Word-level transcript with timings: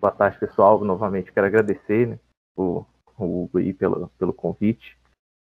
boa 0.00 0.12
tarde, 0.12 0.38
pessoal. 0.38 0.82
Novamente 0.84 1.32
quero 1.32 1.46
agradecer 1.46 2.08
né, 2.08 2.18
o, 2.56 2.84
o 3.16 3.44
Hugo 3.44 3.58
aí 3.58 3.74
pelo, 3.74 4.08
pelo 4.18 4.32
convite. 4.32 4.96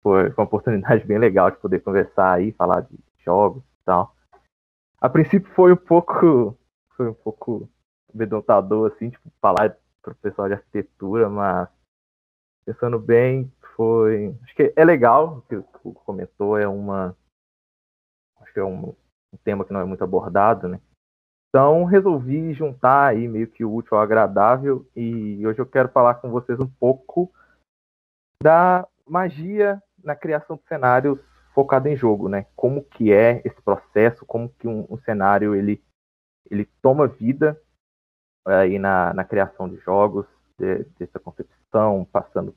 Foi, 0.01 0.29
uma 0.29 0.43
oportunidade 0.43 1.05
bem 1.05 1.17
legal 1.17 1.51
de 1.51 1.57
poder 1.57 1.81
conversar 1.81 2.33
aí, 2.33 2.51
falar 2.51 2.81
de 2.81 2.97
jogos 3.23 3.63
e 3.63 3.85
tal. 3.85 4.15
A 5.01 5.09
princípio 5.09 5.51
foi 5.53 5.73
um 5.73 5.77
pouco 5.77 6.57
foi 6.95 7.09
um 7.09 7.13
pouco 7.13 7.69
amedrontador, 8.13 8.91
assim, 8.93 9.09
tipo, 9.09 9.29
falar 9.41 9.77
para 10.01 10.13
o 10.13 10.15
pessoal 10.15 10.47
de 10.47 10.53
arquitetura, 10.53 11.29
mas 11.29 11.67
pensando 12.65 12.97
bem, 12.97 13.51
foi. 13.75 14.33
Acho 14.43 14.55
que 14.55 14.73
é 14.75 14.85
legal 14.85 15.37
o 15.37 15.41
que 15.41 15.55
o 15.55 15.93
comentou, 15.93 16.57
é 16.57 16.67
uma. 16.67 17.15
Acho 18.39 18.53
que 18.53 18.59
é 18.59 18.63
um, 18.63 18.95
um 19.33 19.37
tema 19.43 19.65
que 19.65 19.73
não 19.73 19.81
é 19.81 19.85
muito 19.85 20.03
abordado, 20.03 20.67
né? 20.67 20.79
Então 21.55 21.85
resolvi 21.85 22.53
juntar 22.53 23.07
aí 23.07 23.29
meio 23.29 23.47
que 23.47 23.63
o 23.63 23.73
útil 23.73 23.95
ao 23.95 24.03
agradável 24.03 24.85
e 24.93 25.41
hoje 25.47 25.57
eu 25.57 25.65
quero 25.65 25.87
falar 25.87 26.15
com 26.15 26.29
vocês 26.29 26.59
um 26.59 26.67
pouco 26.67 27.31
da 28.43 28.85
magia 29.07 29.81
na 30.03 30.17
criação 30.17 30.57
de 30.57 30.63
cenários 30.67 31.17
focado 31.53 31.87
em 31.87 31.95
jogo, 31.95 32.27
né? 32.27 32.45
Como 32.57 32.83
que 32.83 33.13
é 33.13 33.41
esse 33.45 33.61
processo, 33.61 34.25
como 34.25 34.49
que 34.49 34.67
um, 34.67 34.85
um 34.89 34.97
cenário 34.97 35.55
ele, 35.55 35.81
ele 36.51 36.65
toma 36.81 37.07
vida 37.07 37.57
aí 38.45 38.77
na, 38.77 39.13
na 39.13 39.23
criação 39.23 39.69
de 39.69 39.77
jogos, 39.77 40.25
de, 40.59 40.83
dessa 40.99 41.21
concepção, 41.21 42.03
passando 42.11 42.53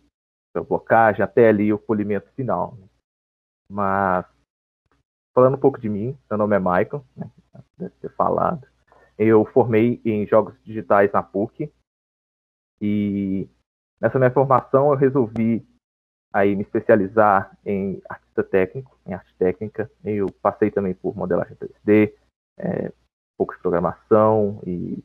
pela 0.53 0.67
blocagem 0.67 1.23
até 1.23 1.49
ali 1.49 1.73
o 1.73 1.79
polimento 1.79 2.33
final. 2.33 2.75
Né? 2.75 2.89
Mas 3.71 4.27
falando 5.33 5.55
um 5.55 5.61
pouco 5.61 5.81
de 5.81 5.89
mim, 5.89 6.19
meu 6.29 6.37
nome 6.37 6.57
é 6.57 6.59
Michael, 6.59 7.05
né? 7.17 7.31
deve 7.79 7.95
ter 8.01 8.11
falado. 8.17 8.67
Eu 9.19 9.45
formei 9.47 10.01
em 10.05 10.27
jogos 10.27 10.55
digitais 10.63 11.11
na 11.13 11.23
PUC 11.23 11.73
e 12.81 13.49
nessa 14.01 14.19
minha 14.19 14.31
formação 14.31 14.93
eu 14.93 14.97
resolvi 14.97 15.67
aí 16.33 16.55
me 16.55 16.63
especializar 16.63 17.57
em 17.65 18.01
artista 18.09 18.45
técnico, 18.45 18.97
em 19.07 19.15
arte 19.15 19.35
técnica. 19.37 19.91
Eu 20.05 20.31
passei 20.41 20.71
também 20.71 20.95
por 20.95 21.17
modelagem 21.17 21.57
3D, 21.57 22.15
é, 22.59 22.89
um 22.89 23.37
pouco 23.37 23.55
de 23.55 23.61
programação 23.61 24.61
e 24.65 25.03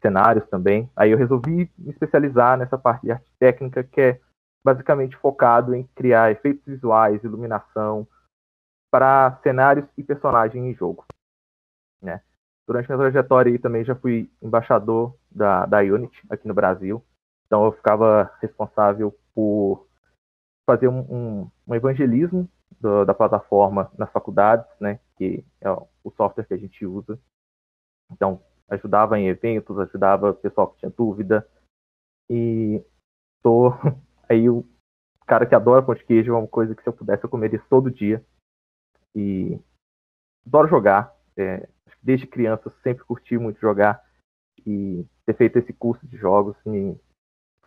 cenários 0.00 0.48
também. 0.48 0.90
Aí 0.94 1.10
eu 1.10 1.18
resolvi 1.18 1.70
me 1.76 1.90
especializar 1.90 2.58
nessa 2.58 2.78
parte 2.78 3.02
de 3.02 3.12
arte 3.12 3.30
técnica 3.38 3.82
que 3.82 4.00
é 4.00 4.20
basicamente 4.64 5.16
focado 5.16 5.74
em 5.74 5.84
criar 5.94 6.30
efeitos 6.30 6.64
visuais, 6.64 7.22
iluminação 7.24 8.06
para 8.90 9.38
cenários 9.42 9.88
e 9.96 10.02
personagens 10.02 10.62
em 10.62 10.74
jogo. 10.74 11.04
Né? 12.02 12.22
Durante 12.70 12.86
minha 12.86 12.98
trajetória 12.98 13.50
aí 13.50 13.58
também 13.58 13.84
já 13.84 13.96
fui 13.96 14.30
embaixador 14.40 15.18
da, 15.28 15.66
da 15.66 15.80
Unity 15.80 16.24
aqui 16.30 16.46
no 16.46 16.54
Brasil. 16.54 17.04
Então 17.44 17.64
eu 17.64 17.72
ficava 17.72 18.32
responsável 18.40 19.12
por 19.34 19.88
fazer 20.64 20.86
um, 20.86 21.00
um, 21.00 21.50
um 21.66 21.74
evangelismo 21.74 22.48
do, 22.80 23.04
da 23.04 23.12
plataforma 23.12 23.90
nas 23.98 24.08
faculdades, 24.12 24.64
né, 24.78 25.00
que 25.16 25.44
é 25.60 25.68
o 25.68 26.12
software 26.16 26.44
que 26.44 26.54
a 26.54 26.56
gente 26.56 26.86
usa. 26.86 27.18
Então 28.12 28.40
ajudava 28.68 29.18
em 29.18 29.26
eventos, 29.26 29.76
ajudava 29.76 30.30
o 30.30 30.34
pessoal 30.34 30.68
que 30.68 30.78
tinha 30.78 30.92
dúvida. 30.96 31.44
E 32.30 32.80
tô 33.42 33.72
aí 34.30 34.48
o 34.48 34.64
cara 35.26 35.44
que 35.44 35.56
adora 35.56 35.82
pão 35.82 35.96
de 35.96 36.04
queijo 36.04 36.32
é 36.32 36.38
uma 36.38 36.46
coisa 36.46 36.72
que 36.72 36.84
se 36.84 36.88
eu 36.88 36.92
pudesse 36.92 37.24
eu 37.24 37.30
comeria 37.30 37.60
todo 37.68 37.90
dia. 37.90 38.24
E 39.12 39.58
adoro 40.46 40.68
jogar. 40.68 41.18
É, 41.36 41.68
desde 42.02 42.26
criança 42.26 42.72
sempre 42.82 43.04
curti 43.04 43.36
muito 43.38 43.60
jogar 43.60 44.02
e 44.66 45.06
ter 45.26 45.36
feito 45.36 45.58
esse 45.58 45.72
curso 45.72 46.06
de 46.06 46.16
jogos 46.16 46.56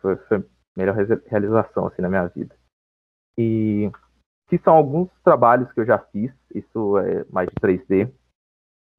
foi, 0.00 0.16
foi 0.16 0.38
a 0.38 0.44
melhor 0.76 0.94
realização 1.26 1.86
assim 1.86 2.02
na 2.02 2.08
minha 2.08 2.26
vida. 2.28 2.54
E 3.38 3.90
que 4.48 4.58
são 4.58 4.74
alguns 4.74 5.10
trabalhos 5.22 5.72
que 5.72 5.80
eu 5.80 5.86
já 5.86 5.98
fiz, 5.98 6.32
isso 6.54 6.98
é 6.98 7.24
mais 7.30 7.48
de 7.48 7.54
3D, 7.56 8.12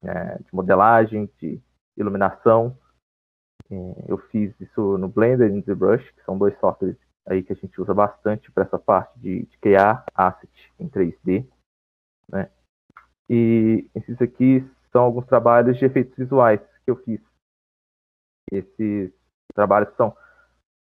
é, 0.02 0.38
de 0.38 0.54
modelagem, 0.54 1.30
de 1.38 1.60
iluminação. 1.96 2.76
É, 3.70 3.74
eu 4.08 4.18
fiz 4.30 4.54
isso 4.60 4.98
no 4.98 5.08
Blender 5.08 5.50
e 5.50 5.54
no 5.54 5.62
ZBrush, 5.62 6.12
que 6.12 6.24
são 6.24 6.36
dois 6.36 6.58
softwares 6.58 6.96
aí 7.26 7.42
que 7.42 7.52
a 7.52 7.56
gente 7.56 7.80
usa 7.80 7.92
bastante 7.92 8.50
para 8.52 8.64
essa 8.64 8.78
parte 8.78 9.18
de, 9.18 9.44
de, 9.46 9.58
criar 9.58 10.04
asset 10.14 10.72
em 10.78 10.88
3D. 10.88 11.46
Né? 12.28 12.50
E 13.28 13.90
esses 13.94 14.20
aqui 14.22 14.64
são 14.96 15.04
alguns 15.04 15.26
trabalhos 15.26 15.76
de 15.76 15.84
efeitos 15.84 16.16
visuais 16.16 16.58
que 16.82 16.90
eu 16.90 16.96
fiz. 16.96 17.20
Esses 18.50 19.12
trabalhos 19.54 19.94
são 19.94 20.16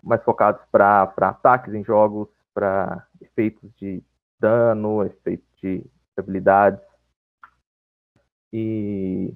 mais 0.03 0.21
focados 0.25 0.61
para 0.73 1.05
ataques 1.21 1.73
em 1.73 1.85
jogos, 1.85 2.29
para 2.53 3.07
efeitos 3.21 3.73
de 3.77 4.03
dano, 4.41 5.05
efeitos 5.05 5.47
de 5.63 5.89
habilidades. 6.17 6.85
E 8.53 9.33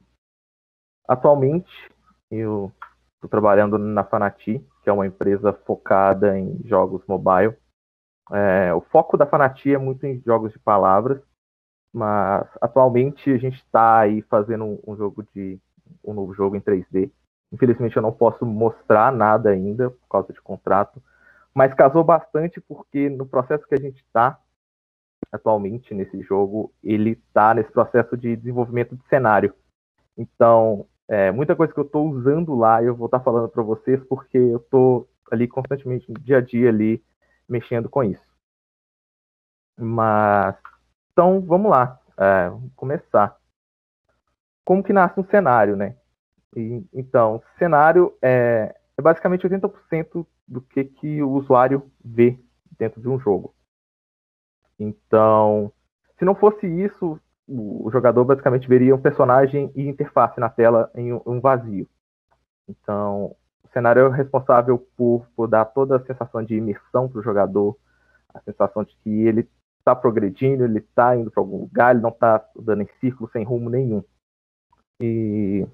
atualmente 1.07 1.71
eu 2.29 2.73
estou 3.15 3.31
trabalhando 3.31 3.79
na 3.79 4.03
Fanati, 4.03 4.59
que 4.83 4.91
é 4.91 4.93
uma 4.93 5.07
empresa 5.07 5.53
focada 5.53 6.37
em 6.37 6.61
jogos 6.65 7.07
mobile. 7.07 7.57
É, 8.33 8.75
o 8.75 8.81
foco 8.81 9.17
da 9.17 9.27
Fanati 9.27 9.73
é 9.73 9.79
muito 9.79 10.05
em 10.05 10.21
jogos 10.27 10.53
de 10.53 10.59
palavras, 10.59 11.23
mas 11.97 12.47
atualmente 12.61 13.31
a 13.31 13.39
gente 13.39 13.57
está 13.57 14.01
aí 14.01 14.21
fazendo 14.21 14.67
um, 14.67 14.79
um, 14.87 14.97
jogo 14.99 15.27
de 15.35 15.59
um 16.05 16.13
novo 16.13 16.35
jogo 16.35 16.55
em 16.55 16.61
3D. 16.61 17.11
Infelizmente 17.51 17.97
eu 17.97 18.03
não 18.03 18.13
posso 18.13 18.45
mostrar 18.45 19.11
nada 19.11 19.49
ainda 19.49 19.89
por 19.89 20.07
causa 20.07 20.31
de 20.31 20.43
contrato, 20.43 21.03
mas 21.55 21.73
casou 21.73 22.05
bastante 22.05 22.61
porque 22.61 23.09
no 23.09 23.25
processo 23.25 23.67
que 23.67 23.75
a 23.75 23.81
gente 23.81 23.97
está 24.03 24.39
atualmente 25.33 25.95
nesse 25.95 26.21
jogo, 26.21 26.71
ele 26.85 27.13
está 27.13 27.55
nesse 27.55 27.73
processo 27.73 28.15
de 28.15 28.37
desenvolvimento 28.37 28.95
de 28.95 29.09
cenário. 29.09 29.55
Então, 30.19 30.87
é, 31.09 31.31
muita 31.33 31.57
coisa 31.57 31.73
que 31.73 31.81
eu 31.81 31.85
estou 31.87 32.11
usando 32.11 32.55
lá 32.55 32.83
eu 32.83 32.95
vou 32.95 33.07
estar 33.07 33.21
tá 33.21 33.25
falando 33.25 33.49
para 33.49 33.63
vocês 33.63 34.05
porque 34.05 34.37
eu 34.37 34.59
estou 34.59 35.09
ali 35.33 35.49
constantemente 35.49 36.13
dia 36.21 36.37
a 36.37 36.41
dia 36.43 36.69
ali 36.69 37.03
mexendo 37.49 37.89
com 37.89 38.05
isso. 38.05 38.21
Mas 39.79 40.57
então, 41.17 41.41
vamos 41.41 41.71
lá, 41.71 41.99
é, 42.19 42.53
começar. 42.77 43.35
Como 44.63 44.83
que 44.83 44.93
nasce 44.93 45.19
um 45.19 45.25
cenário, 45.25 45.75
né? 45.75 45.97
E, 46.55 46.85
então, 46.93 47.43
cenário 47.59 48.15
é, 48.21 48.77
é 48.99 49.01
basicamente 49.01 49.49
80% 49.49 50.27
do 50.47 50.61
que, 50.61 50.85
que 50.85 51.23
o 51.23 51.31
usuário 51.31 51.91
vê 52.05 52.39
dentro 52.79 53.01
de 53.01 53.09
um 53.09 53.19
jogo. 53.19 53.55
Então, 54.79 55.73
se 56.19 56.25
não 56.27 56.35
fosse 56.35 56.67
isso, 56.67 57.19
o 57.49 57.89
jogador 57.91 58.27
basicamente 58.27 58.69
veria 58.69 58.95
um 58.95 59.01
personagem 59.01 59.73
e 59.75 59.89
interface 59.89 60.39
na 60.39 60.51
tela 60.51 60.91
em 60.95 61.15
um 61.15 61.41
vazio. 61.41 61.89
Então, 62.69 63.35
o 63.65 63.69
cenário 63.73 64.05
é 64.05 64.15
responsável 64.15 64.87
por, 64.95 65.27
por 65.35 65.47
dar 65.49 65.65
toda 65.65 65.97
a 65.97 66.05
sensação 66.05 66.45
de 66.45 66.57
imersão 66.57 67.09
para 67.09 67.21
o 67.21 67.25
jogador, 67.25 67.75
a 68.35 68.41
sensação 68.41 68.85
de 68.85 68.95
que 68.97 69.09
ele 69.27 69.49
está 69.87 69.95
progredindo, 69.95 70.65
ele 70.65 70.81
está 70.81 71.17
indo 71.17 71.31
para 71.31 71.41
algum 71.41 71.61
lugar, 71.61 71.95
ele 71.95 72.03
não 72.03 72.11
está 72.11 72.45
dando 72.57 72.83
em 72.83 72.89
círculo 72.99 73.31
sem 73.31 73.45
rumo 73.45 73.71
nenhum. 73.71 74.03
E 75.01 75.65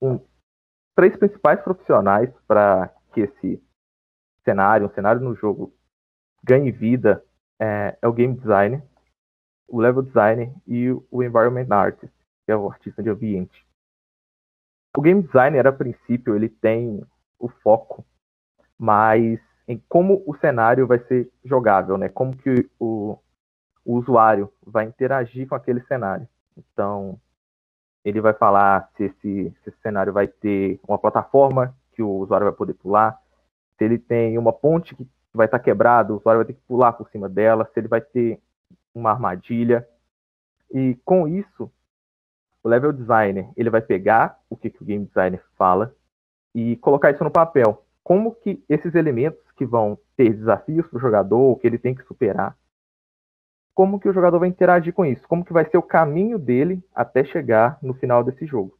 um, 0.00 0.20
três 0.94 1.16
principais 1.16 1.60
profissionais 1.60 2.32
para 2.46 2.94
que 3.12 3.22
esse 3.22 3.60
cenário, 4.44 4.86
um 4.86 4.94
cenário 4.94 5.20
no 5.20 5.34
jogo 5.34 5.74
ganhe 6.44 6.70
vida 6.70 7.24
é, 7.60 7.98
é, 8.00 8.06
o 8.06 8.12
game 8.12 8.36
designer, 8.36 8.84
o 9.66 9.80
level 9.80 10.02
designer 10.02 10.54
e 10.64 10.92
o 11.10 11.22
environment 11.22 11.66
artist, 11.70 12.14
que 12.46 12.52
é 12.52 12.56
o 12.56 12.70
artista 12.70 13.02
de 13.02 13.10
ambiente. 13.10 13.66
O 14.96 15.02
game 15.02 15.22
designer, 15.22 15.66
a 15.66 15.72
princípio, 15.72 16.36
ele 16.36 16.48
tem 16.48 17.04
o 17.38 17.48
foco 17.48 18.06
mais 18.78 19.40
em 19.68 19.80
como 19.86 20.22
o 20.26 20.34
cenário 20.38 20.86
vai 20.86 20.98
ser 21.00 21.30
jogável, 21.44 21.98
né? 21.98 22.08
Como 22.08 22.34
que 22.34 22.68
o, 22.80 23.18
o 23.84 23.96
usuário 23.96 24.50
vai 24.66 24.86
interagir 24.86 25.46
com 25.46 25.54
aquele 25.54 25.82
cenário. 25.82 26.26
Então, 26.56 27.20
ele 28.02 28.18
vai 28.18 28.32
falar 28.32 28.90
se 28.96 29.04
esse, 29.04 29.54
se 29.62 29.68
esse, 29.68 29.78
cenário 29.82 30.10
vai 30.10 30.26
ter 30.26 30.80
uma 30.88 30.98
plataforma 30.98 31.76
que 31.92 32.02
o 32.02 32.08
usuário 32.08 32.46
vai 32.46 32.54
poder 32.54 32.72
pular, 32.74 33.20
se 33.76 33.84
ele 33.84 33.98
tem 33.98 34.38
uma 34.38 34.54
ponte 34.54 34.96
que 34.96 35.06
vai 35.34 35.44
estar 35.44 35.58
quebrada, 35.58 36.14
o 36.14 36.16
usuário 36.16 36.38
vai 36.38 36.46
ter 36.46 36.54
que 36.54 36.66
pular 36.66 36.94
por 36.94 37.08
cima 37.10 37.28
dela, 37.28 37.68
se 37.72 37.78
ele 37.78 37.88
vai 37.88 38.00
ter 38.00 38.40
uma 38.94 39.10
armadilha. 39.10 39.86
E 40.72 40.96
com 41.04 41.28
isso, 41.28 41.70
o 42.62 42.68
level 42.68 42.92
designer 42.92 43.50
ele 43.54 43.68
vai 43.68 43.82
pegar 43.82 44.40
o 44.48 44.56
que, 44.56 44.70
que 44.70 44.82
o 44.82 44.86
game 44.86 45.04
designer 45.04 45.44
fala 45.58 45.94
e 46.54 46.76
colocar 46.76 47.10
isso 47.10 47.22
no 47.22 47.30
papel 47.30 47.84
como 48.08 48.34
que 48.36 48.64
esses 48.70 48.94
elementos 48.94 49.47
que 49.58 49.66
vão 49.66 49.98
ter 50.16 50.32
desafios 50.32 50.86
para 50.86 50.96
o 50.96 51.00
jogador, 51.00 51.58
que 51.58 51.66
ele 51.66 51.78
tem 51.78 51.94
que 51.94 52.04
superar, 52.04 52.56
como 53.74 53.98
que 53.98 54.08
o 54.08 54.12
jogador 54.12 54.38
vai 54.38 54.48
interagir 54.48 54.94
com 54.94 55.04
isso, 55.04 55.26
como 55.26 55.44
que 55.44 55.52
vai 55.52 55.68
ser 55.68 55.76
o 55.76 55.82
caminho 55.82 56.38
dele 56.38 56.82
até 56.94 57.24
chegar 57.24 57.78
no 57.82 57.92
final 57.92 58.22
desse 58.22 58.46
jogo. 58.46 58.78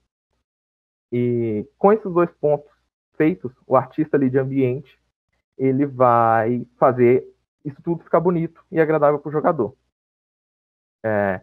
E 1.12 1.68
com 1.76 1.92
esses 1.92 2.12
dois 2.12 2.30
pontos 2.32 2.70
feitos, 3.16 3.52
o 3.66 3.76
artista 3.76 4.16
ali 4.16 4.30
de 4.30 4.38
ambiente, 4.38 4.96
ele 5.56 5.84
vai 5.84 6.64
fazer 6.78 7.26
isso 7.64 7.82
tudo 7.82 8.04
ficar 8.04 8.20
bonito 8.20 8.64
e 8.70 8.80
agradável 8.80 9.18
para 9.18 9.28
o 9.28 9.32
jogador. 9.32 9.74
É, 11.04 11.42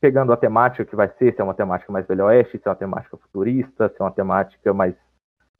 pegando 0.00 0.32
a 0.32 0.36
temática 0.36 0.84
que 0.84 0.96
vai 0.96 1.08
ser, 1.18 1.34
se 1.34 1.40
é 1.40 1.44
uma 1.44 1.54
temática 1.54 1.90
mais 1.90 2.06
velho 2.06 2.26
oeste, 2.26 2.58
se 2.58 2.66
é 2.66 2.70
uma 2.70 2.76
temática 2.76 3.16
futurista, 3.16 3.88
se 3.88 3.96
é 4.00 4.04
uma 4.04 4.12
temática 4.12 4.74
mais 4.74 4.94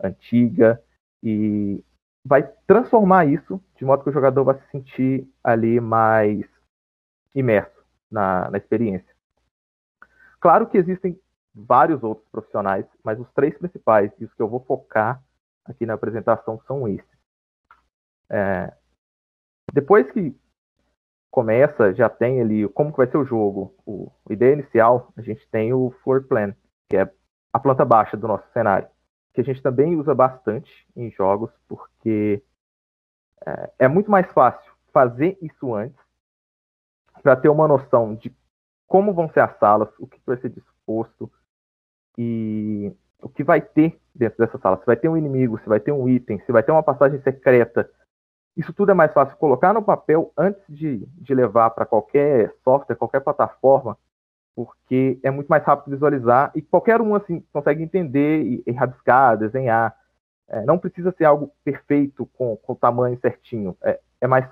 antiga, 0.02 0.82
e 1.22 1.82
vai 2.24 2.42
transformar 2.66 3.26
isso 3.26 3.60
de 3.76 3.84
modo 3.84 4.02
que 4.02 4.10
o 4.10 4.12
jogador 4.12 4.44
vai 4.44 4.54
se 4.58 4.70
sentir 4.70 5.28
ali 5.42 5.80
mais 5.80 6.44
imerso 7.34 7.84
na, 8.10 8.50
na 8.50 8.58
experiência. 8.58 9.14
Claro 10.40 10.66
que 10.68 10.78
existem 10.78 11.18
vários 11.54 12.02
outros 12.02 12.26
profissionais, 12.30 12.86
mas 13.02 13.20
os 13.20 13.30
três 13.32 13.56
principais 13.56 14.10
e 14.18 14.24
os 14.24 14.34
que 14.34 14.42
eu 14.42 14.48
vou 14.48 14.60
focar 14.60 15.22
aqui 15.64 15.86
na 15.86 15.94
apresentação 15.94 16.60
são 16.66 16.88
esses. 16.88 17.14
É, 18.30 18.72
depois 19.72 20.10
que 20.10 20.36
começa, 21.30 21.92
já 21.94 22.08
tem 22.08 22.40
ali 22.40 22.68
como 22.68 22.90
que 22.90 22.98
vai 22.98 23.06
ser 23.08 23.16
o 23.16 23.24
jogo. 23.24 23.74
O, 23.84 24.10
a 24.28 24.32
ideia 24.32 24.52
inicial, 24.52 25.12
a 25.16 25.22
gente 25.22 25.48
tem 25.50 25.72
o 25.72 25.90
floor 26.02 26.22
plan, 26.24 26.54
que 26.88 26.96
é 26.96 27.10
a 27.52 27.58
planta 27.58 27.84
baixa 27.84 28.16
do 28.16 28.28
nosso 28.28 28.46
cenário, 28.52 28.88
que 29.34 29.40
a 29.40 29.44
gente 29.44 29.60
também 29.60 29.96
usa 29.96 30.14
bastante 30.14 30.70
em 30.96 31.10
jogos, 31.10 31.50
porque 31.68 32.42
é, 33.44 33.72
é 33.80 33.88
muito 33.88 34.10
mais 34.10 34.30
fácil 34.32 34.72
fazer 34.92 35.36
isso 35.42 35.74
antes, 35.74 35.98
para 37.22 37.36
ter 37.36 37.48
uma 37.48 37.66
noção 37.66 38.14
de 38.14 38.34
como 38.86 39.12
vão 39.12 39.28
ser 39.28 39.40
as 39.40 39.58
salas, 39.58 39.88
o 39.98 40.06
que 40.06 40.20
vai 40.24 40.36
ser 40.36 40.50
disposto 40.50 41.30
e 42.16 42.92
o 43.20 43.28
que 43.28 43.42
vai 43.42 43.60
ter 43.60 44.00
dentro 44.14 44.38
dessa 44.38 44.58
sala. 44.58 44.78
Se 44.78 44.86
vai 44.86 44.96
ter 44.96 45.08
um 45.08 45.16
inimigo, 45.16 45.58
se 45.58 45.68
vai 45.68 45.80
ter 45.80 45.90
um 45.90 46.08
item, 46.08 46.38
se 46.40 46.52
vai 46.52 46.62
ter 46.62 46.70
uma 46.70 46.82
passagem 46.82 47.20
secreta, 47.22 47.90
isso 48.56 48.72
tudo 48.72 48.92
é 48.92 48.94
mais 48.94 49.12
fácil 49.12 49.36
colocar 49.36 49.72
no 49.72 49.82
papel 49.82 50.32
antes 50.36 50.62
de, 50.68 51.04
de 51.06 51.34
levar 51.34 51.70
para 51.70 51.86
qualquer 51.86 52.54
software, 52.62 52.94
qualquer 52.94 53.20
plataforma, 53.20 53.98
porque 54.54 55.18
é 55.22 55.30
muito 55.30 55.48
mais 55.48 55.64
rápido 55.64 55.92
visualizar 55.92 56.52
e 56.54 56.62
qualquer 56.62 57.00
um 57.00 57.14
assim 57.14 57.44
consegue 57.52 57.82
entender 57.82 58.42
e, 58.42 58.62
e 58.66 58.72
rabiscar, 58.72 59.36
desenhar. 59.36 59.96
É, 60.48 60.64
não 60.64 60.78
precisa 60.78 61.12
ser 61.16 61.24
algo 61.24 61.52
perfeito 61.64 62.26
com, 62.26 62.56
com 62.56 62.72
o 62.72 62.76
tamanho 62.76 63.18
certinho. 63.20 63.76
É, 63.82 64.00
é 64.20 64.26
mais 64.26 64.48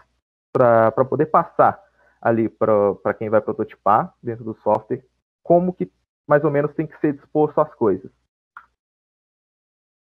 para 0.52 0.90
poder 1.04 1.26
passar 1.26 1.80
ali 2.20 2.48
para 2.48 3.14
quem 3.18 3.30
vai 3.30 3.40
prototipar 3.40 4.14
dentro 4.22 4.44
do 4.44 4.54
software 4.62 5.04
como 5.42 5.72
que 5.72 5.90
mais 6.26 6.44
ou 6.44 6.50
menos 6.50 6.74
tem 6.74 6.86
que 6.86 6.98
ser 7.00 7.14
disposto 7.14 7.60
as 7.60 7.72
coisas. 7.74 8.10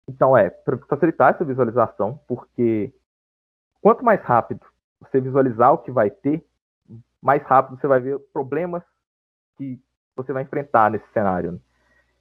Então 0.07 0.35
é 0.35 0.49
para 0.49 0.77
facilitar 0.79 1.33
essa 1.33 1.45
visualização, 1.45 2.19
porque 2.27 2.93
Quanto 3.81 4.03
mais 4.03 4.21
rápido 4.21 4.65
você 4.99 5.21
visualizar 5.21 5.73
o 5.73 5.77
que 5.77 5.91
vai 5.91 6.09
ter, 6.09 6.45
mais 7.21 7.41
rápido 7.43 7.79
você 7.79 7.87
vai 7.87 7.99
ver 7.99 8.19
problemas 8.33 8.83
que 9.57 9.81
você 10.23 10.33
vai 10.33 10.43
enfrentar 10.43 10.91
nesse 10.91 11.07
cenário. 11.13 11.53
Né? 11.53 11.59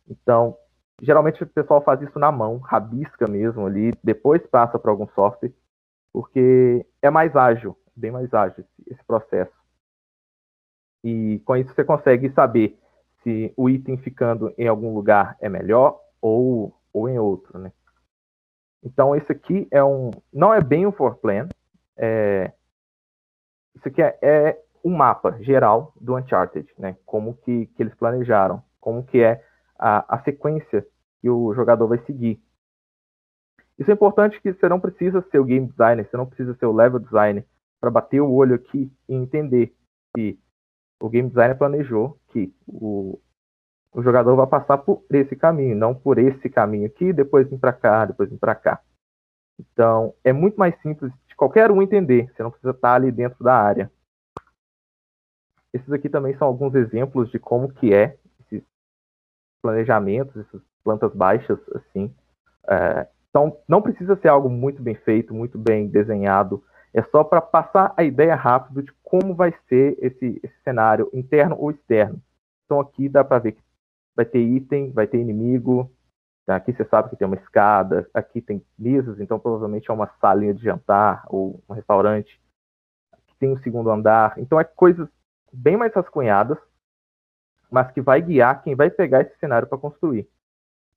Então, 0.09 0.57
geralmente 1.03 1.43
o 1.43 1.47
pessoal 1.47 1.83
faz 1.83 2.01
isso 2.03 2.19
na 2.19 2.31
mão, 2.31 2.59
rabisca 2.59 3.27
mesmo 3.29 3.67
ali, 3.67 3.93
depois 4.03 4.45
passa 4.47 4.79
para 4.79 4.91
algum 4.91 5.09
software, 5.09 5.53
porque 6.13 6.87
é 7.03 7.11
mais 7.11 7.35
ágil, 7.37 7.77
bem 7.95 8.11
mais 8.11 8.33
ágil 8.33 8.65
esse, 8.87 9.05
processo. 9.05 9.53
E 11.05 11.41
com 11.45 11.57
isso 11.57 11.75
você 11.75 11.85
consegue 11.85 12.31
saber 12.31 12.79
se 13.23 13.53
o 13.57 13.69
item 13.69 13.97
ficando 13.99 14.53
em 14.57 14.67
algum 14.67 14.95
lugar 14.95 15.37
é 15.41 15.49
melhor 15.49 16.01
ou, 16.21 16.75
ou 16.93 17.09
em 17.09 17.19
outro, 17.19 17.59
né? 17.59 17.73
Então, 18.83 19.15
esse 19.15 19.33
aqui 19.33 19.67
é 19.73 19.83
um. 19.83 20.11
Não 20.33 20.55
é 20.55 20.61
bem 20.61 20.87
um 20.87 20.93
for 20.93 21.17
plan. 21.17 21.49
É, 21.97 22.53
isso 23.75 23.89
aqui 23.89 24.01
é, 24.01 24.17
é 24.23 24.63
um 24.89 24.97
mapa 24.97 25.37
geral 25.41 25.93
do 26.01 26.17
Uncharted, 26.17 26.69
né? 26.79 26.97
Como 27.05 27.35
que, 27.35 27.67
que 27.67 27.83
eles 27.83 27.95
planejaram, 27.95 28.63
como 28.81 29.05
que 29.05 29.23
é 29.23 29.45
a, 29.79 30.17
a 30.17 30.23
sequência 30.23 30.87
que 31.21 31.29
o 31.29 31.53
jogador 31.55 31.87
vai 31.87 31.99
seguir. 32.05 32.41
Isso 33.79 33.91
é 33.91 33.95
importante 33.95 34.41
que 34.41 34.53
você 34.53 34.69
não 34.69 34.81
precisa 34.81 35.25
ser 35.31 35.39
o 35.39 35.45
game 35.45 35.67
designer, 35.67 36.09
você 36.09 36.17
não 36.17 36.27
precisa 36.27 36.55
ser 36.55 36.67
o 36.67 36.73
level 36.73 36.99
designer 36.99 37.47
para 37.81 37.91
bater 37.91 38.21
o 38.21 38.33
olho 38.33 38.57
aqui 38.57 38.93
e 39.09 39.15
entender 39.15 39.73
que 40.15 40.39
o 41.01 41.09
game 41.09 41.29
designer 41.29 41.57
planejou 41.57 42.19
que 42.29 42.53
o, 42.67 43.21
o 43.93 44.03
jogador 44.03 44.35
vai 44.35 44.47
passar 44.49 44.79
por 44.79 45.05
esse 45.11 45.37
caminho, 45.37 45.77
não 45.77 45.95
por 45.95 46.19
esse 46.19 46.49
caminho 46.49 46.87
aqui, 46.87 47.13
depois 47.13 47.49
vir 47.49 47.59
para 47.59 47.73
cá, 47.73 48.05
depois 48.05 48.29
vir 48.29 48.39
para 48.39 48.55
cá. 48.55 48.81
Então, 49.61 50.15
é 50.25 50.33
muito 50.33 50.57
mais 50.57 50.81
simples 50.83 51.13
de 51.29 51.37
qualquer 51.37 51.71
um 51.71 51.81
entender, 51.81 52.29
você 52.33 52.43
não 52.43 52.51
precisa 52.51 52.73
estar 52.73 52.95
ali 52.95 53.13
dentro 53.13 53.45
da 53.45 53.55
área. 53.55 53.91
Esses 55.73 55.93
aqui 55.93 56.09
também 56.09 56.37
são 56.37 56.49
alguns 56.49 56.75
exemplos 56.75 57.31
de 57.31 57.39
como 57.39 57.73
que 57.73 57.93
é 57.93 58.17
esses 58.41 58.65
planejamentos, 59.63 60.37
essas 60.37 60.63
plantas 60.83 61.15
baixas, 61.15 61.59
assim. 61.75 62.15
É, 62.67 63.07
então, 63.29 63.59
não 63.69 63.83
precisa 63.83 64.17
ser 64.17 64.29
algo 64.29 64.49
muito 64.49 64.83
bem 64.83 64.95
feito, 64.95 65.35
muito 65.35 65.59
bem 65.59 65.87
desenhado, 65.87 66.63
é 66.93 67.03
só 67.03 67.23
para 67.23 67.41
passar 67.41 67.93
a 67.97 68.03
ideia 68.03 68.35
rápido 68.35 68.83
de 68.83 68.93
como 69.03 69.35
vai 69.35 69.55
ser 69.69 69.97
esse, 70.01 70.41
esse 70.43 70.55
cenário 70.65 71.11
interno 71.13 71.57
ou 71.59 71.71
externo. 71.71 72.21
Então 72.65 72.81
aqui 72.81 73.09
dá 73.09 73.23
para 73.23 73.39
ver 73.39 73.53
que 73.53 73.63
vai 74.17 74.25
ter 74.25 74.41
item, 74.41 74.91
vai 74.91 75.07
ter 75.07 75.19
inimigo. 75.19 75.91
Aqui 76.47 76.73
você 76.73 76.85
sabe 76.87 77.11
que 77.11 77.17
tem 77.17 77.27
uma 77.27 77.37
escada, 77.37 78.09
aqui 78.13 78.41
tem 78.41 78.65
mesas, 78.79 79.21
então 79.21 79.39
provavelmente 79.39 79.91
é 79.91 79.95
uma 79.95 80.11
salinha 80.21 80.55
de 80.55 80.63
jantar 80.63 81.25
ou 81.29 81.63
um 81.69 81.75
restaurante. 81.75 82.41
Aqui 83.13 83.35
tem 83.39 83.51
um 83.51 83.59
segundo 83.59 83.91
andar. 83.91 84.35
Então 84.39 84.59
é 84.59 84.65
coisas 84.65 85.09
bem 85.53 85.77
mais 85.77 85.93
rascunhadas, 85.95 86.59
mas 87.71 87.91
que 87.93 88.01
vai 88.01 88.21
guiar 88.21 88.63
quem 88.63 88.75
vai 88.75 88.91
pegar 88.91 89.23
esse 89.23 89.37
cenário 89.39 89.69
para 89.69 89.79
construir. 89.79 90.29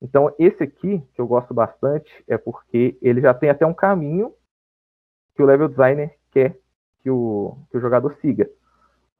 Então 0.01 0.33
esse 0.39 0.63
aqui, 0.63 0.99
que 1.13 1.21
eu 1.21 1.27
gosto 1.27 1.53
bastante, 1.53 2.23
é 2.27 2.37
porque 2.37 2.97
ele 3.01 3.21
já 3.21 3.33
tem 3.33 3.49
até 3.49 3.65
um 3.65 3.73
caminho 3.73 4.33
que 5.35 5.43
o 5.43 5.45
level 5.45 5.67
designer 5.67 6.17
quer 6.31 6.57
que 7.01 7.09
o, 7.09 7.57
que 7.69 7.77
o 7.77 7.81
jogador 7.81 8.15
siga. 8.21 8.49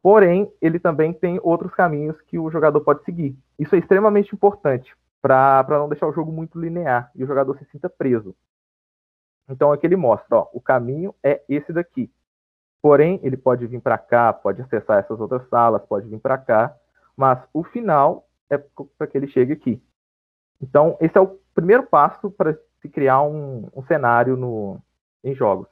Porém, 0.01 0.51
ele 0.59 0.79
também 0.79 1.13
tem 1.13 1.39
outros 1.43 1.73
caminhos 1.73 2.19
que 2.21 2.39
o 2.39 2.49
jogador 2.49 2.81
pode 2.81 3.03
seguir. 3.03 3.37
Isso 3.59 3.75
é 3.75 3.79
extremamente 3.79 4.33
importante 4.33 4.95
para 5.21 5.63
não 5.69 5.87
deixar 5.87 6.07
o 6.07 6.13
jogo 6.13 6.31
muito 6.31 6.59
linear 6.59 7.11
e 7.15 7.23
o 7.23 7.27
jogador 7.27 7.57
se 7.57 7.65
sinta 7.65 7.87
preso. 7.87 8.35
Então 9.47 9.71
aqui 9.71 9.85
ele 9.85 9.95
mostra, 9.95 10.37
ó, 10.37 10.49
o 10.53 10.59
caminho 10.59 11.13
é 11.21 11.43
esse 11.47 11.71
daqui. 11.71 12.11
Porém, 12.81 13.19
ele 13.23 13.37
pode 13.37 13.65
vir 13.67 13.79
para 13.79 13.97
cá, 13.97 14.33
pode 14.33 14.61
acessar 14.61 14.99
essas 14.99 15.19
outras 15.19 15.47
salas, 15.49 15.85
pode 15.85 16.07
vir 16.07 16.19
para 16.19 16.37
cá, 16.37 16.75
mas 17.15 17.39
o 17.53 17.63
final 17.63 18.27
é 18.49 18.57
para 18.57 19.07
que 19.07 19.17
ele 19.17 19.27
chegue 19.27 19.53
aqui. 19.53 19.81
Então, 20.61 20.97
esse 20.99 21.17
é 21.17 21.21
o 21.21 21.39
primeiro 21.53 21.85
passo 21.85 22.31
para 22.31 22.57
se 22.81 22.89
criar 22.89 23.21
um, 23.21 23.69
um 23.75 23.83
cenário 23.83 24.35
no, 24.35 24.79
em 25.23 25.35
jogos. 25.35 25.67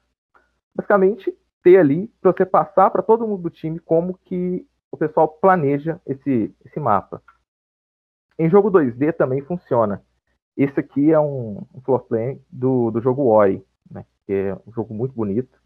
Basicamente, 0.75 1.35
ter 1.63 1.77
ali 1.77 2.07
para 2.21 2.31
você 2.31 2.45
passar 2.45 2.89
para 2.89 3.01
todo 3.01 3.27
mundo 3.27 3.43
do 3.43 3.49
time 3.49 3.79
como 3.79 4.17
que 4.17 4.67
o 4.91 4.97
pessoal 4.97 5.27
planeja 5.27 5.99
esse, 6.05 6.55
esse 6.65 6.79
mapa. 6.79 7.21
Em 8.37 8.49
jogo 8.49 8.71
2D 8.71 9.13
também 9.13 9.41
funciona. 9.41 10.03
Esse 10.55 10.79
aqui 10.79 11.11
é 11.11 11.19
um, 11.19 11.65
um 11.73 11.81
floor 11.81 12.01
plan 12.05 12.37
do, 12.49 12.91
do 12.91 13.01
jogo 13.01 13.27
Ori, 13.27 13.63
né, 13.89 14.05
que 14.25 14.33
é 14.33 14.55
um 14.67 14.71
jogo 14.71 14.93
muito 14.93 15.13
bonito. 15.13 15.59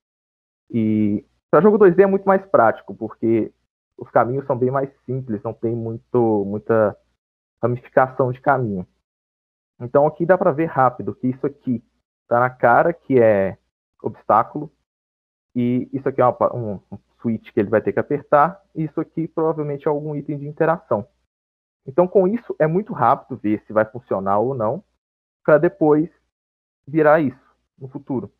E 0.70 1.26
para 1.54 1.62
jogo 1.62 1.78
2D 1.78 2.00
é 2.00 2.08
muito 2.08 2.26
mais 2.26 2.44
prático, 2.48 2.96
porque 2.96 3.54
os 3.96 4.10
caminhos 4.10 4.44
são 4.48 4.58
bem 4.58 4.72
mais 4.72 4.90
simples, 5.06 5.44
não 5.44 5.54
tem 5.54 5.76
muito, 5.76 6.44
muita 6.46 6.98
ramificação 7.62 8.32
de 8.32 8.42
caminho. 8.42 8.88
Então 9.80 10.08
aqui 10.08 10.26
dá 10.26 10.36
para 10.36 10.52
ver 10.52 10.66
rápido 10.66 11.14
que 11.14 11.28
isso 11.28 11.46
aqui 11.46 11.84
está 12.24 12.40
na 12.40 12.50
cara 12.50 12.92
que 12.92 13.22
é 13.22 13.60
obstáculo, 14.02 14.74
e 15.56 15.88
isso 15.94 16.10
aqui 16.10 16.22
é 16.22 16.26
uma, 16.26 16.56
um, 16.56 16.80
um 16.92 16.98
switch 17.22 17.52
que 17.52 17.60
ele 17.60 17.70
vai 17.70 17.82
ter 17.82 17.94
que 17.94 18.00
apertar. 18.00 18.60
E 18.74 18.86
isso 18.86 19.00
aqui 19.00 19.28
provavelmente 19.28 19.88
é 19.88 19.92
algum 19.92 20.16
item 20.16 20.40
de 20.40 20.48
interação. 20.48 21.08
Então, 21.86 22.08
com 22.08 22.28
isso, 22.28 22.56
é 22.58 22.66
muito 22.66 22.94
rápido 22.94 23.38
ver 23.38 23.62
se 23.68 23.74
vai 23.74 23.86
funcionar 23.86 24.40
ou 24.40 24.56
não, 24.56 24.84
para 25.46 25.60
depois 25.60 26.10
virar 26.88 27.20
isso 27.22 27.56
no 27.78 27.88
futuro. 27.88 28.34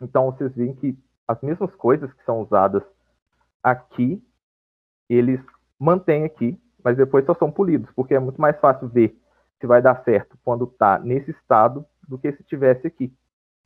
Então, 0.00 0.26
vocês 0.32 0.52
veem 0.56 0.74
que 0.74 0.98
as 1.28 1.40
mesmas 1.42 1.74
coisas 1.74 2.10
que 2.14 2.24
são 2.24 2.40
usadas 2.40 2.82
aqui, 3.62 4.24
eles 5.08 5.40
mantêm 5.78 6.24
aqui, 6.24 6.58
mas 6.82 6.96
depois 6.96 7.26
só 7.26 7.34
são 7.34 7.52
polidos, 7.52 7.90
porque 7.94 8.14
é 8.14 8.18
muito 8.18 8.40
mais 8.40 8.58
fácil 8.58 8.88
ver 8.88 9.20
se 9.60 9.66
vai 9.66 9.82
dar 9.82 10.02
certo 10.04 10.38
quando 10.42 10.64
está 10.64 10.98
nesse 10.98 11.30
estado 11.32 11.84
do 12.08 12.18
que 12.18 12.32
se 12.32 12.42
tivesse 12.44 12.86
aqui. 12.86 13.12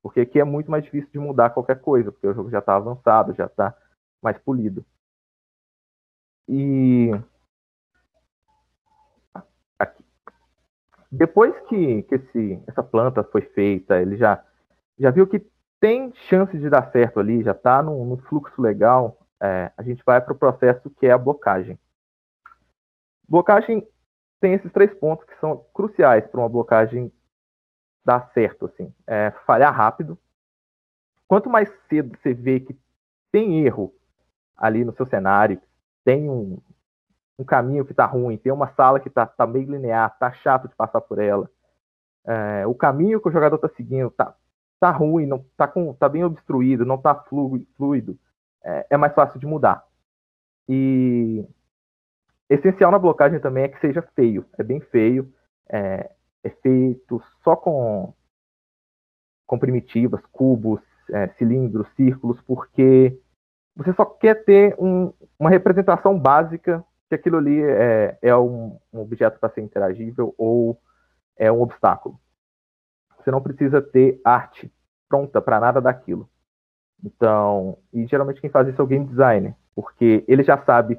Porque 0.02 0.20
aqui 0.20 0.40
é 0.40 0.44
muito 0.44 0.68
mais 0.68 0.82
difícil 0.82 1.08
de 1.12 1.18
mudar 1.20 1.50
qualquer 1.50 1.80
coisa, 1.80 2.10
porque 2.10 2.26
o 2.26 2.34
jogo 2.34 2.50
já 2.50 2.58
está 2.58 2.74
avançado, 2.74 3.34
já 3.34 3.46
está 3.46 3.72
mais 4.20 4.36
polido. 4.38 4.84
E 6.48 7.10
aqui. 9.78 10.04
depois 11.10 11.54
que, 11.68 12.02
que 12.02 12.14
esse, 12.16 12.62
essa 12.66 12.82
planta 12.82 13.22
foi 13.22 13.42
feita, 13.42 14.00
ele 14.00 14.16
já, 14.16 14.44
já 14.98 15.10
viu 15.12 15.26
que 15.26 15.51
tem 15.82 16.14
chance 16.28 16.56
de 16.56 16.70
dar 16.70 16.92
certo 16.92 17.18
ali, 17.18 17.42
já 17.42 17.50
está 17.50 17.82
no 17.82 18.16
fluxo 18.28 18.62
legal, 18.62 19.18
é, 19.42 19.72
a 19.76 19.82
gente 19.82 20.00
vai 20.06 20.20
para 20.20 20.32
o 20.32 20.38
processo 20.38 20.88
que 20.90 21.08
é 21.08 21.10
a 21.10 21.18
blocagem. 21.18 21.76
Blocagem 23.28 23.84
tem 24.40 24.52
esses 24.52 24.70
três 24.70 24.94
pontos 24.94 25.26
que 25.26 25.36
são 25.40 25.66
cruciais 25.74 26.24
para 26.28 26.38
uma 26.38 26.48
blocagem 26.48 27.12
dar 28.04 28.30
certo, 28.32 28.66
assim. 28.66 28.94
É 29.08 29.32
falhar 29.44 29.74
rápido. 29.74 30.16
Quanto 31.26 31.50
mais 31.50 31.68
cedo 31.88 32.16
você 32.16 32.32
vê 32.32 32.60
que 32.60 32.78
tem 33.32 33.64
erro 33.66 33.92
ali 34.56 34.84
no 34.84 34.94
seu 34.94 35.06
cenário, 35.06 35.60
tem 36.04 36.30
um, 36.30 36.60
um 37.36 37.44
caminho 37.44 37.84
que 37.84 37.90
está 37.90 38.06
ruim, 38.06 38.36
tem 38.36 38.52
uma 38.52 38.72
sala 38.74 39.00
que 39.00 39.08
está 39.08 39.26
tá 39.26 39.48
meio 39.48 39.68
linear, 39.68 40.16
tá 40.16 40.30
chato 40.30 40.68
de 40.68 40.76
passar 40.76 41.00
por 41.00 41.18
ela. 41.18 41.50
É, 42.24 42.64
o 42.68 42.74
caminho 42.74 43.20
que 43.20 43.28
o 43.28 43.32
jogador 43.32 43.56
está 43.56 43.68
seguindo 43.70 44.08
tá, 44.12 44.36
tá 44.82 44.90
ruim, 44.90 45.26
não 45.26 45.46
tá, 45.56 45.68
com, 45.68 45.94
tá 45.94 46.08
bem 46.08 46.24
obstruído, 46.24 46.84
não 46.84 46.98
tá 46.98 47.14
fluido, 47.14 48.18
é, 48.64 48.86
é 48.90 48.96
mais 48.96 49.14
fácil 49.14 49.38
de 49.38 49.46
mudar. 49.46 49.86
E 50.68 51.46
essencial 52.50 52.90
na 52.90 52.98
blocagem 52.98 53.38
também 53.38 53.62
é 53.62 53.68
que 53.68 53.78
seja 53.78 54.02
feio, 54.16 54.44
é 54.58 54.64
bem 54.64 54.80
feio, 54.80 55.32
é, 55.70 56.10
é 56.42 56.50
feito 56.50 57.22
só 57.44 57.54
com, 57.54 58.12
com 59.46 59.56
primitivas, 59.56 60.20
cubos, 60.32 60.80
é, 61.12 61.28
cilindros, 61.38 61.86
círculos, 61.94 62.40
porque 62.42 63.16
você 63.76 63.92
só 63.92 64.04
quer 64.04 64.44
ter 64.44 64.74
um, 64.80 65.12
uma 65.38 65.48
representação 65.48 66.18
básica 66.18 66.84
que 67.08 67.14
aquilo 67.14 67.36
ali 67.36 67.62
é, 67.62 68.18
é 68.20 68.36
um, 68.36 68.80
um 68.92 68.98
objeto 68.98 69.38
para 69.38 69.50
ser 69.50 69.60
interagível 69.60 70.34
ou 70.36 70.76
é 71.36 71.52
um 71.52 71.62
obstáculo. 71.62 72.18
Você 73.22 73.30
não 73.30 73.42
precisa 73.42 73.80
ter 73.80 74.20
arte 74.24 74.72
pronta 75.08 75.40
para 75.40 75.60
nada 75.60 75.80
daquilo. 75.80 76.28
Então, 77.04 77.78
e 77.92 78.06
geralmente 78.06 78.40
quem 78.40 78.50
faz 78.50 78.68
isso 78.68 78.80
é 78.80 78.84
o 78.84 78.86
game 78.86 79.06
designer, 79.06 79.54
porque 79.74 80.24
ele 80.28 80.42
já 80.42 80.62
sabe 80.64 80.98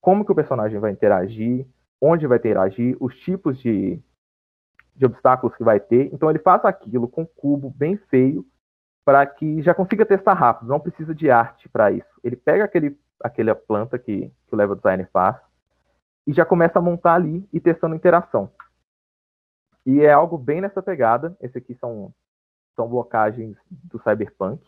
como 0.00 0.24
que 0.24 0.32
o 0.32 0.34
personagem 0.34 0.78
vai 0.78 0.90
interagir, 0.90 1.66
onde 2.00 2.26
vai 2.26 2.38
interagir, 2.38 2.96
os 3.00 3.14
tipos 3.20 3.58
de, 3.58 4.00
de 4.94 5.06
obstáculos 5.06 5.56
que 5.56 5.64
vai 5.64 5.78
ter. 5.80 6.12
Então 6.12 6.28
ele 6.30 6.38
faz 6.38 6.64
aquilo 6.64 7.08
com 7.08 7.22
um 7.22 7.26
cubo 7.26 7.70
bem 7.70 7.96
feio 8.08 8.44
para 9.04 9.24
que 9.26 9.62
já 9.62 9.74
consiga 9.74 10.06
testar 10.06 10.32
rápido, 10.34 10.68
não 10.68 10.80
precisa 10.80 11.14
de 11.14 11.30
arte 11.30 11.68
para 11.68 11.92
isso. 11.92 12.08
Ele 12.22 12.36
pega 12.36 12.64
aquele, 12.64 12.98
aquela 13.22 13.54
planta 13.54 13.98
que, 13.98 14.32
que 14.46 14.54
o 14.54 14.56
level 14.56 14.76
designer 14.76 15.08
faz 15.12 15.36
e 16.26 16.32
já 16.32 16.44
começa 16.44 16.78
a 16.78 16.82
montar 16.82 17.14
ali 17.14 17.46
e 17.52 17.60
testando 17.60 17.94
interação. 17.94 18.50
E 19.86 20.00
é 20.00 20.12
algo 20.12 20.38
bem 20.38 20.60
nessa 20.60 20.82
pegada. 20.82 21.36
Esse 21.40 21.58
aqui 21.58 21.74
são, 21.74 22.12
são 22.74 22.88
blocagens 22.88 23.56
do 23.70 23.98
Cyberpunk. 23.98 24.64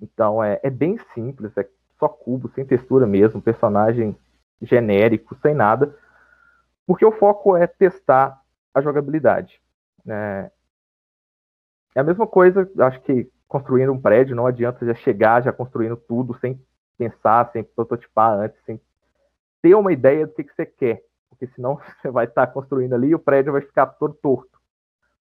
Então 0.00 0.42
é, 0.42 0.58
é 0.62 0.70
bem 0.70 0.98
simples, 1.14 1.56
é 1.56 1.68
só 1.98 2.08
cubo, 2.08 2.50
sem 2.54 2.64
textura 2.64 3.06
mesmo, 3.06 3.40
personagem 3.40 4.16
genérico, 4.60 5.36
sem 5.36 5.54
nada. 5.54 5.96
Porque 6.86 7.04
o 7.04 7.12
foco 7.12 7.56
é 7.56 7.66
testar 7.66 8.42
a 8.74 8.80
jogabilidade. 8.80 9.60
É, 10.06 10.50
é 11.94 12.00
a 12.00 12.04
mesma 12.04 12.26
coisa, 12.26 12.68
acho 12.78 13.00
que 13.02 13.30
construindo 13.46 13.92
um 13.92 14.00
prédio, 14.00 14.34
não 14.34 14.46
adianta 14.46 14.84
já 14.86 14.94
chegar 14.94 15.42
já 15.42 15.52
construindo 15.52 15.96
tudo 15.96 16.34
sem 16.38 16.58
pensar, 16.96 17.50
sem 17.52 17.62
prototipar 17.62 18.32
antes, 18.38 18.58
sem 18.64 18.80
ter 19.60 19.74
uma 19.74 19.92
ideia 19.92 20.26
do 20.26 20.32
que, 20.32 20.42
que 20.42 20.54
você 20.54 20.66
quer. 20.66 21.04
Porque 21.32 21.46
senão 21.54 21.78
você 22.02 22.10
vai 22.10 22.26
estar 22.26 22.46
construindo 22.48 22.94
ali 22.94 23.08
e 23.08 23.14
o 23.14 23.18
prédio 23.18 23.52
vai 23.52 23.62
ficar 23.62 23.86
todo 23.86 24.14
torto. 24.14 24.60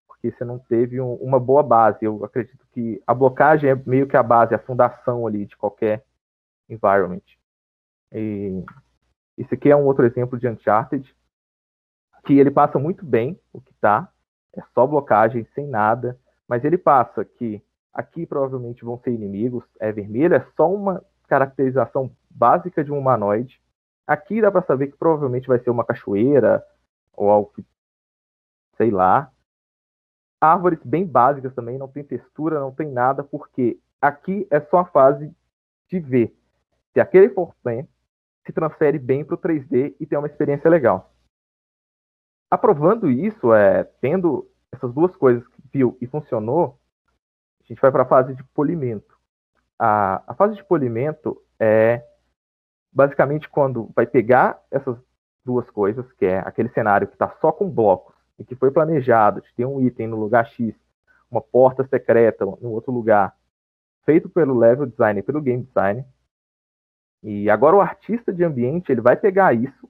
Porque 0.08 0.32
você 0.32 0.44
não 0.44 0.60
teve 0.60 1.00
um, 1.00 1.13
uma 1.15 1.39
boa 1.39 1.63
base. 1.63 2.00
Eu 2.01 2.24
acredito 2.25 2.65
que 2.74 3.01
a 3.08 3.13
blocagem 3.13 3.70
é 3.70 3.75
meio 3.86 4.08
que 4.08 4.18
a 4.18 4.24
base, 4.24 4.53
a 4.53 4.60
fundação 4.60 5.25
ali 5.25 5.46
de 5.46 5.56
qualquer 5.56 6.03
environment. 6.70 7.22
E 8.12 8.63
esse 9.38 9.56
aqui 9.56 9.70
é 9.70 9.75
um 9.75 9.86
outro 9.86 10.06
exemplo 10.06 10.38
de 10.38 10.48
Uncharted, 10.48 11.15
que 12.25 12.38
ele 12.38 12.51
passa 12.51 12.77
muito 12.77 13.06
bem 13.06 13.39
o 13.51 13.62
que 13.62 13.74
tá, 13.75 14.12
é 14.53 14.62
só 14.74 14.86
blocagem, 14.86 15.48
sem 15.56 15.65
nada, 15.65 16.20
mas 16.48 16.63
ele 16.63 16.77
passa 16.77 17.24
que 17.24 17.63
aqui 17.94 18.25
provavelmente 18.25 18.84
vão 18.84 19.00
ser 19.00 19.12
inimigos, 19.12 19.63
é 19.80 19.91
vermelho, 19.91 20.36
é 20.36 20.46
só 20.56 20.72
uma 20.72 21.03
caracterização 21.27 22.12
básica 22.30 22.84
de 22.84 22.91
um 22.91 23.00
humanoide. 23.00 23.62
Aqui 24.08 24.41
dá 24.41 24.51
para 24.51 24.65
saber 24.65 24.88
que 24.88 24.98
provavelmente 24.98 25.48
vai 25.48 25.60
ser 25.60 25.70
uma 25.70 25.86
cachoeira 25.86 26.65
ou 27.13 27.29
algo 27.29 27.51
que 27.53 27.65
sei 28.77 28.89
lá. 28.89 29.31
Árvores 30.39 30.79
bem 30.84 31.05
básicas 31.05 31.53
também, 31.53 31.77
não 31.77 31.88
tem 31.88 32.03
textura, 32.03 32.60
não 32.60 32.74
tem 32.74 32.89
nada, 32.89 33.24
porque 33.24 33.79
aqui 34.01 34.48
é 34.50 34.60
só 34.60 34.79
a 34.79 34.86
fase 34.86 35.31
de 35.88 36.00
ver 36.00 36.36
se 36.91 37.00
aquele 37.00 37.29
forplan 37.29 37.86
se 38.46 38.51
transfere 38.51 38.98
bem 38.98 39.24
para 39.24 39.36
o 39.36 39.38
3D 39.38 39.96
e 40.00 40.05
tem 40.05 40.17
uma 40.17 40.27
experiência 40.27 40.70
legal. 40.70 41.13
Aprovando 42.50 43.10
isso, 43.10 43.53
é, 43.53 43.84
tendo 44.01 44.50
essas 44.72 44.91
duas 44.93 45.15
coisas 45.15 45.48
que 45.48 45.62
viu 45.72 45.98
e 46.01 46.08
funcionou, 46.08 46.79
a 47.63 47.67
gente 47.67 47.79
vai 47.79 47.91
para 47.91 48.03
a 48.03 48.08
fase 48.08 48.34
de 48.34 48.43
polimento. 48.46 49.15
A, 49.77 50.24
a 50.27 50.34
fase 50.34 50.55
de 50.55 50.63
polimento 50.63 51.41
é 51.60 52.03
basicamente 52.92 53.50
quando 53.50 53.90
vai 53.96 54.06
pegar 54.06 54.62
essas 54.70 54.98
duas 55.46 55.70
coisas, 55.70 56.12
que 56.14 56.26
é 56.26 56.40
aquele 56.40 56.70
cenário 56.70 57.08
que 57.08 57.14
está 57.14 57.30
só 57.40 57.52
com 57.52 57.70
blocos 57.70 58.16
e 58.38 58.44
que 58.44 58.56
foi 58.56 58.72
planejado, 58.72 59.42
de 59.42 59.54
ter 59.56 59.66
um 59.66 59.82
item 59.82 60.08
no 60.08 60.18
lugar 60.20 60.46
X, 60.48 60.76
uma 61.30 61.42
porta 61.42 61.88
secreta 61.88 62.44
em 62.44 62.68
outro 62.68 62.92
lugar, 62.92 63.36
feito 64.06 64.30
pelo 64.30 64.58
level 64.58 64.86
design 64.86 65.20
e 65.20 65.24
pelo 65.24 65.42
game 65.42 65.64
design. 65.64 66.06
E 67.24 67.50
agora 67.50 67.76
o 67.76 67.82
artista 67.82 68.34
de 68.34 68.44
ambiente 68.44 68.92
ele 68.92 69.02
vai 69.02 69.16
pegar 69.16 69.54
isso 69.54 69.90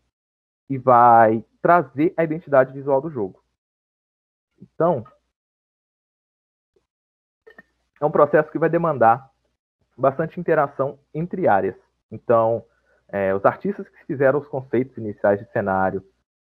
e 0.70 0.77
vai 0.77 1.43
trazer 1.62 2.13
a 2.15 2.24
identidade 2.24 2.74
visual 2.74 3.01
do 3.01 3.10
jogo. 3.10 3.41
Então, 4.62 5.03
é 8.00 8.05
um 8.05 8.12
processo 8.12 8.51
que 8.51 8.60
vai 8.60 8.70
demandar 8.70 9.29
bastante 9.98 10.39
interação 10.39 11.00
entre 11.13 11.48
áreas. 11.48 11.75
Então, 12.12 12.65
é, 13.11 13.35
os 13.35 13.43
artistas 13.45 13.87
que 13.89 14.05
fizeram 14.05 14.39
os 14.39 14.47
conceitos 14.47 14.97
iniciais 14.97 15.39
de 15.39 15.51
cenário, 15.51 16.03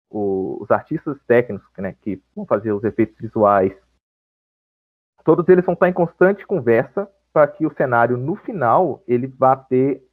o, 0.09 0.59
os 0.61 0.71
artistas 0.71 1.19
técnicos 1.27 1.69
né, 1.79 1.97
que 2.01 2.23
vão 2.35 2.47
fazer 2.47 2.73
os 2.73 2.85
efeitos 2.85 3.19
visuais, 3.19 3.73
todos 5.25 5.49
eles 5.49 5.65
vão 5.65 5.75
estar 5.75 5.89
em 5.89 5.93
constante 5.93 6.47
conversa 6.47 7.11
para 7.33 7.49
que 7.49 7.67
o 7.67 7.75
cenário, 7.75 8.17
no 8.17 8.37
final, 8.37 9.03
ele 9.09 9.27
vá 9.27 9.57
ter 9.57 10.07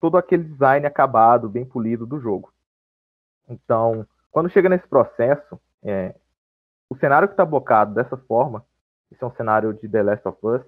todo 0.00 0.16
aquele 0.16 0.44
design 0.44 0.86
acabado, 0.86 1.48
bem 1.48 1.64
polido 1.64 2.06
do 2.06 2.18
jogo. 2.18 2.52
Então, 3.48 4.06
quando 4.30 4.48
chega 4.48 4.68
nesse 4.68 4.88
processo, 4.88 5.60
é, 5.82 6.14
o 6.88 6.96
cenário 6.96 7.28
que 7.28 7.34
está 7.34 7.44
blocado 7.44 7.94
dessa 7.94 8.16
forma, 8.16 8.64
esse 9.10 9.22
é 9.22 9.26
um 9.26 9.34
cenário 9.34 9.74
de 9.74 9.88
The 9.88 10.02
Last 10.02 10.26
of 10.26 10.38
Us, 10.42 10.62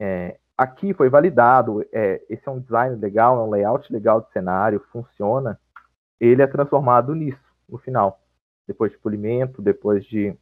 é, 0.00 0.39
aqui 0.60 0.92
foi 0.92 1.08
validado, 1.08 1.82
é, 1.90 2.22
esse 2.28 2.46
é 2.46 2.50
um 2.50 2.60
design 2.60 2.94
legal, 2.96 3.38
é 3.38 3.42
um 3.42 3.50
layout 3.50 3.90
legal 3.90 4.20
de 4.20 4.30
cenário, 4.30 4.84
funciona, 4.92 5.58
ele 6.20 6.42
é 6.42 6.46
transformado 6.46 7.14
nisso, 7.14 7.40
no 7.66 7.78
final. 7.78 8.20
Depois 8.66 8.92
de 8.92 8.98
polimento, 8.98 9.62
depois 9.62 10.04
de 10.04 10.36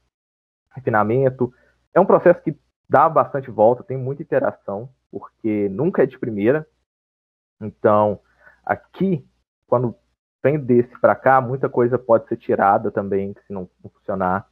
refinamento. 0.75 1.55
É 1.95 2.01
um 2.01 2.05
processo 2.05 2.43
que 2.43 2.59
dá 2.89 3.09
bastante 3.09 3.49
volta, 3.49 3.85
tem 3.85 3.97
muita 3.97 4.21
interação, 4.21 4.93
porque 5.09 5.69
nunca 5.69 6.03
é 6.03 6.07
de 6.07 6.19
primeira. 6.19 6.67
Então, 7.61 8.21
aqui, 8.65 9.25
quando 9.69 9.95
vem 10.43 10.59
desse 10.59 10.99
para 10.99 11.15
cá, 11.15 11.41
muita 11.41 11.69
coisa 11.69 11.97
pode 11.97 12.27
ser 12.27 12.39
tirada 12.39 12.91
também, 12.91 13.37
se 13.47 13.53
não 13.53 13.71
funcionar. 13.81 14.51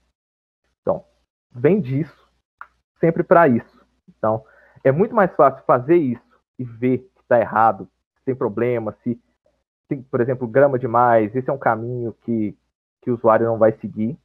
Então, 0.81 1.05
vem 1.51 1.81
disso, 1.81 2.31
sempre 3.01 3.25
para 3.25 3.49
isso. 3.49 3.85
Então, 4.09 4.45
é 4.87 4.93
muito 4.93 5.13
mais 5.13 5.35
fácil 5.35 5.65
fazer 5.65 5.97
isso 5.97 6.23
e 6.57 6.63
ver 6.63 6.99
que 6.99 7.21
está 7.21 7.41
errado, 7.41 7.91
se 8.15 8.25
tem 8.25 8.37
problema, 8.37 8.97
se 9.03 9.21
tem, 9.89 10.01
por 10.01 10.21
exemplo, 10.21 10.47
grama 10.47 10.79
demais, 10.79 11.35
esse 11.35 11.51
é 11.51 11.53
um 11.53 11.59
caminho 11.59 12.13
que, 12.23 12.57
que 13.03 13.11
o 13.11 13.15
usuário 13.15 13.47
não 13.47 13.59
vai 13.59 13.73
seguir, 13.81 14.17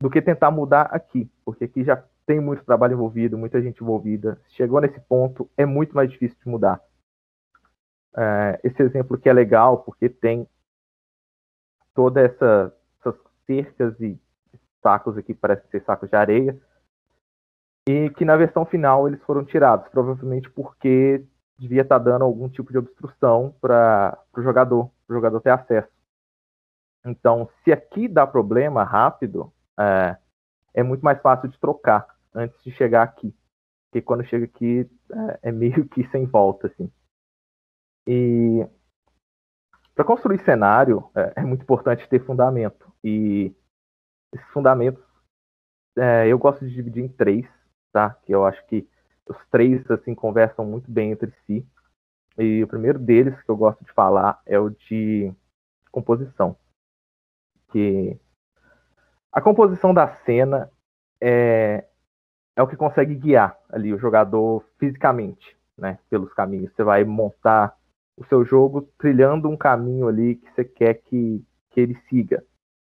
do 0.00 0.08
que 0.08 0.22
tentar 0.22 0.52
mudar 0.52 0.82
aqui, 0.82 1.28
porque 1.44 1.64
aqui 1.64 1.82
já 1.82 1.96
tem 2.24 2.38
muito 2.38 2.64
trabalho 2.64 2.92
envolvido, 2.92 3.36
muita 3.36 3.60
gente 3.60 3.82
envolvida. 3.82 4.40
Chegou 4.50 4.80
nesse 4.80 5.00
ponto, 5.00 5.50
é 5.56 5.66
muito 5.66 5.96
mais 5.96 6.08
difícil 6.08 6.38
de 6.38 6.48
mudar. 6.48 6.80
É, 8.16 8.60
esse 8.62 8.80
exemplo 8.80 9.18
que 9.18 9.28
é 9.28 9.32
legal, 9.32 9.78
porque 9.78 10.08
tem 10.08 10.46
toda 11.92 12.20
essa, 12.20 12.72
essas 13.00 13.20
cercas 13.48 14.00
e 14.00 14.16
sacos 14.80 15.18
aqui, 15.18 15.34
parece 15.34 15.66
ser 15.70 15.82
sacos 15.82 16.08
de 16.08 16.14
areia, 16.14 16.56
e 17.88 18.10
que 18.10 18.24
na 18.24 18.36
versão 18.36 18.64
final 18.64 19.08
eles 19.08 19.22
foram 19.22 19.44
tirados, 19.44 19.88
provavelmente 19.88 20.48
porque 20.50 21.24
devia 21.58 21.82
estar 21.82 21.98
tá 21.98 22.04
dando 22.04 22.24
algum 22.24 22.48
tipo 22.48 22.72
de 22.72 22.78
obstrução 22.78 23.54
para 23.60 24.18
o 24.36 24.42
jogador, 24.42 24.90
para 25.06 25.14
o 25.14 25.16
jogador 25.16 25.40
ter 25.40 25.50
acesso. 25.50 25.88
Então, 27.04 27.48
se 27.64 27.72
aqui 27.72 28.06
dá 28.06 28.26
problema 28.26 28.84
rápido, 28.84 29.52
é, 29.78 30.16
é 30.74 30.82
muito 30.82 31.02
mais 31.02 31.20
fácil 31.20 31.48
de 31.48 31.58
trocar 31.58 32.06
antes 32.34 32.62
de 32.62 32.70
chegar 32.72 33.02
aqui. 33.02 33.34
Porque 33.90 34.02
quando 34.02 34.24
chega 34.24 34.44
aqui 34.44 34.88
é, 35.42 35.50
é 35.50 35.52
meio 35.52 35.86
que 35.88 36.06
sem 36.08 36.24
volta, 36.24 36.68
assim. 36.68 36.90
E 38.06 38.66
para 39.94 40.04
construir 40.04 40.38
cenário 40.44 41.10
é, 41.14 41.34
é, 41.36 41.42
muito 41.42 41.62
importante 41.62 42.08
ter 42.08 42.24
fundamento. 42.24 42.92
E 43.04 43.54
esses 44.32 44.46
fundamentos 44.48 45.02
é, 45.96 46.26
eu 46.26 46.38
gosto 46.38 46.66
de 46.66 46.72
dividir 46.72 47.04
em 47.04 47.08
três, 47.08 47.46
tá? 47.92 48.10
Que 48.24 48.32
eu 48.32 48.44
acho 48.44 48.64
que 48.66 48.88
os 49.28 49.36
três 49.50 49.88
assim 49.90 50.14
conversam 50.14 50.64
muito 50.64 50.90
bem 50.90 51.12
entre 51.12 51.32
si. 51.46 51.66
E 52.38 52.62
o 52.62 52.68
primeiro 52.68 52.98
deles 52.98 53.40
que 53.42 53.50
eu 53.50 53.56
gosto 53.56 53.84
de 53.84 53.92
falar 53.92 54.40
é 54.46 54.58
o 54.58 54.70
de 54.70 55.32
composição. 55.90 56.56
Que 57.70 58.18
a 59.30 59.40
composição 59.40 59.92
da 59.92 60.08
cena 60.24 60.70
é, 61.20 61.86
é 62.56 62.62
o 62.62 62.66
que 62.66 62.76
consegue 62.76 63.14
guiar 63.14 63.56
ali 63.70 63.92
o 63.92 63.98
jogador 63.98 64.64
fisicamente, 64.78 65.56
né, 65.76 65.98
pelos 66.08 66.32
caminhos. 66.32 66.72
Você 66.74 66.82
vai 66.82 67.04
montar 67.04 67.76
o 68.16 68.24
seu 68.26 68.44
jogo 68.44 68.82
trilhando 68.98 69.48
um 69.48 69.56
caminho 69.56 70.08
ali 70.08 70.36
que 70.36 70.50
você 70.52 70.64
quer 70.64 70.94
que, 70.94 71.44
que 71.70 71.80
ele 71.80 71.98
siga. 72.08 72.44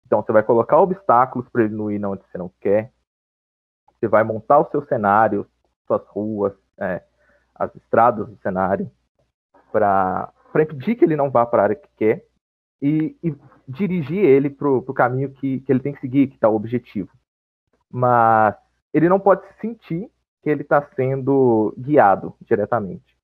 Então 0.05 0.21
você 0.21 0.31
vai 0.31 0.43
colocar 0.43 0.79
obstáculos 0.79 1.49
para 1.49 1.63
ele 1.63 1.75
não 1.75 1.91
ir 1.91 2.03
onde 2.05 2.23
você 2.23 2.37
não 2.37 2.51
quer. 2.59 2.91
Você 3.99 4.07
vai 4.07 4.23
montar 4.23 4.59
o 4.59 4.69
seu 4.69 4.85
cenário, 4.85 5.47
suas 5.87 6.05
ruas, 6.07 6.53
é, 6.77 7.03
as 7.55 7.75
estradas 7.75 8.27
do 8.27 8.37
cenário 8.37 8.89
para 9.71 10.31
impedir 10.55 10.95
que 10.95 11.05
ele 11.05 11.15
não 11.15 11.29
vá 11.29 11.45
para 11.45 11.61
a 11.61 11.65
área 11.65 11.75
que 11.75 11.89
quer 11.97 12.25
e, 12.81 13.17
e 13.23 13.35
dirigir 13.67 14.23
ele 14.23 14.49
para 14.49 14.69
o 14.69 14.93
caminho 14.93 15.31
que, 15.31 15.59
que 15.61 15.71
ele 15.71 15.79
tem 15.79 15.93
que 15.93 15.99
seguir, 15.99 16.27
que 16.27 16.35
está 16.35 16.47
o 16.47 16.55
objetivo. 16.55 17.11
Mas 17.89 18.55
ele 18.93 19.09
não 19.09 19.19
pode 19.19 19.43
sentir 19.59 20.09
que 20.41 20.49
ele 20.49 20.61
está 20.61 20.81
sendo 20.95 21.73
guiado 21.77 22.35
diretamente. 22.41 23.17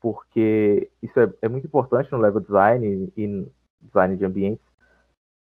Porque 0.00 0.90
isso 1.02 1.18
é, 1.18 1.32
é, 1.42 1.48
muito 1.48 1.66
importante 1.66 2.12
no 2.12 2.18
level 2.18 2.40
design 2.40 3.12
e 3.16 3.26
no 3.26 3.50
design 3.80 4.16
de 4.16 4.24
ambientes, 4.24 4.64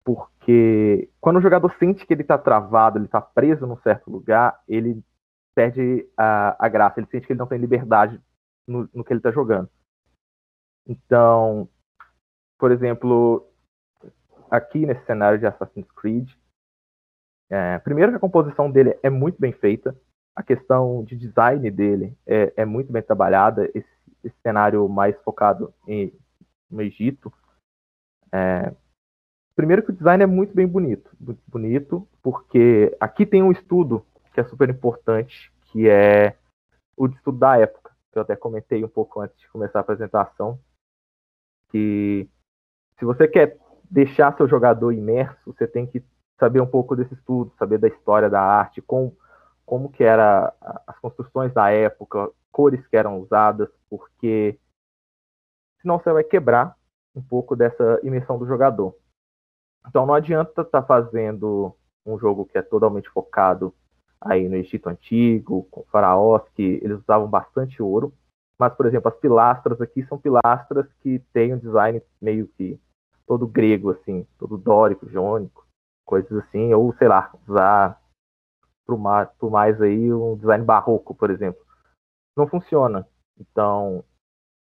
porque 0.04 1.10
quando 1.22 1.38
o 1.38 1.42
jogador 1.42 1.74
sente 1.80 2.06
que 2.06 2.14
ele 2.14 2.22
está 2.24 2.38
travado, 2.38 2.98
ele 2.98 3.06
está 3.06 3.22
preso 3.22 3.66
num 3.66 3.78
certo 3.78 4.12
lugar, 4.12 4.62
ele 4.68 5.02
perde 5.56 6.08
a, 6.18 6.66
a 6.66 6.68
graça, 6.68 7.00
ele 7.00 7.08
sente 7.08 7.26
que 7.26 7.34
ele 7.34 7.40
não 7.40 7.48
tem 7.48 7.58
liberdade 7.58 8.22
no, 8.68 8.90
no 8.94 9.04
que 9.04 9.14
ele 9.14 9.20
está 9.20 9.32
jogando. 9.32 9.70
Então, 10.86 11.70
por 12.58 12.72
exemplo, 12.72 13.48
aqui 14.50 14.86
nesse 14.86 15.06
cenário 15.06 15.40
de 15.40 15.46
Assassin's 15.46 15.90
Creed, 15.92 16.30
é, 17.50 17.80
primeiro 17.80 18.12
que 18.12 18.18
a 18.18 18.22
composição 18.22 18.70
dele 18.70 18.98
é 19.02 19.10
muito 19.10 19.40
bem 19.40 19.54
feita, 19.54 19.96
a 20.36 20.42
questão 20.42 21.04
de 21.04 21.16
design 21.16 21.70
dele 21.70 22.18
é, 22.26 22.54
é 22.58 22.66
muito 22.66 22.92
bem 22.92 23.02
trabalhada, 23.02 23.70
esse, 23.76 23.88
esse, 24.24 24.36
cenário 24.42 24.88
mais 24.90 25.16
focado 25.24 25.74
em, 25.88 26.12
no 26.70 26.82
Egito. 26.82 27.32
É, 28.32 28.74
primeiro 29.56 29.84
que 29.84 29.92
o 29.92 29.96
design 29.96 30.24
é 30.24 30.28
muito 30.28 30.54
bem 30.54 30.68
bonito, 30.68 31.10
muito 31.20 31.42
bonito, 31.48 32.08
porque 32.22 32.96
aqui 33.00 33.26
tem 33.26 33.44
um 33.44 33.52
estudo 33.52 34.06
que 34.34 34.40
é 34.40 34.44
super 34.44 34.70
importante, 34.70 35.52
que 35.66 35.88
é 35.88 36.36
o 36.98 37.08
estudo 37.08 37.38
da 37.38 37.58
época, 37.58 37.92
que 38.12 38.18
eu 38.18 38.22
até 38.22 38.36
comentei 38.36 38.84
um 38.84 38.90
pouco 38.90 39.22
antes 39.22 39.38
de 39.38 39.48
começar 39.50 39.80
a 39.80 39.82
apresentação, 39.82 40.60
que 41.70 42.30
se 42.98 43.06
você 43.06 43.28
quer 43.28 43.58
deixar 43.90 44.36
seu 44.36 44.48
jogador 44.48 44.92
imerso, 44.92 45.54
você 45.54 45.68
tem 45.68 45.86
que 45.86 46.04
saber 46.40 46.62
um 46.62 46.68
pouco 46.68 46.96
desse 46.96 47.14
estudo, 47.14 47.54
saber 47.58 47.78
da 47.78 47.88
história 47.88 48.30
da 48.30 48.42
arte, 48.42 48.82
com, 48.82 49.16
como 49.66 49.92
que 49.92 50.04
era 50.04 50.54
as 50.88 50.98
construções 51.00 51.54
da 51.54 51.70
época, 51.72 52.30
cores 52.52 52.86
que 52.88 52.98
eram 52.98 53.20
usadas, 53.20 53.70
porque 53.89 54.60
senão 55.82 56.00
você 56.00 56.12
vai 56.12 56.24
quebrar 56.24 56.76
um 57.16 57.22
pouco 57.22 57.56
dessa 57.56 58.00
imersão 58.04 58.38
do 58.38 58.48
jogador. 58.48 58.96
Então 59.88 60.06
não 60.06 60.13
adianta 60.13 60.62
estar 60.62 60.82
tá 60.82 60.84
fazendo 60.84 61.76
um 62.06 62.17
jogo 62.17 62.46
que 62.46 62.58
é 62.58 62.62
totalmente 62.62 63.10
focado 63.10 63.74
aí 64.19 64.48
no 64.48 64.56
Egito 64.56 64.88
Antigo, 64.89 65.67
com 65.69 65.84
faraós, 65.91 66.43
que 66.56 66.80
eles 66.82 67.00
usavam 67.00 67.28
bastante 67.28 67.82
ouro, 67.82 68.13
mas, 68.58 68.74
por 68.74 68.86
exemplo, 68.86 69.10
as 69.10 69.17
pilastras 69.17 69.82
aqui 69.82 70.04
são 70.06 70.17
pilastras 70.17 70.88
que 71.02 71.19
têm 71.34 71.54
um 71.54 71.58
design 71.58 72.02
meio 72.22 72.48
que 72.48 72.80
todo 73.28 73.48
grego, 73.48 73.91
assim, 73.91 74.26
todo 74.38 74.58
dórico, 74.58 75.10
jônico, 75.10 75.65
coisas 76.06 76.32
assim, 76.32 76.74
ou 76.74 76.93
sei 76.96 77.08
lá, 77.08 77.32
usar 77.48 78.02
por 78.86 78.98
mais, 79.50 79.82
aí 79.82 80.13
um 80.13 80.38
design 80.38 80.63
barroco, 80.63 81.15
por 81.15 81.30
exemplo. 81.30 81.62
Não 82.36 82.48
funciona. 82.48 83.08
Então, 83.39 84.04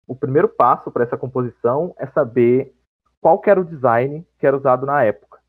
o 0.08 0.16
primeiro 0.16 0.50
passo 0.50 0.92
para 0.92 1.04
essa 1.04 1.18
composição 1.18 1.94
é 1.98 2.08
saber 2.08 2.76
qual 3.22 3.42
era 3.46 3.60
o 3.60 3.66
design 3.66 4.26
que 4.38 4.46
era 4.46 4.58
usado 4.58 4.86
na 4.86 5.04
época. 5.04 5.40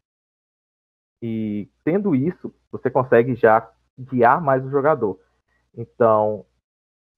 E 1.23 1.69
tendo 1.85 2.15
isso, 2.15 2.55
você 2.71 2.91
consegue 2.91 3.35
já 3.35 3.71
guiar 3.99 4.41
mais 4.41 4.65
o 4.65 4.71
jogador. 4.71 5.21
Então, 5.75 6.47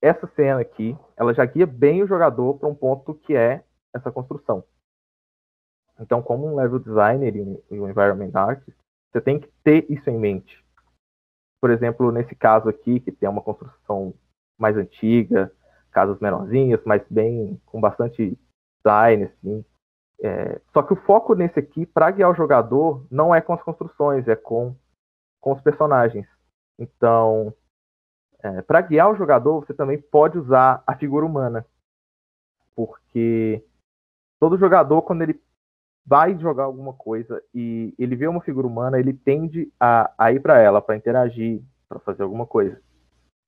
essa 0.00 0.26
cena 0.34 0.60
aqui, 0.60 0.96
ela 1.16 1.32
já 1.32 1.44
guia 1.44 1.66
bem 1.66 2.02
o 2.02 2.06
jogador 2.06 2.58
para 2.58 2.68
um 2.68 2.74
ponto 2.74 3.14
que 3.14 3.36
é 3.36 3.64
essa 3.94 4.10
construção. 4.10 4.64
Então, 6.00 6.20
como 6.20 6.46
um 6.46 6.56
level 6.56 6.80
designer 6.80 7.36
e 7.36 7.80
um 7.80 7.88
environment 7.88 8.32
artist, 8.34 8.76
você 9.12 9.20
tem 9.20 9.38
que 9.38 9.48
ter 9.62 9.88
isso 9.90 10.10
em 10.10 10.18
mente. 10.18 10.62
Por 11.60 11.70
exemplo, 11.70 12.10
nesse 12.10 12.34
caso 12.34 12.68
aqui, 12.68 12.98
que 12.98 13.12
tem 13.12 13.28
uma 13.28 13.42
construção 13.42 14.12
mais 14.58 14.76
antiga, 14.76 15.52
casas 15.92 16.18
menorzinhas, 16.18 16.80
mas 16.84 17.06
bem 17.08 17.60
com 17.66 17.80
bastante 17.80 18.36
design, 18.84 19.24
assim. 19.24 19.64
É, 20.22 20.60
só 20.72 20.82
que 20.82 20.92
o 20.92 21.02
foco 21.04 21.34
nesse 21.34 21.58
aqui, 21.58 21.84
para 21.84 22.10
guiar 22.12 22.30
o 22.30 22.34
jogador, 22.34 23.04
não 23.10 23.34
é 23.34 23.40
com 23.40 23.52
as 23.52 23.62
construções, 23.62 24.28
é 24.28 24.36
com, 24.36 24.76
com 25.40 25.52
os 25.52 25.60
personagens. 25.60 26.26
Então, 26.78 27.52
é, 28.40 28.62
para 28.62 28.80
guiar 28.80 29.10
o 29.10 29.16
jogador, 29.16 29.64
você 29.64 29.74
também 29.74 30.00
pode 30.00 30.38
usar 30.38 30.82
a 30.86 30.96
figura 30.96 31.26
humana. 31.26 31.66
Porque 32.74 33.64
todo 34.38 34.58
jogador, 34.58 35.02
quando 35.02 35.22
ele 35.22 35.40
vai 36.04 36.38
jogar 36.38 36.64
alguma 36.64 36.92
coisa 36.92 37.42
e 37.54 37.94
ele 37.98 38.16
vê 38.16 38.26
uma 38.26 38.40
figura 38.40 38.66
humana, 38.66 38.98
ele 38.98 39.12
tende 39.12 39.72
a, 39.78 40.12
a 40.16 40.32
ir 40.32 40.40
para 40.40 40.58
ela, 40.58 40.80
para 40.80 40.96
interagir, 40.96 41.62
para 41.88 41.98
fazer 42.00 42.22
alguma 42.22 42.46
coisa. 42.46 42.80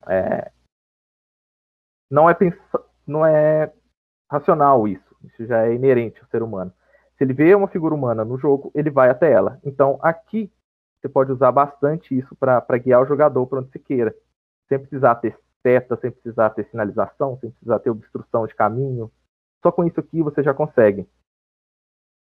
É, 0.07 0.51
não, 2.11 2.29
é 2.29 2.37
não 3.07 3.25
é 3.25 3.73
racional 4.31 4.87
isso. 4.87 5.04
Isso 5.27 5.47
já 5.47 5.67
é 5.67 5.75
inerente 5.75 6.21
ao 6.21 6.29
ser 6.29 6.43
humano. 6.43 6.73
Se 7.17 7.25
ele 7.25 7.33
vê 7.33 7.55
uma 7.55 7.69
figura 7.69 7.95
humana 7.95 8.25
no 8.25 8.39
jogo, 8.39 8.71
ele 8.75 8.91
vai 8.91 9.09
até 9.09 9.31
ela. 9.31 9.59
Então, 9.65 9.99
aqui, 10.03 10.51
você 11.01 11.09
pode 11.09 11.31
usar 11.33 11.53
bastante 11.53 12.17
isso 12.17 12.35
para 12.37 12.79
guiar 12.79 13.03
o 13.03 13.07
jogador 13.07 13.47
para 13.47 13.61
onde 13.61 13.71
você 13.71 13.79
queira 13.79 14.15
sem 14.69 14.79
precisar 14.79 15.17
ter 15.17 15.39
seta, 15.63 15.97
sem 15.97 16.11
precisar 16.11 16.51
ter 16.51 16.67
sinalização, 16.71 17.39
sem 17.41 17.51
precisar 17.51 17.79
ter 17.79 17.91
obstrução 17.91 18.47
de 18.47 18.55
caminho. 18.55 19.11
Só 19.63 19.73
com 19.73 19.85
isso 19.85 19.99
aqui 20.01 20.23
você 20.23 20.43
já 20.43 20.53
consegue. 20.53 21.07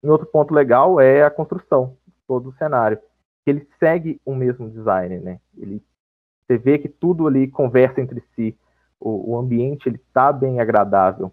E 0.03 0.09
outro 0.09 0.27
ponto 0.27 0.55
legal 0.55 1.01
é 1.01 1.23
a 1.23 1.31
construção 1.31 1.97
todo 2.27 2.51
o 2.51 2.55
cenário. 2.55 2.99
Ele 3.47 3.67
segue 3.79 4.21
o 4.25 4.35
mesmo 4.35 4.71
design, 4.71 5.19
né? 5.19 5.41
Ele, 5.57 5.83
você 6.47 6.59
vê 6.59 6.79
que 6.79 6.89
tudo 6.89 7.27
ali 7.27 7.49
conversa 7.49 8.01
entre 8.01 8.23
si. 8.35 8.57
O, 8.99 9.33
o 9.33 9.39
ambiente 9.39 9.89
ele 9.89 9.97
está 9.97 10.33
bem 10.33 10.61
agradável. 10.61 11.33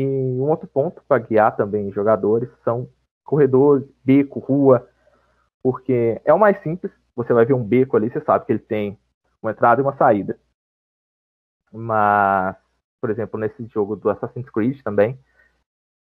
E 0.00 0.06
um 0.06 0.48
outro 0.48 0.66
ponto 0.66 1.02
para 1.06 1.18
guiar 1.22 1.54
também 1.54 1.92
jogadores 1.92 2.48
são 2.64 2.88
corredores, 3.22 3.86
beco, 4.02 4.38
rua, 4.38 4.88
porque 5.62 6.18
é 6.24 6.32
o 6.32 6.38
mais 6.38 6.58
simples. 6.62 6.90
Você 7.14 7.34
vai 7.34 7.44
ver 7.44 7.52
um 7.52 7.62
beco 7.62 7.98
ali, 7.98 8.08
você 8.10 8.18
sabe 8.22 8.46
que 8.46 8.52
ele 8.52 8.60
tem 8.60 8.98
uma 9.42 9.50
entrada 9.50 9.78
e 9.78 9.84
uma 9.84 9.94
saída. 9.98 10.40
Mas, 11.70 12.56
por 12.98 13.10
exemplo, 13.10 13.38
nesse 13.38 13.66
jogo 13.66 13.94
do 13.94 14.08
Assassin's 14.08 14.48
Creed 14.48 14.80
também, 14.82 15.18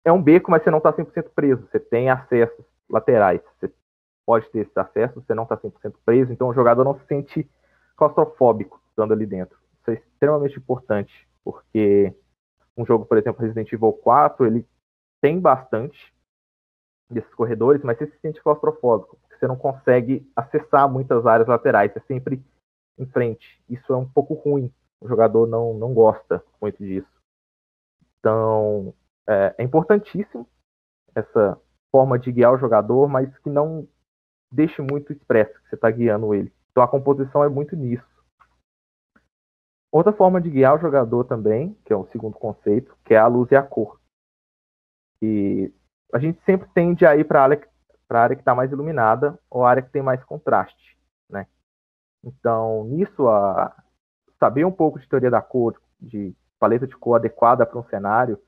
é 0.04 0.12
um 0.12 0.22
beco, 0.22 0.52
mas 0.52 0.64
você 0.64 0.70
não 0.70 0.80
está 0.80 0.92
100% 0.92 1.30
preso. 1.34 1.66
Você 1.72 1.80
tem 1.80 2.10
acessos 2.10 2.66
laterais. 2.90 3.40
Você 3.58 3.72
pode 4.26 4.50
ter 4.50 4.60
esses 4.60 4.78
acessos, 4.78 5.24
você 5.24 5.34
não 5.34 5.44
está 5.44 5.56
100% 5.56 5.94
preso, 6.06 6.34
então 6.34 6.50
o 6.50 6.54
jogador 6.54 6.84
não 6.84 7.00
se 7.00 7.06
sente 7.06 7.50
claustrofóbico 7.96 8.82
estando 8.90 9.14
ali 9.14 9.26
dentro. 9.26 9.58
Isso 9.80 9.92
é 9.92 9.94
extremamente 9.94 10.58
importante, 10.58 11.26
porque 11.42 12.14
um 12.78 12.86
jogo, 12.86 13.06
por 13.06 13.18
exemplo, 13.18 13.42
Resident 13.42 13.72
Evil 13.72 13.94
4, 13.94 14.46
ele 14.46 14.66
tem 15.22 15.40
bastante 15.40 16.14
desses 17.10 17.34
corredores, 17.34 17.82
mas 17.84 17.98
você 17.98 18.08
se 18.08 18.20
sente 18.20 18.42
claustrofóbico, 18.42 19.18
porque 19.22 19.38
você 19.38 19.48
não 19.48 19.56
consegue 19.56 20.30
acessar 20.36 20.90
muitas 20.90 21.26
áreas 21.26 21.48
laterais. 21.48 21.92
Você 21.92 22.02
sempre 22.02 22.44
em 22.98 23.06
frente. 23.06 23.62
Isso 23.70 23.94
é 23.94 23.98
um 23.98 24.08
pouco 24.08 24.34
ruim. 24.34 24.72
O 25.00 25.08
jogador 25.08 25.48
não, 25.48 25.74
não 25.74 25.94
gosta 25.94 26.44
muito 26.60 26.78
disso. 26.84 27.08
Então, 28.20 28.94
é, 29.28 29.56
é 29.60 29.64
importantíssimo 29.64 30.48
essa 31.14 31.60
forma 31.92 32.18
de 32.18 32.32
guiar 32.32 32.54
o 32.54 32.58
jogador, 32.58 33.08
mas 33.08 33.36
que 33.40 33.50
não 33.50 33.88
deixe 34.52 34.82
muito 34.82 35.14
expresso 35.14 35.54
que 35.62 35.70
você 35.70 35.76
está 35.76 35.90
guiando 35.90 36.34
ele. 36.34 36.52
Então 36.72 36.84
a 36.84 36.88
composição 36.88 37.44
é 37.44 37.50
muito 37.50 37.76
nisso. 37.76 38.06
Outra 39.92 40.12
forma 40.12 40.42
de 40.42 40.50
guiar 40.50 40.76
o 40.76 40.80
jogador 40.80 41.24
também, 41.24 41.78
que 41.86 41.94
é 41.94 41.96
o 41.96 42.08
segundo 42.08 42.38
conceito, 42.38 42.96
que 43.06 43.14
é 43.14 43.18
a 43.18 43.28
luz 43.28 43.50
e 43.52 43.56
a 43.56 43.64
cor. 43.64 44.00
E 45.22 45.74
a 46.14 46.20
gente 46.20 46.40
sempre 46.46 46.70
tende 46.74 47.06
a 47.06 47.16
ir 47.16 47.26
para 47.26 47.40
a 47.40 47.44
área, 48.20 48.36
que 48.36 48.42
está 48.42 48.54
mais 48.54 48.72
iluminada 48.72 49.40
ou 49.50 49.64
a 49.64 49.70
área 49.70 49.82
que 49.82 49.92
tem 49.92 50.02
mais 50.02 50.24
contraste. 50.24 50.98
Né? 51.30 51.48
Então, 52.24 52.84
nisso, 52.86 53.28
a, 53.28 53.74
saber 54.40 54.66
um 54.66 54.72
pouco 54.72 55.00
de 55.00 55.08
teoria 55.08 55.32
da 55.32 55.42
cor, 55.42 55.80
de 56.00 56.36
paleta 56.60 56.86
de 56.86 56.96
cor 56.96 57.16
adequada 57.16 57.66
para 57.66 57.80
um 57.80 57.88
cenário, 57.88 58.40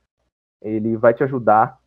ele 0.62 0.98
vai 0.98 1.14
te 1.14 1.24
ajudar 1.24 1.80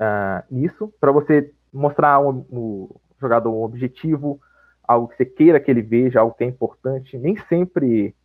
uh, 0.00 0.42
nisso, 0.50 0.92
para 0.98 1.12
você 1.12 1.52
mostrar 1.72 2.18
o 2.20 2.30
um, 2.30 2.46
um 2.50 2.88
jogador 3.20 3.50
um 3.50 3.62
objetivo, 3.62 4.40
algo 4.82 5.08
que 5.08 5.16
você 5.16 5.26
queira 5.26 5.60
que 5.60 5.70
ele 5.70 5.82
veja, 5.82 6.20
algo 6.20 6.34
que 6.34 6.44
é 6.44 6.46
importante. 6.46 7.18
Nem 7.18 7.36
sempre 7.48 8.15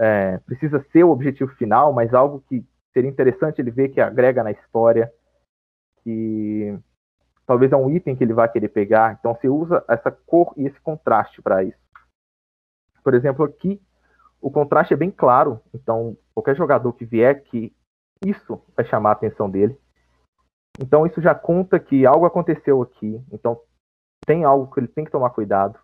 é, 0.00 0.38
precisa 0.38 0.82
ser 0.90 1.04
o 1.04 1.10
objetivo 1.10 1.54
final, 1.56 1.92
mas 1.92 2.14
algo 2.14 2.42
que 2.48 2.64
seria 2.90 3.10
interessante 3.10 3.60
ele 3.60 3.70
ver 3.70 3.90
que 3.90 4.00
agrega 4.00 4.42
na 4.42 4.50
história, 4.50 5.12
que 6.02 6.74
talvez 7.46 7.70
é 7.70 7.76
um 7.76 7.90
item 7.90 8.16
que 8.16 8.24
ele 8.24 8.32
vai 8.32 8.50
querer 8.50 8.70
pegar. 8.70 9.18
Então 9.20 9.34
você 9.34 9.46
usa 9.46 9.84
essa 9.86 10.10
cor 10.10 10.54
e 10.56 10.66
esse 10.66 10.80
contraste 10.80 11.42
para 11.42 11.62
isso. 11.62 11.78
Por 13.04 13.12
exemplo, 13.12 13.44
aqui 13.44 13.78
o 14.40 14.50
contraste 14.50 14.94
é 14.94 14.96
bem 14.96 15.10
claro, 15.10 15.60
então 15.74 16.16
qualquer 16.32 16.56
jogador 16.56 16.94
que 16.94 17.04
vier 17.04 17.36
aqui, 17.36 17.76
isso 18.24 18.58
vai 18.74 18.86
chamar 18.86 19.10
a 19.10 19.12
atenção 19.12 19.50
dele. 19.50 19.78
Então 20.80 21.06
isso 21.06 21.20
já 21.20 21.34
conta 21.34 21.78
que 21.78 22.06
algo 22.06 22.24
aconteceu 22.24 22.80
aqui, 22.80 23.22
então 23.30 23.60
tem 24.26 24.44
algo 24.44 24.72
que 24.72 24.80
ele 24.80 24.88
tem 24.88 25.04
que 25.04 25.10
tomar 25.10 25.28
cuidado. 25.30 25.78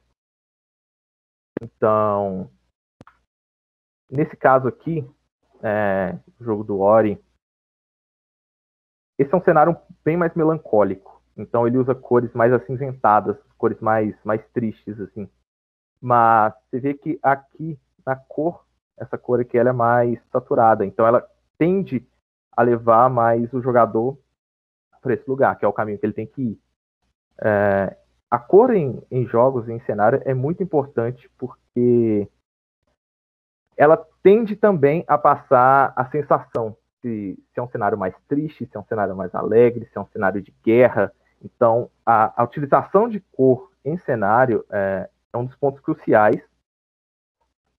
Então, 1.61 2.51
nesse 4.11 4.37
caso 4.37 4.69
aqui, 4.69 5.09
é, 5.63 6.19
o 6.41 6.45
jogo 6.45 6.65
do 6.65 6.81
Ori, 6.81 7.21
esse 9.19 9.33
é 9.33 9.37
um 9.37 9.43
cenário 9.43 9.77
bem 10.05 10.17
mais 10.17 10.35
melancólico. 10.35 11.23
Então 11.37 11.67
ele 11.67 11.79
usa 11.79 11.95
cores 11.95 12.33
mais 12.33 12.53
acinzentadas, 12.53 13.37
cores 13.59 13.81
mais, 13.81 14.15
mais 14.25 14.45
tristes, 14.53 14.99
assim. 15.01 15.29
Mas 16.01 16.53
você 16.71 16.81
vê 16.81 16.95
que 16.95 17.19
aqui, 17.23 17.79
na 18.05 18.17
cor, 18.17 18.65
essa 18.97 19.19
cor 19.19 19.41
aqui 19.41 19.59
ela 19.59 19.71
é 19.71 19.73
mais 19.73 20.19
saturada. 20.31 20.85
Então 20.85 21.07
ela 21.07 21.27
tende 21.59 22.07
a 22.53 22.63
levar 22.63 23.11
mais 23.11 23.53
o 23.53 23.61
jogador 23.61 24.19
para 25.01 25.15
esse 25.15 25.29
lugar, 25.29 25.59
que 25.59 25.65
é 25.65 25.69
o 25.69 25.73
caminho 25.73 25.99
que 25.99 26.07
ele 26.07 26.13
tem 26.13 26.27
que 26.27 26.43
ir. 26.43 26.61
É, 27.43 27.97
a 28.31 28.39
cor 28.39 28.75
em, 28.75 29.03
em 29.11 29.27
jogos, 29.27 29.69
em 29.69 29.81
cenário, 29.81 30.21
é 30.25 30.35
muito 30.35 30.63
importante 30.63 31.31
porque 31.39 32.29
ela 33.77 34.03
tende 34.23 34.57
também 34.57 35.05
a 35.07 35.19
passar 35.19 35.93
a 35.95 36.05
sensação 36.07 36.77
se, 37.01 37.39
se, 37.53 37.61
é 37.61 37.63
um 37.63 37.69
cenário 37.69 37.97
mais 37.97 38.15
triste, 38.29 38.67
se 38.67 38.77
é 38.77 38.81
um 38.81 38.85
cenário 38.85 39.15
mais 39.15 39.35
alegre, 39.35 39.87
se 39.87 39.97
é 39.97 40.01
um 40.01 40.07
cenário 40.07 40.43
de 40.43 40.53
guerra. 40.65 41.13
Então, 41.45 41.91
a, 42.05 42.43
a 42.43 42.45
utilização 42.45 43.09
de 43.09 43.21
cor 43.33 43.71
em 43.85 43.97
cenário 43.99 44.65
é, 44.71 45.09
é 45.33 45.37
um 45.37 45.45
dos 45.45 45.55
pontos 45.57 45.81
cruciais 45.81 46.41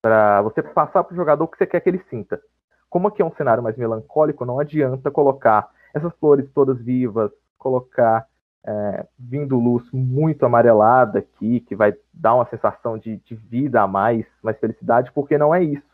para 0.02 0.42
você 0.42 0.64
passar 0.64 1.04
para 1.04 1.14
o 1.14 1.18
jogador 1.18 1.44
o 1.44 1.48
que 1.48 1.58
você 1.58 1.66
quer 1.66 1.82
que 1.82 1.90
ele 1.90 2.04
sinta. 2.10 2.42
Como 2.90 3.08
aqui 3.08 3.22
é 3.22 3.26
um 3.26 3.36
cenário 3.36 3.62
mais 3.62 3.76
melancólico, 3.76 4.46
não 4.46 4.60
adianta 4.60 5.12
colocar 5.12 5.70
essas 5.94 6.14
flores 6.20 6.50
todas 6.54 6.80
vivas, 6.80 7.32
colocar 7.58 8.26
é, 8.68 9.08
vindo 9.18 9.58
luz 9.58 9.90
muito 9.94 10.46
amarelada 10.46 11.20
aqui, 11.20 11.62
que 11.62 11.74
vai 11.74 11.96
dar 12.14 12.36
uma 12.36 12.50
sensação 12.50 12.98
de, 12.98 13.16
de 13.18 13.34
vida 13.34 13.82
a 13.82 13.88
mais, 13.88 14.26
mais 14.44 14.60
felicidade, 14.60 15.10
porque 15.14 15.38
não 15.38 15.56
é 15.56 15.64
isso 15.64 15.88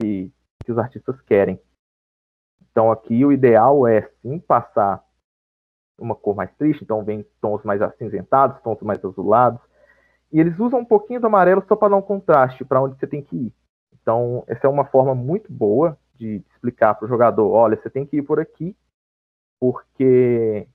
que, 0.00 0.32
que 0.64 0.72
os 0.72 0.78
artistas 0.78 1.20
querem. 1.20 1.60
Então 2.70 2.90
aqui 2.90 3.24
o 3.24 3.30
ideal 3.30 3.86
é 3.86 4.02
sim 4.20 4.40
passar 4.40 5.04
uma 5.98 6.16
cor 6.16 6.34
mais 6.34 6.52
triste, 6.56 6.82
então 6.82 7.04
vem 7.04 7.24
tons 7.40 7.62
mais 7.62 7.80
acinzentados, 7.80 8.60
tons 8.60 8.80
mais 8.82 9.02
azulados. 9.04 9.60
E 10.32 10.40
eles 10.40 10.58
usam 10.58 10.80
um 10.80 10.84
pouquinho 10.84 11.20
do 11.20 11.28
amarelo 11.28 11.64
só 11.68 11.76
para 11.76 11.90
dar 11.90 11.96
um 11.96 12.02
contraste 12.02 12.64
para 12.64 12.82
onde 12.82 12.98
você 12.98 13.06
tem 13.06 13.22
que 13.22 13.36
ir. 13.36 13.54
Então, 14.02 14.44
essa 14.48 14.66
é 14.66 14.70
uma 14.70 14.84
forma 14.84 15.14
muito 15.14 15.50
boa 15.50 15.96
de 16.16 16.42
explicar 16.50 16.94
para 16.94 17.06
o 17.06 17.08
jogador: 17.08 17.48
olha, 17.50 17.80
você 17.80 17.88
tem 17.88 18.04
que 18.04 18.16
ir 18.18 18.22
por 18.22 18.40
aqui, 18.40 18.76
porque 19.58 20.68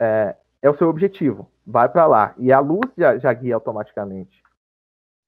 é, 0.00 0.36
é 0.62 0.70
o 0.70 0.78
seu 0.78 0.88
objetivo. 0.88 1.50
Vai 1.66 1.88
para 1.88 2.06
lá. 2.06 2.34
E 2.38 2.52
a 2.52 2.60
luz 2.60 2.88
já, 2.96 3.18
já 3.18 3.32
guia 3.32 3.56
automaticamente. 3.56 4.42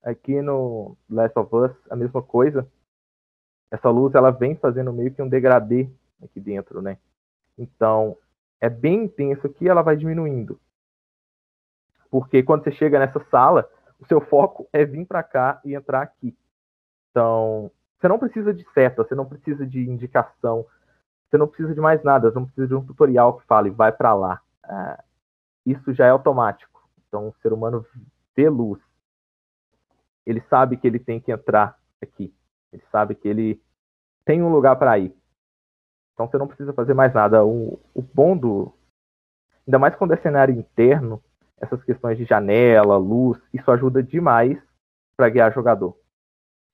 Aqui 0.01 0.41
no 0.41 0.97
Last 1.09 1.37
of 1.37 1.53
Us, 1.53 1.71
a 1.89 1.95
mesma 1.95 2.23
coisa. 2.23 2.67
Essa 3.71 3.89
luz 3.89 4.15
ela 4.15 4.31
vem 4.31 4.55
fazendo 4.55 4.93
meio 4.93 5.13
que 5.13 5.21
um 5.21 5.27
degradê 5.27 5.89
aqui 6.23 6.39
dentro, 6.39 6.81
né? 6.81 6.97
Então, 7.57 8.17
é 8.61 8.69
bem 8.69 9.03
intenso 9.03 9.45
aqui, 9.47 9.67
ela 9.67 9.81
vai 9.81 9.97
diminuindo. 9.97 10.59
Porque 12.09 12.41
quando 12.43 12.63
você 12.63 12.71
chega 12.71 12.99
nessa 12.99 13.19
sala, 13.29 13.69
o 13.99 14.05
seu 14.05 14.21
foco 14.21 14.67
é 14.71 14.85
vir 14.85 15.05
para 15.05 15.23
cá 15.23 15.59
e 15.65 15.73
entrar 15.73 16.01
aqui. 16.01 16.37
Então, 17.09 17.71
você 17.99 18.07
não 18.07 18.19
precisa 18.19 18.53
de 18.53 18.65
seta, 18.73 19.03
você 19.03 19.15
não 19.15 19.25
precisa 19.25 19.65
de 19.65 19.89
indicação, 19.89 20.65
você 21.27 21.37
não 21.37 21.47
precisa 21.47 21.73
de 21.73 21.81
mais 21.81 22.03
nada, 22.03 22.29
você 22.29 22.39
não 22.39 22.45
precisa 22.45 22.67
de 22.67 22.75
um 22.75 22.85
tutorial 22.85 23.37
que 23.39 23.45
fale 23.45 23.69
vai 23.69 23.91
para 23.91 24.13
lá. 24.13 24.41
É, 24.63 25.03
isso 25.65 25.93
já 25.93 26.05
é 26.05 26.09
automático. 26.09 26.87
Então, 27.07 27.29
o 27.29 27.35
ser 27.41 27.51
humano 27.51 27.85
vê 28.35 28.49
luz. 28.49 28.81
Ele 30.25 30.41
sabe 30.49 30.77
que 30.77 30.85
ele 30.85 30.99
tem 30.99 31.19
que 31.19 31.31
entrar 31.31 31.77
aqui. 32.01 32.33
Ele 32.71 32.83
sabe 32.91 33.15
que 33.15 33.27
ele 33.27 33.61
tem 34.23 34.43
um 34.43 34.49
lugar 34.49 34.75
para 34.75 34.97
ir. 34.99 35.15
Então, 36.13 36.27
você 36.27 36.37
não 36.37 36.47
precisa 36.47 36.73
fazer 36.73 36.93
mais 36.93 37.13
nada. 37.13 37.43
O, 37.43 37.79
o 37.93 38.01
bom 38.01 38.35
do. 38.37 38.73
Ainda 39.67 39.79
mais 39.79 39.95
quando 39.95 40.13
é 40.13 40.17
cenário 40.17 40.53
interno, 40.53 41.23
essas 41.57 41.83
questões 41.83 42.17
de 42.17 42.25
janela, 42.25 42.97
luz, 42.97 43.41
isso 43.53 43.69
ajuda 43.71 44.03
demais 44.03 44.57
para 45.15 45.29
guiar 45.29 45.53
jogador. 45.53 45.97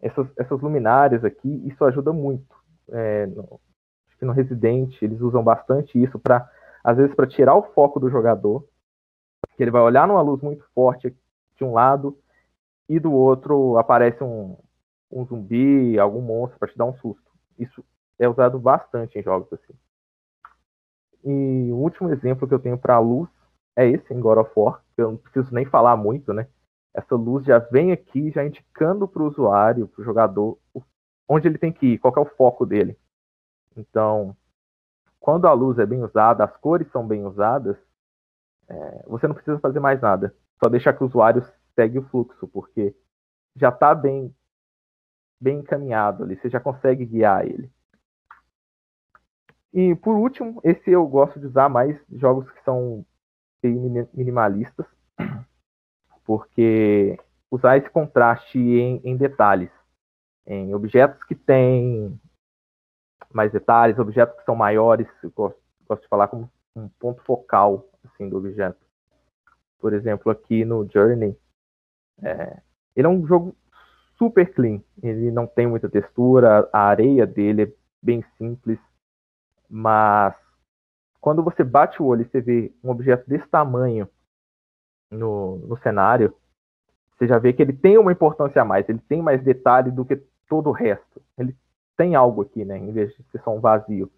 Essas, 0.02 0.28
essas 0.38 0.60
luminárias 0.60 1.24
aqui, 1.24 1.62
isso 1.68 1.86
ajuda 1.86 2.12
muito. 2.12 2.56
É, 2.90 3.28
no, 3.28 3.60
acho 4.08 4.18
que 4.18 4.26
no 4.26 4.34
Resident 4.34 5.00
eles 5.02 5.22
usam 5.22 5.44
bastante 5.44 6.02
isso 6.02 6.20
para, 6.20 6.50
às 6.84 6.98
vezes, 6.98 7.16
para 7.16 7.28
tirar 7.28 7.56
o 7.56 7.64
foco 7.74 8.00
do 8.00 8.10
jogador 8.10 8.68
que 9.56 9.64
ele 9.64 9.72
vai 9.72 9.82
olhar 9.82 10.08
numa 10.08 10.22
luz 10.22 10.42
muito 10.42 10.66
forte 10.74 11.16
de 11.56 11.64
um 11.64 11.74
lado 11.74 12.18
e 12.90 13.00
do 13.00 13.14
outro 13.14 13.78
aparece 13.78 14.24
um, 14.24 14.58
um 15.12 15.26
zumbi, 15.26 16.00
algum 16.00 16.22
monstro 16.22 16.60
para 16.60 16.68
te 16.68 16.78
dar 16.78 16.86
um 16.86 16.96
susto. 16.96 17.32
Isso 17.58 17.84
é 18.18 18.28
usado 18.28 18.60
bastante 18.60 19.18
em 19.18 19.24
jogos 19.24 19.52
assim. 19.54 19.74
E 21.24 21.72
o 21.72 21.76
último 21.76 22.12
exemplo 22.12 22.48
que 22.48 22.54
eu 22.54 22.60
tenho 22.60 22.78
para 22.78 23.00
luz 23.00 23.30
é 23.76 23.88
esse 23.88 24.14
em 24.14 24.20
God 24.20 24.40
of 24.40 24.52
War, 24.56 24.82
que 24.96 25.02
eu 25.02 25.12
não 25.12 25.18
preciso 25.18 25.54
nem 25.54 25.66
falar 25.66 25.96
muito, 25.96 26.34
né? 26.34 26.48
Essa 26.94 27.16
luz 27.16 27.46
já 27.46 27.60
vem 27.60 27.92
aqui, 27.92 28.32
já 28.32 28.46
indicando 28.46 29.08
para 29.08 29.22
o 29.24 29.28
usuário, 29.28 29.88
para 29.88 30.02
o 30.02 30.04
jogador, 30.04 30.58
onde 31.28 31.48
ele 31.48 31.58
tem 31.58 31.72
que 31.72 31.94
ir, 31.94 31.98
qual 31.98 32.14
é 32.18 32.20
o 32.20 32.26
foco 32.26 32.66
dele. 32.66 32.98
Então, 33.78 34.36
quando 35.20 35.48
a 35.48 35.54
luz 35.54 35.80
é 35.80 35.86
bem 35.86 36.04
usada, 36.04 36.44
as 36.44 36.58
cores 36.58 36.92
são 36.92 37.08
bem 37.08 37.26
usadas, 37.26 37.78
é, 38.72 39.04
você 39.08 39.28
não 39.28 39.36
precisa 39.36 39.60
fazer 39.60 39.80
mais 39.80 40.00
nada. 40.02 40.34
Só 40.64 40.70
deixar 40.70 40.94
que 40.94 41.04
o 41.04 41.08
usuário 41.08 41.46
segue 41.76 42.00
o 42.00 42.08
fluxo, 42.10 42.48
porque 42.48 42.96
já 43.56 43.70
está 43.70 43.94
bem, 43.94 44.34
bem 45.40 45.60
encaminhado 45.60 46.24
ali, 46.24 46.38
você 46.38 46.50
já 46.50 46.60
consegue 46.60 47.06
guiar 47.06 47.46
ele. 47.46 47.70
E 49.74 49.96
por 49.96 50.16
último, 50.16 50.62
esse 50.64 50.90
eu 50.90 51.06
gosto 51.08 51.40
de 51.40 51.48
usar 51.48 51.70
mais 51.70 52.00
jogos 52.12 52.50
que 52.52 52.64
são 52.64 53.06
minimalistas, 54.14 54.86
porque 56.26 57.18
usar 57.50 57.78
esse 57.78 57.90
contraste 57.90 58.58
em, 58.58 59.02
em 59.04 59.18
detalhes, 59.18 59.72
em 60.46 60.74
objetos 60.74 61.24
que 61.26 61.36
têm 61.36 62.20
mais 63.34 63.52
detalhes, 63.52 64.00
objetos 64.00 64.38
que 64.38 64.46
são 64.46 64.56
maiores, 64.56 65.08
eu 65.24 65.32
gosto, 65.32 65.60
gosto 65.88 66.02
de 66.02 66.08
falar 66.08 66.28
como 66.28 66.52
um 66.76 66.88
ponto 66.88 67.22
focal 67.24 67.90
assim, 68.04 68.30
do 68.30 68.38
objeto. 68.38 68.80
Por 69.80 69.94
exemplo, 69.94 70.32
aqui 70.32 70.64
no 70.64 70.88
Journey, 70.90 71.36
é, 72.22 72.62
ele 72.96 73.08
é 73.08 73.10
um 73.10 73.26
jogo 73.26 73.56
super 74.18 74.54
clean. 74.54 74.82
Ele 75.02 75.32
não 75.32 75.48
tem 75.48 75.68
muita 75.68 75.90
textura, 75.90 76.70
a 76.72 76.82
areia 76.82 77.26
dele 77.26 77.64
é 77.64 77.74
bem 78.02 78.24
simples, 78.38 78.80
mas 79.70 80.36
quando 81.20 81.44
você 81.44 81.64
bate 81.64 82.02
o 82.02 82.06
olho 82.06 82.24
e 82.24 82.26
você 82.26 82.42
vê 82.42 82.74
um 82.84 82.90
objeto 82.90 83.28
desse 83.30 83.48
tamanho 83.48 84.08
no, 85.10 85.58
no 85.58 85.78
cenário, 85.78 86.36
você 87.18 87.28
já 87.28 87.38
vê 87.38 87.54
que 87.54 87.62
ele 87.62 87.74
tem 87.74 87.98
uma 87.98 88.12
importância 88.12 88.62
a 88.62 88.66
mais, 88.66 88.88
ele 88.90 89.00
tem 89.08 89.22
mais 89.22 89.44
detalhe 89.44 89.92
do 89.92 90.04
que 90.04 90.16
todo 90.50 90.70
o 90.70 90.74
resto. 90.74 91.22
Ele 91.38 91.56
tem 91.96 92.16
algo 92.16 92.42
aqui, 92.42 92.66
né, 92.66 92.78
em 92.78 92.92
vez 92.92 93.16
de 93.16 93.24
ser 93.32 93.42
só 93.44 93.56
um 93.56 93.60
vazio. 93.60 94.12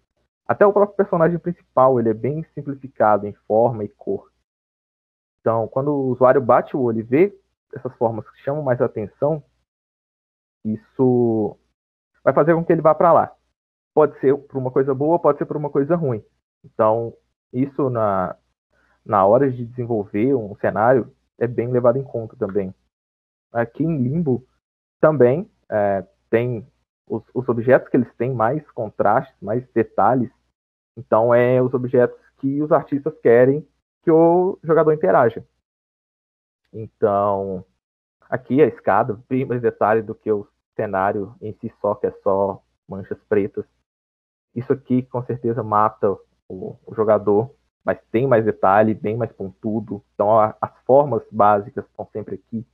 Até 0.46 0.66
o 0.66 0.72
próprio 0.72 0.96
personagem 0.96 1.38
principal, 1.38 1.98
ele 1.98 2.10
é 2.10 2.14
bem 2.14 2.44
simplificado 2.54 3.26
em 3.26 3.32
forma 3.46 3.84
e 3.84 3.88
cor. 3.88 4.30
Então, 5.40 5.66
quando 5.68 5.88
o 5.88 6.08
usuário 6.08 6.40
bate 6.40 6.76
o 6.76 6.80
olho 6.80 7.00
e 7.00 7.02
vê 7.02 7.38
essas 7.74 7.94
formas 7.96 8.28
que 8.30 8.42
chamam 8.42 8.62
mais 8.62 8.80
atenção, 8.80 9.42
isso 10.64 11.58
vai 12.22 12.32
fazer 12.32 12.54
com 12.54 12.64
que 12.64 12.72
ele 12.72 12.82
vá 12.82 12.94
para 12.94 13.12
lá. 13.12 13.36
Pode 13.92 14.18
ser 14.20 14.36
por 14.36 14.58
uma 14.58 14.70
coisa 14.70 14.94
boa, 14.94 15.18
pode 15.18 15.38
ser 15.38 15.46
por 15.46 15.56
uma 15.56 15.70
coisa 15.70 15.96
ruim. 15.96 16.24
Então, 16.64 17.14
isso 17.52 17.88
na, 17.90 18.36
na 19.04 19.26
hora 19.26 19.50
de 19.50 19.64
desenvolver 19.64 20.34
um 20.34 20.56
cenário 20.56 21.14
é 21.38 21.46
bem 21.46 21.70
levado 21.70 21.98
em 21.98 22.04
conta 22.04 22.36
também. 22.36 22.74
Aqui 23.52 23.84
em 23.84 24.02
Limbo 24.02 24.46
também 25.00 25.48
é, 25.70 26.04
tem 26.30 26.66
os, 27.06 27.22
os, 27.34 27.48
objetos 27.48 27.88
que 27.88 27.96
eles 27.96 28.12
têm 28.14 28.32
mais 28.32 28.68
contrastes, 28.72 29.36
mais 29.40 29.66
detalhes. 29.72 30.30
Então, 30.96 31.34
é 31.34 31.60
os 31.60 31.74
objetos 31.74 32.18
que 32.38 32.62
os 32.62 32.72
artistas 32.72 33.14
querem 33.20 33.66
que 34.02 34.10
o 34.10 34.58
jogador 34.62 34.92
interaja. 34.92 35.44
Então, 36.72 37.64
aqui 38.28 38.62
a 38.62 38.66
escada, 38.66 39.18
bem 39.28 39.44
mais 39.44 39.62
detalhe 39.62 40.02
do 40.02 40.14
que 40.14 40.30
o 40.30 40.46
cenário 40.76 41.34
em 41.40 41.52
si 41.54 41.72
só, 41.80 41.94
que 41.94 42.06
é 42.06 42.12
só 42.22 42.62
manchas 42.88 43.18
pretas. 43.28 43.64
Isso 44.54 44.72
aqui 44.72 45.02
com 45.02 45.22
certeza 45.24 45.62
mata 45.62 46.16
o, 46.48 46.76
o 46.86 46.94
ser 46.94 47.54
mas 47.84 48.00
tem 48.10 48.26
mais 48.26 48.44
detalhe, 48.44 48.94
bem 48.94 49.16
mais 49.16 49.30
pontudo. 49.32 50.02
Então 50.14 50.40
a, 50.40 50.56
as 50.60 50.76
formas 50.84 51.22
básicas 51.30 51.84
estão 51.84 52.08
sempre 52.12 52.36
aqui. 52.36 52.66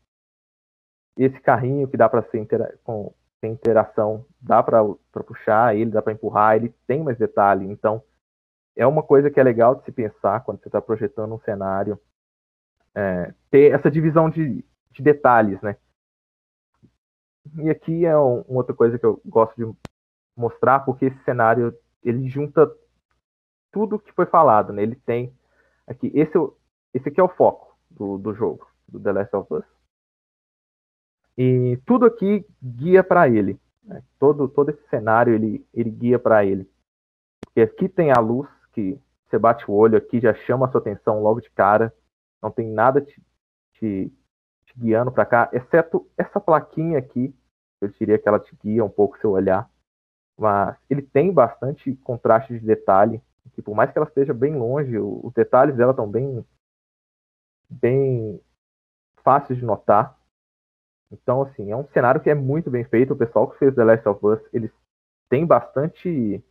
Esse 1.16 1.40
carrinho 1.40 1.88
que 1.88 1.96
dá 1.96 2.08
para 2.08 2.22
ser 2.30 2.38
com 2.84 3.12
tem 3.40 3.52
interação, 3.52 4.24
dá 4.40 4.62
para 4.62 4.84
puxar 5.26 5.74
ele, 5.74 5.90
dá 5.90 6.02
para 6.02 6.12
empurrar, 6.12 6.56
ele 6.56 6.74
tem 6.86 7.02
mais 7.02 7.18
detalhe. 7.18 7.64
Então 7.66 8.02
é 8.76 8.86
uma 8.86 9.02
coisa 9.02 9.30
que 9.30 9.40
é 9.40 9.42
legal 9.42 9.74
de 9.74 9.84
se 9.84 9.92
pensar 9.92 10.44
quando 10.44 10.60
você 10.60 10.68
está 10.68 10.80
projetando 10.80 11.34
um 11.34 11.40
cenário, 11.40 11.98
é, 12.94 13.34
ter 13.50 13.72
essa 13.72 13.90
divisão 13.90 14.28
de, 14.28 14.64
de 14.90 15.02
detalhes, 15.02 15.60
né? 15.62 15.76
E 17.56 17.70
aqui 17.70 18.04
é 18.04 18.16
um, 18.16 18.42
uma 18.42 18.58
outra 18.58 18.74
coisa 18.74 18.98
que 18.98 19.06
eu 19.06 19.20
gosto 19.24 19.56
de 19.56 19.78
mostrar, 20.36 20.80
porque 20.80 21.06
esse 21.06 21.24
cenário 21.24 21.76
ele 22.02 22.28
junta 22.28 22.70
tudo 23.72 23.98
que 23.98 24.12
foi 24.12 24.26
falado, 24.26 24.72
né? 24.72 24.82
Ele 24.82 24.96
tem 24.96 25.34
aqui 25.86 26.10
esse, 26.14 26.32
esse 26.94 27.08
aqui 27.08 27.20
é 27.20 27.24
o 27.24 27.28
foco 27.28 27.76
do, 27.90 28.18
do 28.18 28.34
jogo, 28.34 28.66
do 28.88 29.00
The 29.00 29.12
Last 29.12 29.36
of 29.36 29.54
Us. 29.54 29.79
E 31.36 31.78
tudo 31.86 32.06
aqui 32.06 32.44
guia 32.62 33.02
para 33.02 33.28
ele. 33.28 33.58
Né? 33.82 34.02
Todo, 34.18 34.48
todo 34.48 34.70
esse 34.70 34.86
cenário 34.88 35.34
ele, 35.34 35.66
ele 35.72 35.90
guia 35.90 36.18
para 36.18 36.44
ele. 36.44 36.68
Porque 37.40 37.60
aqui 37.60 37.88
tem 37.88 38.10
a 38.10 38.20
luz 38.20 38.48
que 38.72 39.00
você 39.30 39.38
bate 39.38 39.70
o 39.70 39.74
olho 39.74 39.96
aqui 39.96 40.20
já 40.20 40.34
chama 40.34 40.66
a 40.66 40.70
sua 40.70 40.80
atenção 40.80 41.22
logo 41.22 41.40
de 41.40 41.50
cara. 41.50 41.94
Não 42.42 42.50
tem 42.50 42.68
nada 42.68 43.00
te, 43.00 43.22
te, 43.74 44.12
te 44.64 44.74
guiando 44.76 45.12
para 45.12 45.26
cá, 45.26 45.50
exceto 45.52 46.08
essa 46.18 46.40
plaquinha 46.40 46.98
aqui. 46.98 47.34
Eu 47.80 47.88
diria 47.88 48.18
que 48.18 48.28
ela 48.28 48.40
te 48.40 48.54
guia 48.56 48.84
um 48.84 48.90
pouco 48.90 49.18
seu 49.18 49.30
olhar. 49.30 49.70
Mas 50.38 50.76
ele 50.88 51.02
tem 51.02 51.32
bastante 51.32 51.94
contraste 51.96 52.58
de 52.58 52.64
detalhe. 52.64 53.22
Que 53.52 53.62
por 53.62 53.74
mais 53.74 53.90
que 53.90 53.98
ela 53.98 54.06
esteja 54.06 54.32
bem 54.32 54.54
longe, 54.56 54.96
os 54.98 55.32
detalhes 55.32 55.76
dela 55.76 55.90
estão 55.90 56.08
bem, 56.08 56.44
bem 57.68 58.40
fáceis 59.22 59.58
de 59.58 59.64
notar. 59.64 60.18
Então, 61.10 61.42
assim, 61.42 61.70
é 61.70 61.76
um 61.76 61.86
cenário 61.88 62.20
que 62.20 62.30
é 62.30 62.34
muito 62.34 62.70
bem 62.70 62.84
feito. 62.84 63.12
O 63.12 63.16
pessoal 63.16 63.50
que 63.50 63.58
fez 63.58 63.74
The 63.74 63.84
Last 63.84 64.08
of 64.08 64.24
Us, 64.24 64.40
eles 64.52 64.70
têm 65.28 65.44
bastante 65.44 66.42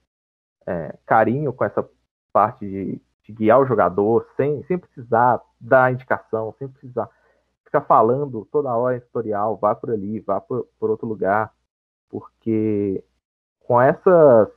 é, 0.66 0.98
carinho 1.06 1.54
com 1.54 1.64
essa 1.64 1.88
parte 2.34 2.66
de, 2.66 3.02
de, 3.24 3.34
guiar 3.34 3.60
o 3.60 3.66
jogador, 3.66 4.28
sem, 4.36 4.64
sem 4.66 4.78
precisar 4.78 5.42
dar 5.60 5.92
indicação, 5.92 6.54
sem 6.60 6.68
precisar 6.68 7.10
ficar 7.64 7.82
falando 7.82 8.46
toda 8.52 8.76
hora 8.76 8.98
em 8.98 9.00
tutorial, 9.00 9.58
vá 9.58 9.76
por 9.76 9.92
ali, 9.92 10.20
vá 10.20 10.42
por, 10.42 10.68
por 10.80 10.90
outro 10.90 11.08
lugar, 11.08 11.54
porque 12.10 13.04
com 13.60 13.80
essas 13.80 14.50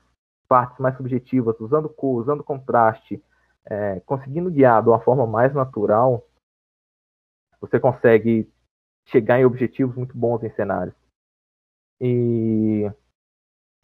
partes 0.49 0.79
mais 0.79 0.97
subjetivas, 0.97 1.59
usando 1.61 1.89
cor, 1.89 2.21
usando 2.21 2.43
contraste, 2.43 3.23
é, 3.65 4.01
conseguindo 4.01 4.51
guiar 4.51 4.83
de 4.83 4.89
uma 4.89 5.01
forma 5.01 5.27
mais 5.27 5.53
natural, 5.55 6.27
você 7.61 7.79
consegue 7.79 8.51
chegar 9.07 9.41
em 9.41 9.45
objetivos 9.45 9.97
muito 9.97 10.17
bons 10.17 10.43
em 10.43 10.51
cenários. 10.51 10.95
E 12.01 12.91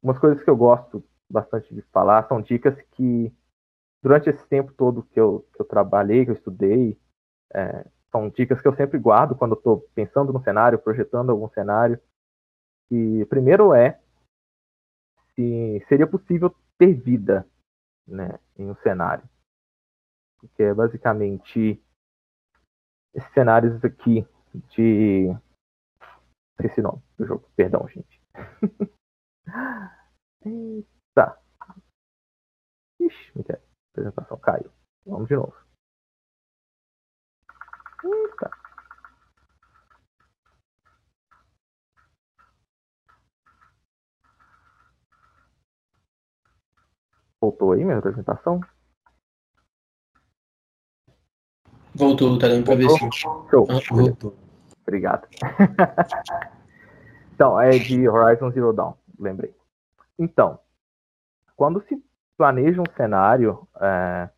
umas 0.02 0.18
coisas 0.18 0.42
que 0.42 0.50
eu 0.50 0.56
gosto 0.56 1.04
bastante 1.30 1.74
de 1.74 1.82
falar 1.92 2.26
são 2.26 2.40
dicas 2.40 2.80
que, 2.92 3.32
durante 4.02 4.30
esse 4.30 4.46
tempo 4.48 4.72
todo 4.72 5.02
que 5.02 5.20
eu, 5.20 5.46
que 5.54 5.60
eu 5.60 5.66
trabalhei, 5.66 6.24
que 6.24 6.30
eu 6.30 6.36
estudei, 6.36 6.98
é, 7.54 7.86
são 8.10 8.28
dicas 8.30 8.60
que 8.60 8.68
eu 8.68 8.74
sempre 8.74 8.98
guardo 8.98 9.36
quando 9.36 9.54
estou 9.54 9.80
pensando 9.94 10.32
no 10.32 10.42
cenário, 10.42 10.78
projetando 10.78 11.30
algum 11.30 11.48
cenário. 11.50 12.00
E 12.90 13.24
primeiro 13.26 13.74
é 13.74 14.00
se 15.34 15.84
seria 15.88 16.06
possível 16.06 16.54
ter 16.76 16.94
vida 16.94 17.46
né, 18.06 18.38
em 18.56 18.70
um 18.70 18.74
cenário. 18.76 19.28
Porque 20.40 20.62
é 20.62 20.74
basicamente 20.74 21.82
esses 23.14 23.32
cenários 23.32 23.84
aqui 23.84 24.26
de. 24.54 25.28
Esqueci 26.60 26.80
o 26.80 26.84
nome 26.84 27.02
do 27.16 27.26
jogo, 27.26 27.48
perdão, 27.56 27.86
gente. 27.88 28.20
Eita. 30.44 31.40
Ixi, 33.00 33.32
a 33.50 33.58
apresentação 33.92 34.38
caiu. 34.38 34.70
Vamos 35.06 35.28
de 35.28 35.36
novo. 35.36 35.54
Eita. 38.04 38.50
Voltou 47.40 47.72
aí 47.72 47.84
minha 47.84 47.98
apresentação? 47.98 48.60
Voltou, 51.98 52.38
tá 52.38 52.46
dando 52.46 52.64
pra 52.64 52.76
ver 52.76 52.88
sim. 52.90 53.10
Show. 53.12 53.66
Ah, 53.68 53.80
voltou. 53.90 54.34
Obrigado. 54.82 55.26
então, 57.34 57.60
é 57.60 57.70
de 57.70 58.08
Horizon 58.08 58.52
Zero 58.52 58.72
Dawn, 58.72 58.94
lembrei. 59.18 59.52
Então, 60.16 60.60
quando 61.56 61.82
se 61.88 62.00
planeja 62.36 62.80
um 62.80 62.96
cenário 62.96 63.66
é, 63.80 64.28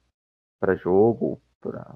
para 0.59 0.75
jogo, 0.75 1.40
pra, 1.61 1.94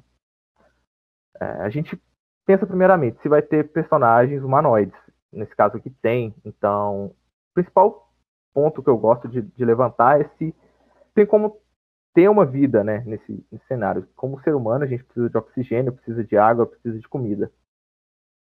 é, 1.40 1.44
a 1.62 1.70
gente 1.70 1.98
pensa 2.44 2.66
primeiramente 2.66 3.20
se 3.22 3.29
vai 3.29 3.40
ter 3.40 3.72
personagens 3.72 4.42
humanoides. 4.42 4.98
Nesse 5.33 5.57
caso 5.57 5.79
aqui 5.79 5.88
tem. 5.88 6.35
Então, 6.44 7.07
o 7.07 7.16
principal 7.55 8.12
ponto 8.53 8.83
que 8.83 8.90
eu 8.90 8.98
gosto 8.98 9.29
de, 9.29 9.40
de 9.40 9.64
levantar 9.64 10.20
é 10.20 10.29
se 10.38 10.55
tem 11.14 11.24
como 11.24 11.59
ter 12.14 12.29
uma 12.29 12.46
vida 12.46 12.85
né, 12.85 13.03
nesse, 13.05 13.44
nesse, 13.50 13.66
cenário. 13.66 14.09
Como 14.16 14.40
ser 14.40 14.55
humano, 14.55 14.85
a 14.85 14.87
gente 14.87 15.05
precisa 15.05 15.29
de 15.29 15.37
oxigênio, 15.37 15.92
precisa 15.92 16.24
de 16.24 16.37
água, 16.37 16.66
precisa 16.66 16.98
de 16.98 17.09
comida. 17.09 17.53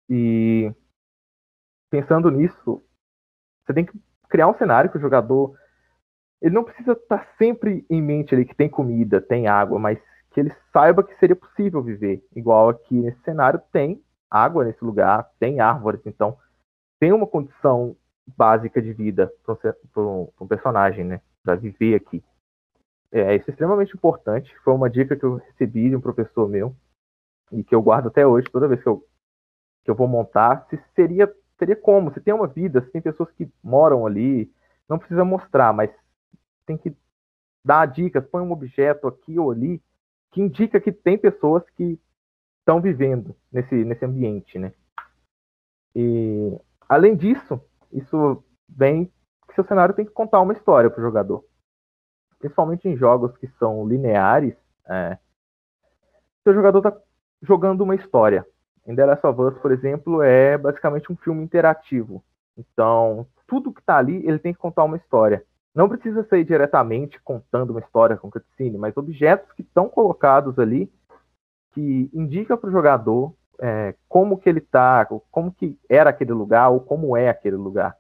E 0.10 0.74
pensando 1.90 2.32
nisso, 2.32 2.82
você 3.66 3.74
tem 3.74 3.86
que 3.86 3.94
criar 4.30 4.48
um 4.48 4.58
cenário 4.58 4.90
que 4.90 4.98
o 4.98 5.02
jogador 5.02 5.54
ele 6.42 6.54
não 6.54 6.64
precisa 6.64 6.94
estar 6.94 7.28
sempre 7.38 7.86
em 7.90 8.02
mente 8.02 8.34
ali 8.34 8.46
que 8.46 8.56
tem 8.56 8.70
comida, 8.70 9.20
tem 9.20 9.48
água, 9.48 9.80
mas 9.80 10.00
que 10.32 10.40
ele 10.40 10.56
saiba 10.72 11.04
que 11.04 11.18
seria 11.18 11.36
possível 11.36 11.82
viver. 11.82 12.24
Igual 12.36 12.70
aqui 12.70 12.96
nesse 12.96 13.20
cenário 13.22 13.60
tem 13.72 14.02
água 14.30 14.64
nesse 14.64 14.84
lugar, 14.84 15.30
tem 15.40 15.60
árvores, 15.60 16.02
então 16.06 16.38
tem 17.00 17.12
uma 17.12 17.26
condição 17.26 17.96
básica 18.38 18.82
de 18.82 18.94
vida 18.94 19.32
para 19.44 20.02
um, 20.02 20.30
um, 20.40 20.48
personagem, 20.48 21.04
né? 21.04 21.22
Para 21.44 21.56
viver 21.56 21.96
aqui. 21.96 22.24
É, 23.12 23.36
isso 23.36 23.50
é 23.50 23.52
extremamente 23.52 23.96
importante. 23.96 24.54
Foi 24.63 24.74
uma 24.74 24.89
dica 24.89 25.15
que 25.15 25.24
eu 25.24 25.36
recebi 25.36 25.89
de 25.89 25.96
um 25.96 26.02
professor 26.02 26.48
meu 26.50 26.76
e 27.52 27.63
que 27.63 27.74
eu 27.74 27.82
guardo 27.82 28.08
até 28.08 28.26
hoje, 28.28 28.50
toda 28.52 28.67
vez 28.67 28.82
que 28.82 28.89
eu, 28.89 29.06
que 29.84 29.91
eu 29.91 29.96
vou 29.96 30.08
montar. 30.08 30.67
Se 30.70 30.78
seria, 30.96 31.34
seria 31.58 31.76
como? 31.76 32.13
Se 32.13 32.20
tem 32.20 32.34
uma 32.34 32.48
vida, 32.48 32.82
se 32.82 32.91
tem 32.91 33.02
pessoas 33.02 33.32
que 33.32 33.50
moram 33.63 34.06
ali, 34.06 34.52
não 34.89 35.00
precisa 35.00 35.24
mostrar, 35.24 35.74
mas 35.74 35.89
tem 36.65 36.78
que 36.78 36.96
dar 37.63 37.86
dicas, 37.86 38.26
põe 38.28 38.41
um 38.41 38.52
objeto 38.52 39.08
aqui 39.08 39.39
ou 39.39 39.52
ali 39.52 39.82
que 40.32 40.41
indica 40.41 40.80
que 40.80 40.91
tem 40.91 41.17
pessoas 41.17 41.63
que 41.72 42.00
estão 42.60 42.82
vivendo 42.82 43.36
nesse, 43.52 43.76
nesse 43.76 44.04
ambiente, 44.04 44.60
né? 44.60 44.74
E 45.96 46.60
além 46.88 47.15
disso, 47.15 47.60
isso 47.91 48.43
vem 48.67 49.06
que 49.48 49.56
seu 49.56 49.63
cenário 49.63 49.96
tem 49.96 50.06
que 50.06 50.12
contar 50.12 50.41
uma 50.41 50.54
história 50.54 50.89
para 50.89 51.00
o 51.00 51.04
jogador 51.04 51.43
principalmente 52.39 52.88
em 52.88 52.95
jogos 52.95 53.36
que 53.38 53.47
são 53.60 53.88
lineares, 53.88 54.56
é, 54.88 55.17
seu 56.43 56.54
jogador 56.54 56.80
está 56.80 56.97
jogando 57.41 57.82
uma 57.82 57.95
história. 57.95 58.45
Em 58.86 58.95
The 58.95 59.06
Last 59.06 59.28
of 59.28 59.41
Us, 59.41 59.58
por 59.58 59.71
exemplo, 59.71 60.21
é 60.21 60.58
basicamente 60.58 61.12
um 61.12 61.15
filme 61.17 61.43
interativo. 61.43 62.23
Então, 62.58 63.28
tudo 63.45 63.73
que 63.73 63.82
está 63.82 63.97
ali, 63.97 64.26
ele 64.26 64.39
tem 64.39 64.54
que 64.54 64.60
contar 64.60 64.84
uma 64.86 64.97
história. 64.97 65.43
Não 65.76 65.89
precisa 65.89 66.23
ser 66.23 66.43
diretamente 66.43 67.19
contando 67.21 67.71
uma 67.71 67.82
história 67.82 68.17
com 68.17 68.32
cutscene, 68.32 68.78
mas 68.78 68.95
objetos 68.97 69.52
que 69.54 69.62
estão 69.62 69.89
colocados 69.89 70.58
ali 70.58 70.91
que 71.73 72.10
indica 72.13 72.58
para 72.58 72.69
o 72.69 72.71
jogador 72.71 73.36
é, 73.60 73.93
como 74.08 74.38
que 74.38 74.50
ele 74.50 74.60
está, 74.60 75.06
como 75.30 75.52
que 75.52 75.78
era 75.89 76.10
aquele 76.10 76.34
lugar 76.34 76.69
ou 76.69 76.80
como 76.80 77.15
é 77.15 77.30
aquele 77.30 77.56
lugar. 77.56 77.95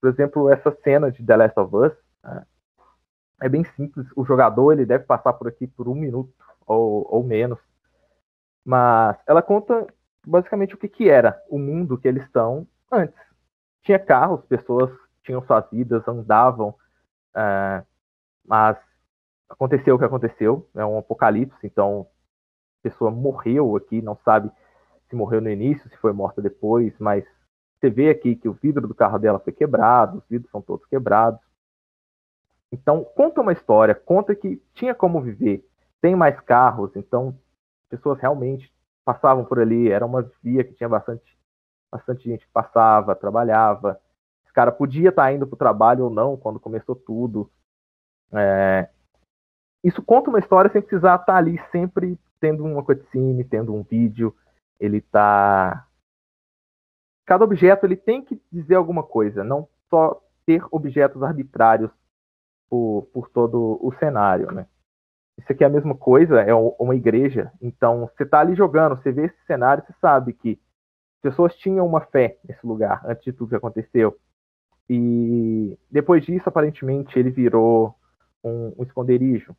Por 0.00 0.10
exemplo, 0.10 0.50
essa 0.50 0.76
cena 0.82 1.10
de 1.12 1.24
The 1.24 1.36
Last 1.36 1.60
of 1.60 1.76
Us 1.76 1.92
né, 2.24 2.44
é 3.40 3.48
bem 3.48 3.64
simples. 3.76 4.06
O 4.16 4.24
jogador 4.24 4.72
ele 4.72 4.86
deve 4.86 5.04
passar 5.04 5.32
por 5.32 5.48
aqui 5.48 5.66
por 5.66 5.88
um 5.88 5.94
minuto 5.94 6.32
ou, 6.66 7.06
ou 7.10 7.22
menos, 7.22 7.58
mas 8.64 9.16
ela 9.26 9.42
conta 9.42 9.86
basicamente 10.26 10.74
o 10.74 10.78
que, 10.78 10.88
que 10.88 11.08
era 11.08 11.40
o 11.50 11.58
mundo 11.58 11.98
que 11.98 12.08
eles 12.08 12.24
estão 12.24 12.66
antes. 12.90 13.18
Tinha 13.82 13.98
carros, 13.98 14.44
pessoas 14.46 14.90
tinham 15.22 15.42
suas 15.42 15.68
vidas, 15.70 16.06
andavam, 16.08 16.74
é, 17.34 17.82
mas 18.46 18.78
aconteceu 19.48 19.94
o 19.94 19.98
que 19.98 20.04
aconteceu, 20.04 20.68
é 20.74 20.84
um 20.84 20.98
apocalipse, 20.98 21.58
então 21.64 22.06
a 22.80 22.88
pessoa 22.88 23.10
morreu 23.10 23.76
aqui, 23.76 24.00
não 24.00 24.16
sabe 24.24 24.50
se 25.08 25.16
morreu 25.16 25.40
no 25.40 25.50
início, 25.50 25.88
se 25.88 25.96
foi 25.98 26.12
morta 26.12 26.40
depois, 26.40 26.92
mas 26.98 27.24
você 27.78 27.90
vê 27.90 28.10
aqui 28.10 28.34
que 28.34 28.48
o 28.48 28.54
vidro 28.54 28.88
do 28.88 28.94
carro 28.94 29.18
dela 29.18 29.38
foi 29.38 29.52
quebrado, 29.52 30.18
os 30.18 30.24
vidros 30.28 30.50
são 30.50 30.62
todos 30.62 30.86
quebrados. 30.86 31.40
Então, 32.74 33.04
conta 33.04 33.40
uma 33.40 33.52
história, 33.52 33.94
conta 33.94 34.34
que 34.34 34.60
tinha 34.74 34.94
como 34.94 35.20
viver, 35.20 35.64
tem 36.00 36.16
mais 36.16 36.38
carros, 36.40 36.90
então 36.96 37.38
pessoas 37.88 38.18
realmente 38.18 38.72
passavam 39.04 39.44
por 39.44 39.60
ali, 39.60 39.90
era 39.90 40.04
uma 40.04 40.28
via 40.42 40.64
que 40.64 40.74
tinha 40.74 40.88
bastante, 40.88 41.38
bastante 41.90 42.24
gente 42.24 42.44
que 42.44 42.52
passava, 42.52 43.14
trabalhava. 43.14 44.00
Esse 44.44 44.52
cara 44.52 44.72
podia 44.72 45.10
estar 45.10 45.32
indo 45.32 45.46
para 45.46 45.54
o 45.54 45.58
trabalho 45.58 46.04
ou 46.04 46.10
não 46.10 46.36
quando 46.36 46.58
começou 46.58 46.96
tudo. 46.96 47.48
É... 48.32 48.88
Isso 49.84 50.02
conta 50.02 50.30
uma 50.30 50.40
história 50.40 50.70
sem 50.72 50.82
precisar 50.82 51.14
estar 51.14 51.36
ali 51.36 51.60
sempre 51.70 52.18
tendo 52.40 52.64
uma 52.64 52.82
cutscene, 52.82 53.44
tendo 53.44 53.72
um 53.72 53.84
vídeo. 53.84 54.34
Ele 54.80 54.96
está 54.96 55.86
cada 57.24 57.44
objeto 57.44 57.86
ele 57.86 57.96
tem 57.96 58.20
que 58.20 58.40
dizer 58.50 58.74
alguma 58.74 59.02
coisa, 59.02 59.44
não 59.44 59.68
só 59.88 60.20
ter 60.44 60.62
objetos 60.70 61.22
arbitrários 61.22 61.90
por, 62.68 63.08
por 63.12 63.28
todo 63.30 63.78
o 63.82 63.92
cenário, 63.98 64.50
né? 64.52 64.66
Isso 65.36 65.50
aqui 65.50 65.64
é 65.64 65.66
a 65.66 65.70
mesma 65.70 65.96
coisa, 65.96 66.40
é 66.40 66.54
uma 66.54 66.94
igreja. 66.94 67.52
Então, 67.60 68.08
você 68.08 68.22
está 68.22 68.40
ali 68.40 68.54
jogando, 68.54 68.96
você 68.96 69.10
vê 69.10 69.26
esse 69.26 69.46
cenário, 69.46 69.84
você 69.84 69.92
sabe 70.00 70.32
que 70.32 70.60
pessoas 71.20 71.56
tinham 71.56 71.86
uma 71.86 72.02
fé 72.02 72.38
nesse 72.46 72.64
lugar 72.66 73.02
antes 73.04 73.24
de 73.24 73.32
tudo 73.32 73.48
que 73.48 73.56
aconteceu. 73.56 74.16
E 74.88 75.76
depois 75.90 76.24
disso, 76.24 76.48
aparentemente, 76.48 77.18
ele 77.18 77.30
virou 77.30 77.96
um, 78.44 78.74
um 78.78 78.82
esconderijo. 78.84 79.56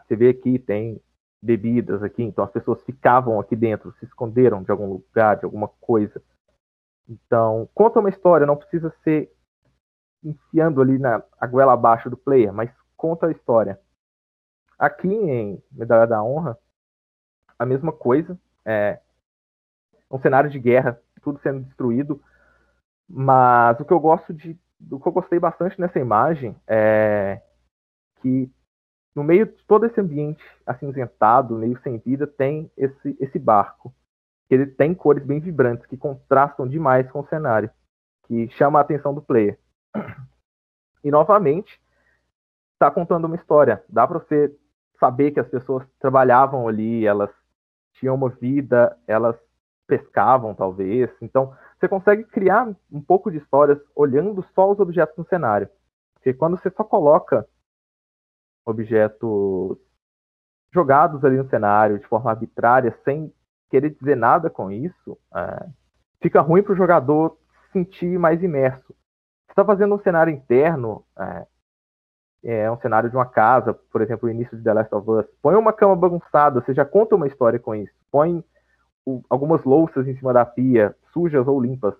Você 0.00 0.16
vê 0.16 0.30
aqui, 0.30 0.58
tem 0.58 1.00
bebidas 1.42 2.02
aqui, 2.02 2.22
então 2.22 2.42
as 2.42 2.50
pessoas 2.50 2.82
ficavam 2.82 3.38
aqui 3.38 3.54
dentro, 3.54 3.92
se 3.98 4.06
esconderam 4.06 4.62
de 4.62 4.70
algum 4.70 4.86
lugar, 4.86 5.36
de 5.36 5.44
alguma 5.44 5.68
coisa. 5.68 6.22
Então, 7.06 7.68
conta 7.74 8.00
uma 8.00 8.08
história, 8.08 8.46
não 8.46 8.56
precisa 8.56 8.90
ser 9.04 9.30
enfiando 10.24 10.80
ali 10.80 10.98
na 10.98 11.22
a 11.40 11.46
goela 11.46 11.72
abaixo 11.72 12.08
do 12.08 12.16
player, 12.16 12.52
mas 12.52 12.70
conta 12.96 13.26
a 13.26 13.30
história. 13.30 13.78
Aqui 14.78 15.08
em 15.08 15.62
Medalha 15.70 16.06
da 16.06 16.22
Honra, 16.22 16.58
a 17.58 17.66
mesma 17.66 17.92
coisa. 17.92 18.38
É 18.64 18.98
um 20.10 20.18
cenário 20.18 20.48
de 20.48 20.58
guerra, 20.58 21.00
tudo 21.22 21.38
sendo 21.40 21.64
destruído. 21.64 22.22
Mas 23.08 23.78
o 23.80 23.84
que 23.84 23.92
eu 23.92 24.00
gosto 24.00 24.32
de. 24.32 24.58
O 24.90 24.98
que 24.98 25.06
eu 25.06 25.12
gostei 25.12 25.38
bastante 25.38 25.80
nessa 25.80 25.98
imagem 25.98 26.56
é 26.66 27.40
que 28.20 28.50
no 29.14 29.22
meio 29.22 29.46
de 29.46 29.64
todo 29.64 29.86
esse 29.86 30.00
ambiente 30.00 30.44
acinzentado, 30.66 31.56
meio 31.56 31.78
sem 31.82 31.98
vida, 31.98 32.26
tem 32.26 32.70
esse, 32.76 33.16
esse 33.20 33.38
barco 33.38 33.94
ele 34.54 34.66
tem 34.66 34.94
cores 34.94 35.24
bem 35.24 35.40
vibrantes, 35.40 35.86
que 35.86 35.96
contrastam 35.96 36.68
demais 36.68 37.10
com 37.10 37.20
o 37.20 37.26
cenário, 37.28 37.70
que 38.26 38.48
chama 38.50 38.78
a 38.78 38.82
atenção 38.82 39.14
do 39.14 39.22
player. 39.22 39.58
E 41.02 41.10
novamente, 41.10 41.80
está 42.72 42.90
contando 42.90 43.26
uma 43.26 43.36
história. 43.36 43.84
Dá 43.88 44.06
para 44.06 44.18
você 44.18 44.54
saber 44.98 45.32
que 45.32 45.40
as 45.40 45.48
pessoas 45.48 45.86
trabalhavam 45.98 46.66
ali, 46.66 47.06
elas 47.06 47.30
tinham 47.94 48.14
uma 48.14 48.28
vida, 48.28 48.96
elas 49.06 49.36
pescavam 49.86 50.54
talvez. 50.54 51.10
Então, 51.20 51.54
você 51.78 51.88
consegue 51.88 52.24
criar 52.24 52.68
um 52.90 53.00
pouco 53.00 53.30
de 53.30 53.38
histórias 53.38 53.78
olhando 53.94 54.44
só 54.54 54.70
os 54.70 54.80
objetos 54.80 55.16
no 55.16 55.26
cenário. 55.26 55.68
Porque 56.14 56.32
quando 56.32 56.58
você 56.58 56.70
só 56.70 56.82
coloca 56.82 57.46
objetos 58.64 59.76
jogados 60.72 61.24
ali 61.24 61.36
no 61.36 61.48
cenário 61.48 61.98
de 61.98 62.06
forma 62.06 62.30
arbitrária, 62.30 62.98
sem 63.04 63.32
querer 63.70 63.90
dizer 63.90 64.16
nada 64.16 64.48
com 64.48 64.70
isso, 64.70 65.18
é, 65.34 65.68
fica 66.22 66.40
ruim 66.40 66.62
para 66.62 66.72
o 66.72 66.76
jogador 66.76 67.38
se 67.66 67.72
sentir 67.72 68.18
mais 68.18 68.42
imerso. 68.42 68.94
Está 69.54 69.64
fazendo 69.64 69.94
um 69.94 70.00
cenário 70.00 70.34
interno, 70.34 71.04
é, 71.16 71.46
é, 72.42 72.68
um 72.68 72.76
cenário 72.80 73.08
de 73.08 73.14
uma 73.14 73.24
casa, 73.24 73.72
por 73.72 74.02
exemplo, 74.02 74.28
o 74.28 74.32
início 74.32 74.58
de 74.58 74.64
The 74.64 74.74
Last 74.74 74.92
of 74.92 75.08
Us. 75.08 75.26
Põe 75.40 75.54
uma 75.54 75.72
cama 75.72 75.94
bagunçada, 75.94 76.60
você 76.60 76.74
já 76.74 76.84
conta 76.84 77.14
uma 77.14 77.28
história 77.28 77.56
com 77.60 77.72
isso. 77.72 77.94
Põe 78.10 78.42
o, 79.06 79.22
algumas 79.30 79.62
louças 79.62 80.08
em 80.08 80.16
cima 80.16 80.32
da 80.32 80.44
pia, 80.44 80.96
sujas 81.12 81.46
ou 81.46 81.60
limpas. 81.60 81.94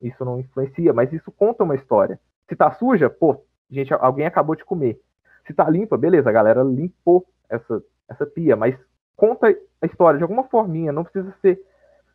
Isso 0.00 0.24
não 0.24 0.38
influencia, 0.38 0.92
mas 0.92 1.12
isso 1.12 1.32
conta 1.32 1.64
uma 1.64 1.74
história. 1.74 2.20
Se 2.48 2.54
tá 2.54 2.70
suja, 2.74 3.10
pô, 3.10 3.44
gente, 3.68 3.92
alguém 3.92 4.26
acabou 4.26 4.54
de 4.54 4.64
comer. 4.64 5.00
Se 5.48 5.52
tá 5.52 5.68
limpa, 5.68 5.98
beleza, 5.98 6.30
a 6.30 6.32
galera 6.32 6.62
limpou 6.62 7.26
essa, 7.48 7.82
essa 8.08 8.24
pia, 8.24 8.54
mas 8.54 8.78
conta 9.16 9.48
a 9.82 9.86
história 9.86 10.16
de 10.16 10.22
alguma 10.22 10.44
forminha, 10.44 10.92
não 10.92 11.02
precisa 11.02 11.34
ser 11.42 11.60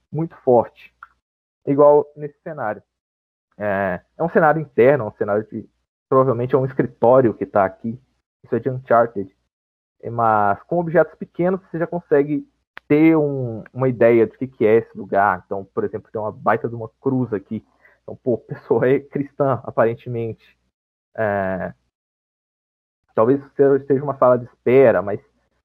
muito 0.09 0.37
forte. 0.37 0.95
Igual 1.67 2.05
nesse 2.15 2.39
cenário. 2.41 2.81
É, 3.57 4.01
é 4.17 4.23
um 4.23 4.29
cenário 4.29 4.61
interno, 4.61 5.05
é 5.05 5.07
um 5.07 5.13
cenário 5.13 5.47
de. 5.47 5.67
Provavelmente 6.07 6.53
é 6.53 6.57
um 6.57 6.65
escritório 6.65 7.33
que 7.33 7.43
está 7.43 7.65
aqui. 7.65 7.99
Isso 8.43 8.55
é 8.55 8.59
de 8.59 8.69
Uncharted. 8.69 9.35
Mas 10.11 10.61
com 10.63 10.79
objetos 10.79 11.15
pequenos 11.15 11.61
você 11.61 11.79
já 11.79 11.87
consegue 11.87 12.47
ter 12.87 13.17
um, 13.17 13.63
uma 13.73 13.89
ideia 13.89 14.27
do 14.27 14.37
que, 14.37 14.47
que 14.47 14.65
é 14.65 14.75
esse 14.75 14.95
lugar. 14.95 15.43
Então, 15.45 15.65
por 15.73 15.83
exemplo, 15.83 16.11
tem 16.11 16.21
uma 16.21 16.31
baita 16.31 16.69
de 16.69 16.75
uma 16.75 16.89
cruz 17.01 17.33
aqui. 17.33 17.65
Então, 18.03 18.15
pô, 18.15 18.35
a 18.35 18.37
pessoa 18.53 18.87
é 18.87 18.99
cristã, 18.99 19.59
aparentemente. 19.63 20.57
É, 21.17 21.73
talvez 23.15 23.41
seja 23.55 24.03
uma 24.03 24.17
sala 24.17 24.37
de 24.37 24.45
espera, 24.45 25.01
mas 25.01 25.19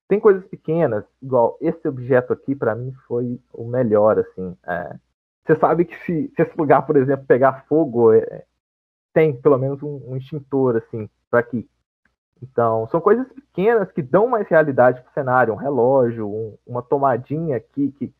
tem 0.08 0.18
coisas 0.18 0.44
pequenas, 0.46 1.04
igual 1.22 1.56
esse 1.60 1.86
objeto 1.86 2.32
aqui, 2.32 2.54
para 2.54 2.74
mim, 2.74 2.92
foi 3.06 3.38
o 3.52 3.64
melhor, 3.64 4.18
assim. 4.18 4.56
É, 4.66 4.98
você 5.50 5.56
sabe 5.58 5.84
que 5.84 5.96
se, 6.04 6.32
se, 6.34 6.42
esse 6.42 6.56
lugar, 6.56 6.82
por 6.82 6.96
exemplo, 6.96 7.26
pegar 7.26 7.64
fogo, 7.68 8.12
é, 8.12 8.44
tem 9.12 9.36
pelo 9.36 9.58
menos 9.58 9.82
um, 9.82 10.00
um 10.06 10.16
extintor, 10.16 10.76
assim, 10.76 11.10
para 11.28 11.40
aqui. 11.40 11.68
Então, 12.40 12.86
são 12.88 13.00
coisas 13.00 13.26
pequenas 13.32 13.90
que 13.90 14.00
dão 14.00 14.28
mais 14.28 14.46
realidade 14.48 15.02
pro 15.02 15.12
cenário. 15.12 15.52
Um 15.52 15.56
relógio, 15.56 16.28
um, 16.28 16.56
uma 16.64 16.82
tomadinha 16.82 17.56
aqui 17.56 17.90
que, 17.98 18.14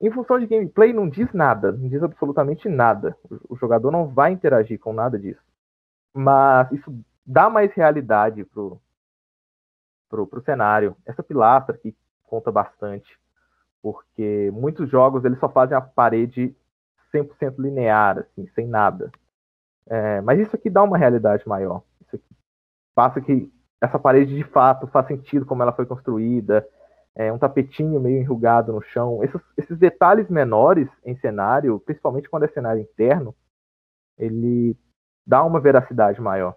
em 0.00 0.10
função 0.10 0.38
de 0.38 0.46
gameplay, 0.46 0.92
não 0.92 1.08
diz 1.08 1.30
nada, 1.32 1.72
não 1.72 1.88
diz 1.88 2.02
absolutamente 2.02 2.68
nada. 2.68 3.16
O, 3.28 3.54
o 3.54 3.56
jogador 3.56 3.90
não 3.90 4.06
vai 4.06 4.30
interagir 4.30 4.78
com 4.78 4.92
nada 4.92 5.18
disso. 5.18 5.42
Mas 6.14 6.70
isso 6.70 6.94
dá 7.26 7.50
mais 7.50 7.72
realidade 7.72 8.44
pro, 8.44 8.80
pro, 10.08 10.26
pro 10.26 10.42
cenário. 10.42 10.96
Essa 11.04 11.22
pilastra 11.22 11.74
aqui 11.74 11.94
conta 12.22 12.52
bastante, 12.52 13.18
porque 13.82 14.50
muitos 14.52 14.88
jogos 14.90 15.24
eles 15.24 15.38
só 15.38 15.48
fazem 15.48 15.76
a 15.76 15.80
parede 15.80 16.54
100% 17.12 17.58
linear, 17.58 18.18
assim, 18.18 18.46
sem 18.54 18.66
nada. 18.66 19.10
É, 19.86 20.20
mas 20.20 20.38
isso 20.38 20.54
aqui 20.54 20.70
dá 20.70 20.82
uma 20.82 20.98
realidade 20.98 21.46
maior. 21.48 21.82
Isso 22.00 22.16
aqui 22.16 22.36
passa 22.94 23.20
que 23.20 23.50
essa 23.80 23.98
parede 23.98 24.36
de 24.36 24.44
fato 24.44 24.86
faz 24.86 25.06
sentido 25.06 25.46
como 25.46 25.62
ela 25.62 25.72
foi 25.72 25.86
construída, 25.86 26.66
é, 27.14 27.32
um 27.32 27.38
tapetinho 27.38 27.98
meio 27.98 28.18
enrugado 28.20 28.72
no 28.72 28.82
chão. 28.82 29.24
Esses, 29.24 29.40
esses 29.56 29.78
detalhes 29.78 30.28
menores 30.28 30.88
em 31.04 31.16
cenário, 31.16 31.80
principalmente 31.80 32.28
quando 32.28 32.44
é 32.44 32.48
cenário 32.48 32.82
interno, 32.82 33.34
ele 34.16 34.76
dá 35.26 35.42
uma 35.44 35.60
veracidade 35.60 36.20
maior. 36.20 36.54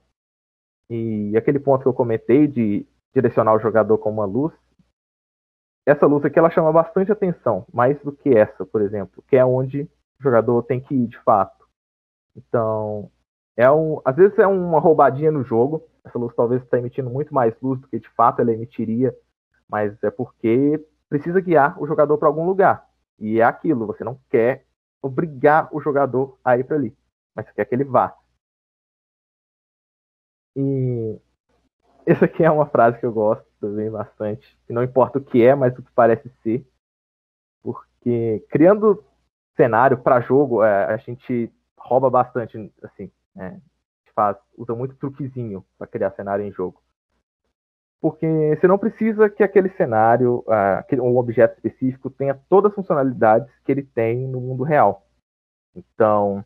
E 0.89 1.36
aquele 1.36 1.60
ponto 1.60 1.82
que 1.82 1.88
eu 1.88 1.93
comentei 1.93 2.45
de 2.47 2.86
direcionar 3.14 3.56
o 3.56 3.60
jogador 3.60 3.97
com 3.97 4.12
uma 4.12 4.26
luz, 4.26 4.54
essa 5.86 6.06
luz 6.06 6.24
aqui 6.24 6.40
ela 6.40 6.50
chama 6.50 6.72
bastante 6.72 7.12
atenção, 7.12 7.66
mais 7.74 8.00
do 8.02 8.12
que 8.12 8.30
essa, 8.30 8.66
por 8.66 8.82
exemplo, 8.82 9.24
que 9.28 9.36
é 9.36 9.46
onde 9.46 9.84
o 10.20 10.24
jogador 10.24 10.64
tem 10.64 10.80
que 10.80 10.96
ir 10.96 11.08
de 11.08 11.20
fato. 11.20 11.68
Então, 12.36 13.12
é 13.56 13.70
um, 13.70 14.02
às 14.04 14.16
vezes 14.16 14.38
é 14.40 14.48
uma 14.48 14.80
roubadinha 14.80 15.32
no 15.32 15.44
jogo. 15.44 15.88
Essa 16.04 16.18
luz 16.18 16.34
talvez 16.36 16.62
está 16.64 16.78
emitindo 16.78 17.10
muito 17.10 17.34
mais 17.34 17.54
luz 17.62 17.80
do 17.80 17.88
que 17.88 18.00
de 18.00 18.10
fato 18.10 18.42
ela 18.42 18.54
emitiria, 18.54 19.16
mas 19.70 20.02
é 20.04 20.10
porque 20.10 20.84
precisa 21.10 21.42
guiar 21.42 21.82
o 21.82 21.86
jogador 21.86 22.18
para 22.18 22.28
algum 22.28 22.46
lugar. 22.46 22.88
E 23.20 23.40
é 23.40 23.44
aquilo, 23.44 23.86
você 23.86 24.04
não 24.04 24.20
quer 24.30 24.66
obrigar 25.02 25.70
o 25.72 25.82
jogador 25.82 26.38
a 26.44 26.58
ir 26.58 26.64
para 26.64 26.78
ali, 26.78 26.96
mas 27.36 27.46
você 27.46 27.54
quer 27.54 27.66
que 27.66 27.76
ele 27.76 27.84
vá. 27.84 28.16
E 30.56 31.20
essa 32.06 32.26
aqui 32.26 32.44
é 32.44 32.50
uma 32.50 32.66
frase 32.66 33.00
que 33.00 33.06
eu 33.06 33.12
gosto 33.12 33.46
também 33.68 33.89
bastante. 33.89 34.57
Que 34.68 34.74
não 34.74 34.84
importa 34.84 35.20
o 35.20 35.24
que 35.24 35.45
é, 35.45 35.55
mas 35.55 35.78
o 35.78 35.82
que 35.82 35.91
parece 35.93 36.30
ser. 36.43 36.68
Porque 37.61 38.45
criando 38.49 39.03
cenário 39.55 39.97
para 39.97 40.22
jogo, 40.22 40.64
é, 40.64 40.86
a 40.93 40.97
gente 40.97 41.51
rouba 41.78 42.09
bastante, 42.09 42.57
assim, 42.82 43.11
é, 43.38 43.45
a 43.45 43.49
gente 43.51 44.14
faz, 44.14 44.38
usa 44.57 44.76
muito 44.76 44.95
truquezinho 44.95 45.66
para 45.78 45.88
criar 45.88 46.11
cenário 46.11 46.45
em 46.45 46.51
jogo. 46.51 46.82
Porque 48.01 48.28
você 48.59 48.68
não 48.68 48.78
precisa 48.78 49.30
que 49.30 49.41
aquele 49.41 49.70
cenário, 49.78 50.43
uh, 50.45 51.01
um 51.01 51.18
objeto 51.18 51.55
específico, 51.55 52.09
tenha 52.09 52.38
todas 52.49 52.72
as 52.72 52.76
funcionalidades 52.76 53.49
que 53.64 53.72
ele 53.72 53.84
tem 53.84 54.28
no 54.28 54.41
mundo 54.41 54.64
real. 54.64 55.07
Então, 55.74 56.43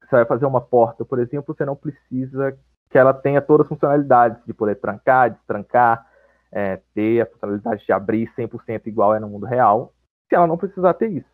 você 0.00 0.16
vai 0.16 0.24
fazer 0.24 0.46
uma 0.46 0.60
porta, 0.60 1.04
por 1.04 1.20
exemplo, 1.20 1.54
você 1.54 1.64
não 1.64 1.76
precisa 1.76 2.58
que 2.90 2.98
ela 2.98 3.14
tenha 3.14 3.40
todas 3.40 3.66
as 3.66 3.68
funcionalidades 3.68 4.44
de 4.44 4.52
poder 4.52 4.80
trancar, 4.80 5.30
destrancar, 5.30 6.09
é, 6.52 6.80
ter 6.94 7.20
a 7.20 7.26
funcionalidade 7.26 7.84
de 7.84 7.92
abrir 7.92 8.32
100% 8.34 8.86
igual 8.86 9.14
é 9.14 9.20
no 9.20 9.28
mundo 9.28 9.46
real, 9.46 9.92
se 10.28 10.34
ela 10.34 10.46
não 10.46 10.56
precisar 10.56 10.94
ter 10.94 11.10
isso. 11.10 11.28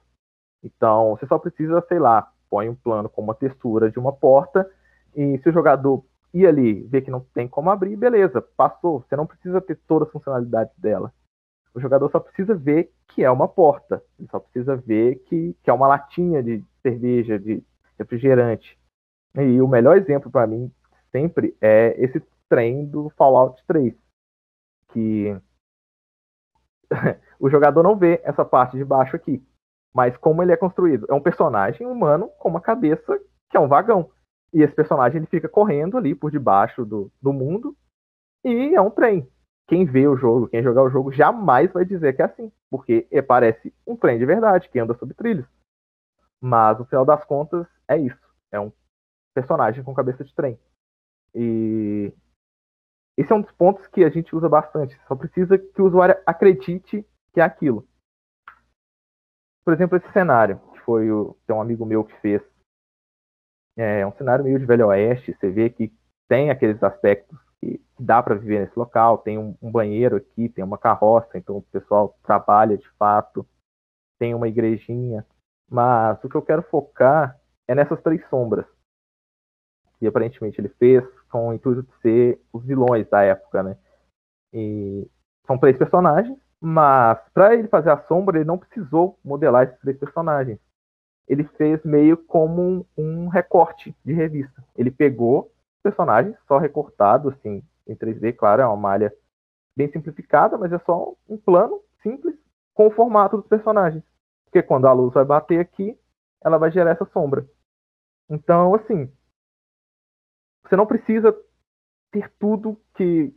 Então, 0.62 1.16
você 1.16 1.26
só 1.26 1.38
precisa, 1.38 1.84
sei 1.88 1.98
lá, 1.98 2.30
põe 2.50 2.68
um 2.68 2.74
plano 2.74 3.08
com 3.08 3.22
uma 3.22 3.34
textura 3.34 3.90
de 3.90 3.98
uma 3.98 4.12
porta 4.12 4.68
e 5.14 5.38
se 5.38 5.48
o 5.48 5.52
jogador 5.52 6.04
ir 6.32 6.46
ali 6.46 6.82
ver 6.82 7.02
que 7.02 7.10
não 7.10 7.20
tem 7.20 7.48
como 7.48 7.70
abrir, 7.70 7.96
beleza, 7.96 8.42
passou. 8.56 9.00
Você 9.00 9.16
não 9.16 9.26
precisa 9.26 9.60
ter 9.60 9.78
todas 9.86 10.08
as 10.08 10.12
funcionalidades 10.12 10.74
dela. 10.78 11.12
O 11.74 11.80
jogador 11.80 12.10
só 12.10 12.20
precisa 12.20 12.54
ver 12.54 12.90
que 13.08 13.24
é 13.24 13.30
uma 13.30 13.48
porta. 13.48 14.02
Ele 14.18 14.28
só 14.30 14.38
precisa 14.38 14.76
ver 14.76 15.16
que, 15.26 15.54
que 15.62 15.70
é 15.70 15.72
uma 15.72 15.86
latinha 15.86 16.42
de 16.42 16.64
cerveja, 16.82 17.38
de 17.38 17.62
refrigerante. 17.98 18.78
E 19.34 19.60
o 19.60 19.68
melhor 19.68 19.96
exemplo 19.96 20.30
para 20.30 20.46
mim 20.46 20.70
sempre 21.12 21.54
é 21.60 21.94
esse 21.98 22.22
trem 22.48 22.86
do 22.86 23.10
Fallout 23.10 23.62
3. 23.66 23.94
Que 24.97 25.38
o 27.38 27.51
jogador 27.51 27.82
não 27.82 27.94
vê 27.94 28.18
essa 28.24 28.47
parte 28.47 28.78
de 28.78 28.84
baixo 28.84 29.14
aqui. 29.14 29.47
Mas 29.94 30.16
como 30.16 30.42
ele 30.42 30.53
é 30.53 30.57
construído? 30.57 31.07
É 31.11 31.12
um 31.12 31.20
personagem 31.20 31.86
humano 31.86 32.30
com 32.38 32.49
uma 32.49 32.62
cabeça 32.62 33.18
que 33.51 33.59
é 33.59 33.61
um 33.61 33.68
vagão. 33.68 34.11
E 34.55 34.62
esse 34.62 34.74
personagem 34.74 35.18
ele 35.18 35.26
fica 35.26 35.51
correndo 35.51 35.99
ali 35.99 36.14
por 36.14 36.30
debaixo 36.30 36.82
do, 36.82 37.12
do 37.20 37.30
mundo 37.30 37.76
e 38.42 38.74
é 38.74 38.80
um 38.80 38.90
trem. 38.90 39.30
Quem 39.68 39.84
vê 39.84 40.09
o 40.09 40.16
jogo, 40.16 40.49
quem 40.49 40.62
jogar 40.62 40.82
o 40.82 40.88
jogo, 40.88 41.12
jamais 41.12 41.70
vai 41.70 41.84
dizer 41.84 42.14
que 42.14 42.22
é 42.22 42.24
assim, 42.24 42.51
porque 42.70 43.07
parece 43.28 43.74
um 43.86 43.97
trem 43.97 44.18
de 44.18 44.24
verdade 44.24 44.70
que 44.70 44.78
anda 44.78 44.94
sobre 44.94 45.14
trilhos. 45.14 45.47
Mas 46.40 46.78
no 46.78 46.86
final 46.86 47.05
das 47.05 47.22
contas 47.24 47.66
é 47.86 47.99
isso. 47.99 48.16
É 48.51 48.59
um 48.59 48.72
personagem 49.34 49.84
com 49.84 49.92
cabeça 49.92 50.24
de 50.24 50.34
trem. 50.34 50.59
E 51.34 52.14
esse 53.16 53.32
é 53.32 53.34
um 53.34 53.40
dos 53.40 53.52
pontos 53.52 53.86
que 53.86 54.04
a 54.04 54.10
gente 54.10 54.36
usa 54.36 54.48
bastante. 54.48 54.98
Só 55.08 55.16
precisa 55.16 55.56
que 55.58 55.80
o 55.80 55.86
usuário 55.86 56.16
acredite 56.26 57.04
que 57.32 57.40
é 57.40 57.42
aquilo. 57.42 57.88
Por 59.64 59.72
exemplo, 59.72 59.96
esse 59.96 60.12
cenário, 60.12 60.60
que 60.72 60.80
foi 60.80 61.10
o, 61.10 61.36
tem 61.46 61.56
um 61.56 61.60
amigo 61.60 61.86
meu 61.86 62.04
que 62.04 62.14
fez. 62.20 62.42
É 63.76 64.06
um 64.06 64.12
cenário 64.12 64.44
meio 64.44 64.58
de 64.58 64.66
Velho 64.66 64.88
Oeste. 64.88 65.34
Você 65.34 65.50
vê 65.50 65.70
que 65.70 65.92
tem 66.28 66.50
aqueles 66.50 66.82
aspectos 66.82 67.38
que 67.60 67.82
dá 67.98 68.22
para 68.22 68.34
viver 68.34 68.60
nesse 68.60 68.78
local. 68.78 69.18
Tem 69.18 69.38
um, 69.38 69.56
um, 69.62 69.70
banheiro 69.70 70.16
aqui, 70.16 70.48
tem 70.48 70.62
uma 70.62 70.78
carroça, 70.78 71.38
então 71.38 71.56
o 71.56 71.62
pessoal 71.62 72.16
trabalha 72.22 72.76
de 72.76 72.88
fato. 72.98 73.46
Tem 74.18 74.34
uma 74.34 74.48
igrejinha. 74.48 75.26
Mas 75.68 76.22
o 76.22 76.28
que 76.28 76.36
eu 76.36 76.42
quero 76.42 76.62
focar 76.62 77.38
é 77.66 77.74
nessas 77.74 78.00
três 78.02 78.26
sombras 78.28 78.66
que 79.99 80.07
aparentemente 80.07 80.61
ele 80.61 80.68
fez 80.68 81.05
com 81.30 81.49
o 81.49 81.53
intuito 81.53 81.82
de 81.82 82.01
ser 82.01 82.40
os 82.53 82.64
vilões 82.64 83.09
da 83.09 83.22
época, 83.22 83.62
né? 83.62 83.76
E 84.53 85.09
são 85.47 85.59
três 85.59 85.76
personagens, 85.76 86.36
mas 86.61 87.18
para 87.32 87.55
ele 87.55 87.68
fazer 87.68 87.90
a 87.90 88.03
sombra, 88.07 88.38
ele 88.38 88.44
não 88.44 88.59
precisou 88.59 89.18
modelar 89.24 89.64
esses 89.64 89.78
três 89.80 89.99
personagens. 89.99 90.59
Ele 91.28 91.44
fez 91.44 91.82
meio 91.84 92.16
como 92.16 92.62
um, 92.62 92.84
um 92.97 93.28
recorte 93.28 93.94
de 94.05 94.12
revista. 94.12 94.64
Ele 94.76 94.90
pegou 94.90 95.53
personagens 95.82 96.36
só 96.47 96.59
recortado, 96.59 97.28
assim, 97.28 97.62
em 97.86 97.94
3D, 97.94 98.34
claro, 98.34 98.62
é 98.62 98.66
uma 98.66 98.76
malha 98.76 99.12
bem 99.76 99.90
simplificada, 99.90 100.57
mas 100.57 100.72
é 100.72 100.78
só 100.80 101.14
um 101.28 101.36
plano 101.36 101.80
simples 102.03 102.34
com 102.74 102.86
o 102.86 102.90
formato 102.90 103.36
dos 103.36 103.47
personagens. 103.47 104.03
Porque 104.44 104.62
quando 104.62 104.86
a 104.86 104.92
luz 104.92 105.12
vai 105.14 105.24
bater 105.24 105.61
aqui, 105.61 105.99
ela 106.42 106.59
vai 106.59 106.70
gerar 106.70 106.90
essa 106.90 107.05
sombra. 107.07 107.47
Então, 108.28 108.74
assim, 108.74 109.11
você 110.68 110.76
não 110.76 110.86
precisa 110.86 111.36
ter 112.10 112.30
tudo 112.38 112.80
que 112.94 113.34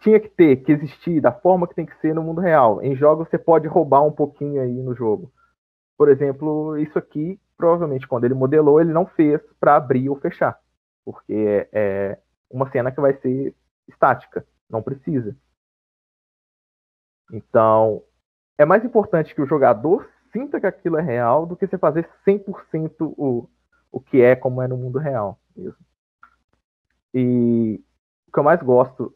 tinha 0.00 0.18
que 0.18 0.28
ter, 0.28 0.56
que 0.56 0.72
existir, 0.72 1.20
da 1.20 1.32
forma 1.32 1.66
que 1.68 1.74
tem 1.74 1.86
que 1.86 1.96
ser 2.00 2.14
no 2.14 2.22
mundo 2.22 2.40
real. 2.40 2.82
Em 2.82 2.94
jogos 2.96 3.28
você 3.28 3.38
pode 3.38 3.68
roubar 3.68 4.02
um 4.02 4.12
pouquinho 4.12 4.60
aí 4.60 4.82
no 4.82 4.94
jogo. 4.94 5.32
Por 5.96 6.08
exemplo, 6.08 6.76
isso 6.78 6.98
aqui, 6.98 7.40
provavelmente 7.56 8.08
quando 8.08 8.24
ele 8.24 8.34
modelou, 8.34 8.80
ele 8.80 8.92
não 8.92 9.06
fez 9.06 9.40
para 9.60 9.76
abrir 9.76 10.08
ou 10.08 10.16
fechar. 10.16 10.58
Porque 11.04 11.68
é 11.72 12.18
uma 12.50 12.70
cena 12.70 12.90
que 12.90 13.00
vai 13.00 13.14
ser 13.20 13.54
estática, 13.88 14.44
não 14.68 14.82
precisa. 14.82 15.36
Então, 17.32 18.02
é 18.58 18.64
mais 18.64 18.84
importante 18.84 19.34
que 19.34 19.40
o 19.40 19.46
jogador 19.46 20.08
sinta 20.32 20.60
que 20.60 20.66
aquilo 20.66 20.98
é 20.98 21.02
real 21.02 21.46
do 21.46 21.56
que 21.56 21.66
você 21.66 21.78
fazer 21.78 22.08
100% 22.26 22.92
o, 23.00 23.48
o 23.90 24.00
que 24.00 24.20
é 24.20 24.34
como 24.34 24.60
é 24.62 24.68
no 24.68 24.76
mundo 24.76 24.98
real 24.98 25.38
mesmo. 25.56 25.91
E 27.14 27.82
o 28.28 28.32
que 28.32 28.38
eu 28.38 28.44
mais 28.44 28.60
gosto 28.62 29.14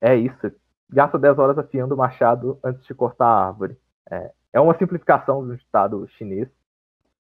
é 0.00 0.14
isso. 0.14 0.52
Gasta 0.90 1.18
10 1.18 1.38
horas 1.38 1.58
afiando 1.58 1.94
o 1.94 1.98
machado 1.98 2.58
antes 2.62 2.84
de 2.84 2.94
cortar 2.94 3.26
a 3.26 3.46
árvore. 3.46 3.78
É, 4.10 4.32
é 4.52 4.60
uma 4.60 4.76
simplificação 4.76 5.46
do 5.46 5.54
estado 5.54 6.06
chinês, 6.18 6.48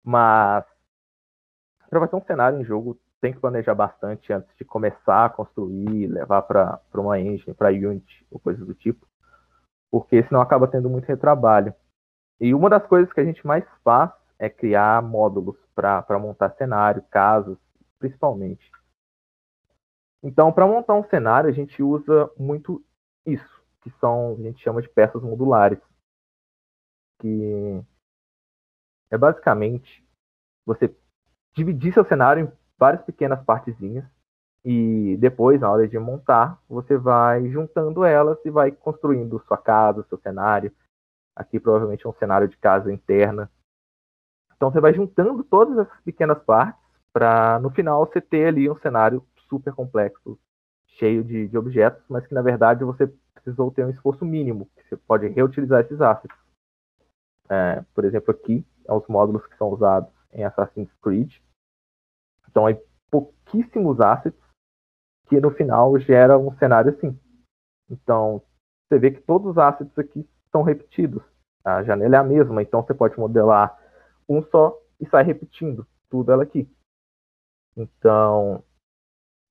mas 0.03 0.65
para 1.89 2.01
fazer 2.01 2.17
um 2.17 2.25
cenário 2.25 2.61
em 2.61 2.65
jogo 2.65 2.99
tem 3.21 3.33
que 3.35 3.41
planejar 3.41 3.75
bastante 3.75 4.33
antes 4.33 4.49
de 4.57 4.65
começar 4.65 5.27
a 5.27 5.29
construir, 5.29 6.07
levar 6.07 6.43
para 6.43 6.81
uma 6.95 7.21
engine, 7.21 7.53
para 7.53 7.69
Unity 7.69 8.27
ou 8.31 8.41
coisas 8.41 8.67
do 8.67 8.75
tipo, 8.75 9.07
porque 9.91 10.23
senão 10.25 10.41
acaba 10.41 10.67
tendo 10.67 10.89
muito 10.89 11.07
retrabalho. 11.07 11.75
E 12.41 12.55
uma 12.55 12.71
das 12.71 12.87
coisas 12.87 13.13
que 13.13 13.21
a 13.21 13.25
gente 13.25 13.47
mais 13.47 13.65
faz 13.85 14.11
é 14.39 14.49
criar 14.49 15.03
módulos 15.03 15.57
para 15.75 16.19
montar 16.19 16.55
cenário, 16.57 17.03
casas, 17.11 17.59
principalmente. 17.99 18.71
Então, 20.23 20.53
para 20.53 20.66
montar 20.66 20.95
um 20.95 21.05
cenário, 21.05 21.49
a 21.49 21.53
gente 21.53 21.83
usa 21.83 22.31
muito 22.37 22.85
isso, 23.25 23.62
que 23.81 23.91
são, 23.99 24.35
a 24.39 24.43
gente 24.43 24.62
chama 24.62 24.83
de 24.83 24.89
peças 24.89 25.23
modulares, 25.23 25.79
que 27.21 27.83
é 29.11 29.16
basicamente 29.16 30.05
você 30.66 30.95
dividir 31.55 31.93
seu 31.93 32.05
cenário 32.05 32.45
em 32.45 32.53
várias 32.79 33.03
pequenas 33.03 33.43
partezinhas 33.45 34.05
e 34.64 35.16
depois, 35.18 35.61
na 35.61 35.71
hora 35.71 35.89
de 35.89 35.99
montar, 35.99 36.61
você 36.68 36.97
vai 36.97 37.49
juntando 37.49 38.05
elas 38.05 38.39
e 38.45 38.51
vai 38.51 38.71
construindo 38.71 39.43
sua 39.47 39.57
casa, 39.57 40.05
seu 40.09 40.18
cenário. 40.18 40.73
Aqui 41.35 41.59
provavelmente 41.59 42.07
é 42.07 42.09
um 42.09 42.14
cenário 42.14 42.47
de 42.47 42.59
casa 42.59 42.93
interna. 42.93 43.51
Então 44.55 44.71
você 44.71 44.81
vai 44.81 44.93
juntando 44.93 45.43
todas 45.43 45.79
essas 45.79 46.01
pequenas 46.03 46.39
partes 46.43 46.79
para 47.12 47.59
no 47.61 47.71
final 47.71 48.07
você 48.07 48.21
ter 48.21 48.49
ali 48.49 48.68
um 48.71 48.79
cenário 48.81 49.25
super 49.51 49.75
complexo, 49.75 50.39
cheio 50.87 51.23
de, 51.23 51.49
de 51.49 51.59
objetos, 51.59 52.03
mas 52.09 52.27
que 52.27 52.33
na 52.33 52.41
verdade 52.41 52.85
você 52.85 53.07
precisou 53.35 53.71
ter 53.71 53.85
um 53.85 53.91
esforço 53.91 54.25
mínimo, 54.25 54.71
que 54.77 54.89
você 54.89 54.97
pode 54.97 55.29
reutilizar 55.29 55.81
esses 55.83 56.01
assets. 56.01 56.37
É, 57.49 57.85
por 57.95 58.05
exemplo, 58.05 58.31
aqui, 58.31 58.65
é 58.87 58.93
os 58.93 59.07
módulos 59.09 59.47
que 59.47 59.57
são 59.57 59.69
usados 59.69 60.11
em 60.33 60.45
Assassin's 60.45 60.93
Creed. 61.03 61.37
Então, 62.49 62.69
é 62.69 62.81
pouquíssimos 63.11 64.01
assets 64.01 64.39
que 65.29 65.41
no 65.41 65.51
final 65.51 65.99
gera 65.99 66.39
um 66.39 66.57
cenário 66.59 66.93
assim. 66.93 67.19
Então, 67.91 68.43
você 68.89 68.99
vê 68.99 69.11
que 69.11 69.21
todos 69.21 69.53
os 69.53 69.59
assets 69.59 69.97
aqui 69.99 70.29
são 70.53 70.63
repetidos. 70.63 71.23
A 71.65 71.83
janela 71.83 72.17
é 72.17 72.19
a 72.19 72.25
mesma, 72.25 72.63
então 72.63 72.83
você 72.83 72.95
pode 72.95 73.19
modelar 73.19 73.77
um 74.29 74.43
só 74.43 74.77
e 75.01 75.09
sai 75.09 75.25
repetindo 75.25 75.87
tudo 76.09 76.33
ela 76.33 76.43
aqui. 76.43 76.69
Então, 77.77 78.63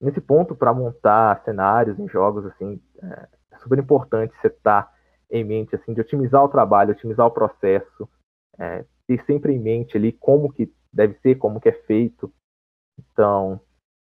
nesse 0.02 0.22
ponto, 0.22 0.56
para 0.56 0.74
montar 0.74 1.44
cenários 1.44 2.00
em 2.00 2.08
jogos, 2.08 2.46
assim, 2.46 2.82
é, 3.02 3.28
é 3.52 3.58
super 3.60 3.78
importante 3.78 4.34
você 4.40 4.48
estar 4.48 4.84
tá 4.84 4.94
em 5.30 5.44
mente, 5.44 5.76
assim, 5.76 5.94
de 5.94 6.02
otimizar 6.02 6.44
o 6.44 6.50
trabalho, 6.50 6.92
otimizar 6.92 7.26
o 7.26 7.32
processo, 7.32 8.10
é, 8.58 8.86
ter 9.08 9.24
sempre 9.26 9.54
em 9.54 9.60
mente 9.60 9.98
ali 9.98 10.12
como 10.12 10.52
que 10.52 10.74
deve 10.92 11.16
ser, 11.20 11.36
como 11.36 11.60
que 11.60 11.70
é 11.70 11.74
feito. 11.84 12.34
Então, 12.98 13.60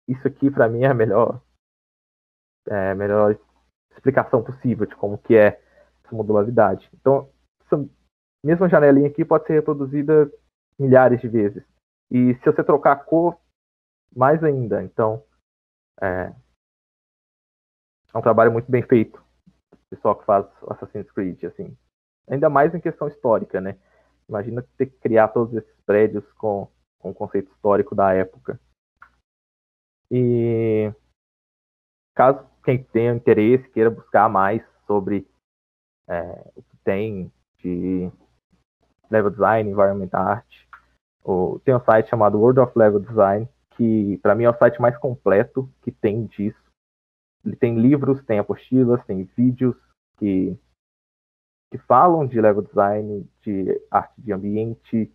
isso 0.08 0.26
aqui 0.26 0.50
para 0.50 0.68
mim 0.68 0.82
é 0.82 0.88
a 0.88 0.94
melhor, 0.94 1.40
é, 2.68 2.94
melhor 2.94 3.38
explicação 3.92 4.42
possível 4.42 4.86
de 4.86 4.94
como 4.96 5.18
que 5.18 5.36
é 5.36 5.60
essa 6.04 6.14
modularidade. 6.14 6.88
Então, 6.94 7.30
essa 7.64 7.88
mesma 8.44 8.68
janelinha 8.68 9.08
aqui 9.08 9.24
pode 9.24 9.46
ser 9.46 9.54
reproduzida 9.54 10.30
milhares 10.78 11.20
de 11.20 11.28
vezes. 11.28 11.62
E 12.10 12.34
se 12.36 12.44
você 12.44 12.64
trocar 12.64 12.92
a 12.92 12.96
cor, 12.96 13.38
mais 14.14 14.42
ainda. 14.42 14.82
Então, 14.82 15.22
é, 16.00 16.32
é 18.12 18.18
um 18.18 18.22
trabalho 18.22 18.52
muito 18.52 18.70
bem 18.70 18.82
feito. 18.82 19.22
O 19.72 19.76
pessoal 19.90 20.16
que 20.16 20.24
faz 20.24 20.46
Assassin's 20.68 21.10
Creed, 21.10 21.44
assim. 21.44 21.76
Ainda 22.28 22.48
mais 22.48 22.74
em 22.74 22.80
questão 22.80 23.08
histórica, 23.08 23.60
né? 23.60 23.78
Imagina 24.28 24.64
ter 24.76 24.86
que 24.86 24.98
criar 24.98 25.28
todos 25.28 25.54
esses 25.54 25.80
prédios 25.84 26.24
com, 26.34 26.68
com 26.98 27.10
o 27.10 27.14
conceito 27.14 27.50
histórico 27.52 27.94
da 27.94 28.12
época. 28.12 28.60
E 30.10 30.92
caso 32.14 32.48
quem 32.64 32.82
tenha 32.82 33.14
interesse, 33.14 33.68
queira 33.70 33.90
buscar 33.90 34.28
mais 34.28 34.62
sobre 34.86 35.26
é, 36.08 36.52
o 36.54 36.62
que 36.62 36.76
tem 36.84 37.32
de 37.58 38.10
level 39.10 39.30
design, 39.30 39.70
environment 39.70 40.10
art, 40.12 40.46
ou, 41.22 41.58
tem 41.60 41.74
um 41.74 41.84
site 41.84 42.08
chamado 42.08 42.38
World 42.38 42.60
of 42.60 42.72
Level 42.76 43.00
Design, 43.00 43.48
que 43.80 44.18
para 44.18 44.34
mim 44.34 44.44
é 44.44 44.50
o 44.50 44.58
site 44.58 44.78
mais 44.78 44.94
completo 44.98 45.72
que 45.80 45.90
tem 45.90 46.26
disso. 46.26 46.62
Ele 47.42 47.56
tem 47.56 47.78
livros, 47.80 48.22
tem 48.26 48.38
apostilas, 48.38 49.02
tem 49.06 49.24
vídeos 49.34 49.74
que, 50.18 50.54
que 51.70 51.78
falam 51.78 52.26
de 52.26 52.38
level 52.38 52.60
design, 52.60 53.26
de 53.40 53.80
arte 53.90 54.20
de 54.20 54.34
ambiente. 54.34 55.10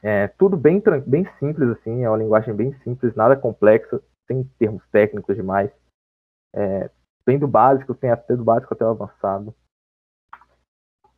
É 0.00 0.28
tudo 0.28 0.56
bem, 0.56 0.80
bem 1.04 1.26
simples, 1.40 1.68
assim, 1.70 2.04
é 2.04 2.08
uma 2.08 2.18
linguagem 2.18 2.54
bem 2.54 2.72
simples, 2.84 3.12
nada 3.16 3.36
complexa, 3.36 4.00
sem 4.28 4.44
termos 4.56 4.86
técnicos 4.90 5.34
demais. 5.34 5.72
É, 6.54 6.88
bem 7.26 7.40
do 7.40 7.48
básico, 7.48 7.92
tem 7.92 8.12
até 8.12 8.36
do 8.36 8.44
básico 8.44 8.72
até 8.72 8.84
o 8.84 8.90
avançado. 8.90 9.52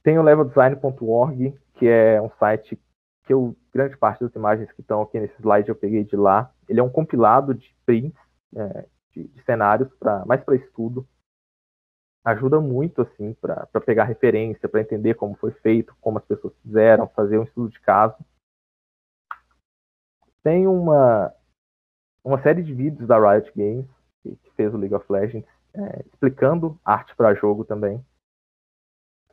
Tem 0.03 0.18
o 0.18 0.22
leveldesign.org, 0.22 1.55
que 1.75 1.87
é 1.87 2.20
um 2.22 2.31
site 2.39 2.81
que 3.25 3.33
eu, 3.33 3.57
grande 3.72 3.97
parte 3.97 4.20
das 4.20 4.35
imagens 4.35 4.70
que 4.72 4.81
estão 4.81 5.03
aqui 5.03 5.18
nesse 5.18 5.35
slide 5.41 5.68
eu 5.68 5.75
peguei 5.75 6.05
de 6.05 6.16
lá. 6.16 6.53
Ele 6.68 6.81
é 6.81 6.83
um 6.83 6.91
compilado 6.91 7.55
de 7.55 7.75
prints 7.85 8.18
é, 8.55 8.87
de, 9.12 9.29
de, 9.29 9.43
cenários, 9.45 9.93
pra, 9.99 10.25
mais 10.27 10.43
para 10.43 10.57
estudo. 10.57 11.07
Ajuda 12.25 12.61
muito, 12.61 13.03
assim, 13.03 13.35
para 13.35 13.66
pegar 13.85 14.05
referência, 14.05 14.68
para 14.68 14.81
entender 14.81 15.14
como 15.14 15.35
foi 15.37 15.51
feito, 15.53 15.95
como 16.01 16.18
as 16.18 16.25
pessoas 16.25 16.55
fizeram, 16.62 17.09
fazer 17.09 17.39
um 17.39 17.45
estudo 17.45 17.70
de 17.70 17.81
caso. 17.81 18.16
Tem 20.43 20.66
uma, 20.66 21.33
uma 22.22 22.43
série 22.43 22.62
de 22.62 22.72
vídeos 22.72 23.07
da 23.07 23.18
Riot 23.18 23.53
Games, 23.55 23.87
que, 24.22 24.37
que 24.37 24.51
fez 24.53 24.72
o 24.72 24.79
League 24.79 24.95
of 24.95 25.11
Legends, 25.11 25.49
é, 25.75 26.05
explicando 26.07 26.79
arte 26.85 27.14
para 27.14 27.35
jogo 27.35 27.64
também. 27.64 28.03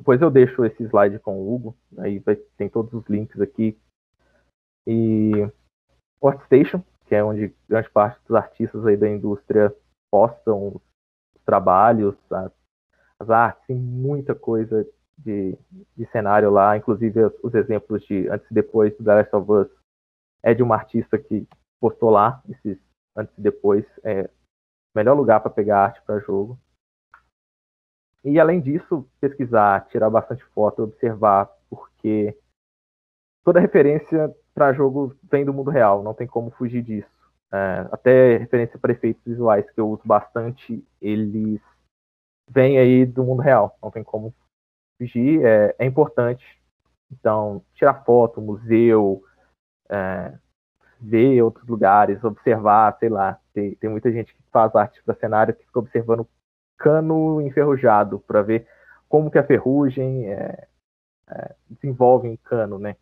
Depois 0.02 0.20
eu 0.20 0.32
deixo 0.32 0.66
esse 0.66 0.82
slide 0.86 1.20
com 1.20 1.40
o 1.40 1.54
Hugo, 1.54 1.78
aí 2.00 2.18
vai, 2.18 2.36
tem 2.58 2.68
todos 2.68 2.92
os 2.92 3.06
links 3.08 3.40
aqui. 3.40 3.78
E 4.88 5.48
Workstation, 6.20 6.84
que 7.06 7.14
é 7.14 7.24
onde 7.24 7.54
grande 7.70 7.88
parte 7.92 8.20
dos 8.26 8.36
artistas 8.36 8.84
aí 8.84 8.98
da 8.98 9.08
indústria 9.08 9.72
postam 10.10 10.70
os 10.70 11.44
trabalhos, 11.46 12.16
as, 12.32 12.52
as 13.20 13.30
artes, 13.30 13.64
tem 13.68 13.76
muita 13.76 14.34
coisa 14.34 14.84
de, 15.16 15.56
de 15.96 16.06
cenário 16.08 16.50
lá, 16.50 16.76
inclusive 16.76 17.24
os, 17.24 17.34
os, 17.44 17.54
exemplos 17.54 18.04
de 18.08 18.28
antes 18.28 18.50
e 18.50 18.56
depois 18.56 18.98
do 18.98 19.04
The 19.04 19.14
Last 19.14 19.36
of 19.36 19.52
Us 19.52 19.68
é 20.42 20.56
de 20.56 20.64
uma 20.64 20.78
artista 20.78 21.16
que 21.20 21.48
postou 21.80 22.10
lá 22.10 22.42
esses 22.50 22.80
antes 23.16 23.38
e 23.38 23.42
depois. 23.42 23.86
É 24.04 24.24
o 24.24 24.98
melhor 24.98 25.14
lugar 25.14 25.42
para 25.42 25.52
pegar 25.52 25.84
arte 25.84 26.02
para 26.02 26.18
jogo. 26.18 26.60
E 28.24 28.40
além 28.40 28.62
disso, 28.62 29.08
pesquisar, 29.20 29.88
tirar 29.88 30.10
bastante 30.10 30.44
foto, 30.54 30.84
observar, 30.84 31.50
porque 31.70 32.38
toda 33.44 33.60
referência 33.60 34.34
para 34.54 34.74
jogo 34.74 35.16
vem 35.24 35.44
do 35.44 35.54
mundo 35.54 35.72
real, 35.72 36.04
não 36.04 36.14
tem 36.14 36.28
como 36.28 36.52
fugir 36.52 36.84
disso. 36.84 37.10
É, 37.52 37.88
até 37.92 38.38
referência 38.38 38.80
para 38.80 38.92
efeitos 38.92 39.24
visuais 39.26 39.70
que 39.72 39.80
eu 39.82 39.90
uso 39.90 40.04
bastante, 40.06 40.86
eles 41.02 41.60
vêm 42.50 42.78
aí 42.78 43.06
do 43.06 43.24
mundo 43.24 43.42
real, 43.42 43.78
não 43.82 43.90
tem 43.90 44.04
como 44.04 44.34
fugir, 44.98 45.44
é, 45.44 45.76
é 45.80 45.86
importante. 45.86 46.46
Então, 47.12 47.64
tirar 47.74 48.06
foto, 48.06 48.40
museu, 48.40 49.24
é, 49.90 50.38
ver 51.00 51.42
outros 51.42 51.68
lugares, 51.68 52.24
observar, 52.24 52.96
sei 53.00 53.10
lá. 53.10 53.40
Tem, 53.54 53.76
tem 53.76 53.90
muita 53.90 54.12
gente 54.12 54.34
que 54.34 54.42
faz 54.52 54.74
arte 54.76 55.04
para 55.04 55.16
cenário 55.16 55.54
que 55.54 55.66
fica 55.66 55.80
observando 55.80 56.28
cano 56.82 57.42
enferrujado 57.42 58.20
para 58.20 58.42
ver 58.42 58.68
como 59.08 59.30
que 59.30 59.38
a 59.38 59.44
ferrugem 59.44 60.26
é, 60.32 60.68
é, 61.30 61.56
desenvolve 61.70 62.28
em 62.28 62.38
cano, 62.38 62.80
né? 62.80 62.96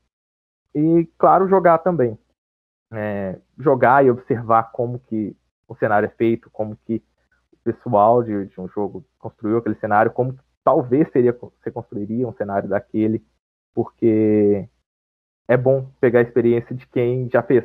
E, 0.76 1.08
claro, 1.18 1.48
jogar 1.48 1.80
também. 1.80 2.18
É, 2.92 3.40
jogar 3.58 4.04
e 4.04 4.10
observar 4.10 4.72
como 4.72 5.00
que 5.00 5.36
o 5.68 5.76
cenário 5.76 6.08
é 6.08 6.10
feito, 6.10 6.50
como 6.50 6.76
que 6.86 7.04
o 7.54 7.58
pessoal 7.64 8.24
de, 8.24 8.48
de 8.48 8.60
um 8.60 8.68
jogo 8.68 9.06
construiu 9.20 9.58
aquele 9.58 9.76
cenário, 9.76 10.12
como 10.12 10.38
talvez 10.64 11.10
seria 11.12 11.32
você 11.32 11.72
construiria 11.72 12.28
um 12.28 12.34
cenário 12.34 12.68
daquele, 12.68 13.24
porque 13.74 14.68
é 15.48 15.56
bom 15.56 15.92
pegar 16.02 16.20
a 16.20 16.24
experiência 16.24 16.76
de 16.76 16.88
quem 16.88 17.30
já 17.32 17.44
fez, 17.44 17.64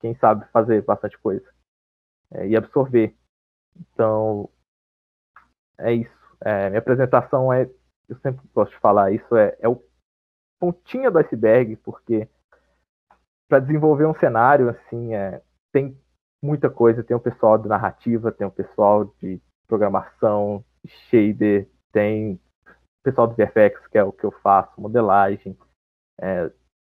quem 0.00 0.14
sabe 0.16 0.46
fazer 0.52 0.82
bastante 0.82 1.18
coisa 1.18 1.46
é, 2.30 2.46
e 2.46 2.56
absorver. 2.56 3.16
Então, 3.78 4.50
é 5.80 5.92
isso. 5.92 6.20
É, 6.42 6.68
minha 6.68 6.78
apresentação 6.78 7.52
é, 7.52 7.68
eu 8.08 8.16
sempre 8.22 8.42
gosto 8.54 8.72
de 8.72 8.78
falar 8.78 9.12
isso, 9.12 9.36
é, 9.36 9.56
é 9.60 9.68
o 9.68 9.82
pontinha 10.58 11.10
do 11.10 11.18
iceberg, 11.18 11.76
porque 11.76 12.28
para 13.48 13.60
desenvolver 13.60 14.06
um 14.06 14.14
cenário 14.14 14.68
assim, 14.68 15.14
é, 15.14 15.42
tem 15.72 15.96
muita 16.42 16.70
coisa. 16.70 17.02
Tem 17.02 17.16
o 17.16 17.20
pessoal 17.20 17.58
de 17.58 17.68
narrativa, 17.68 18.32
tem 18.32 18.46
o 18.46 18.50
pessoal 18.50 19.04
de 19.20 19.40
programação, 19.66 20.64
de 20.84 20.90
shader, 21.08 21.68
tem 21.92 22.34
o 22.34 23.02
pessoal 23.02 23.26
do 23.26 23.34
VFX, 23.34 23.86
que 23.88 23.98
é 23.98 24.04
o 24.04 24.12
que 24.12 24.24
eu 24.24 24.32
faço, 24.42 24.80
modelagem. 24.80 25.56
É, 26.20 26.50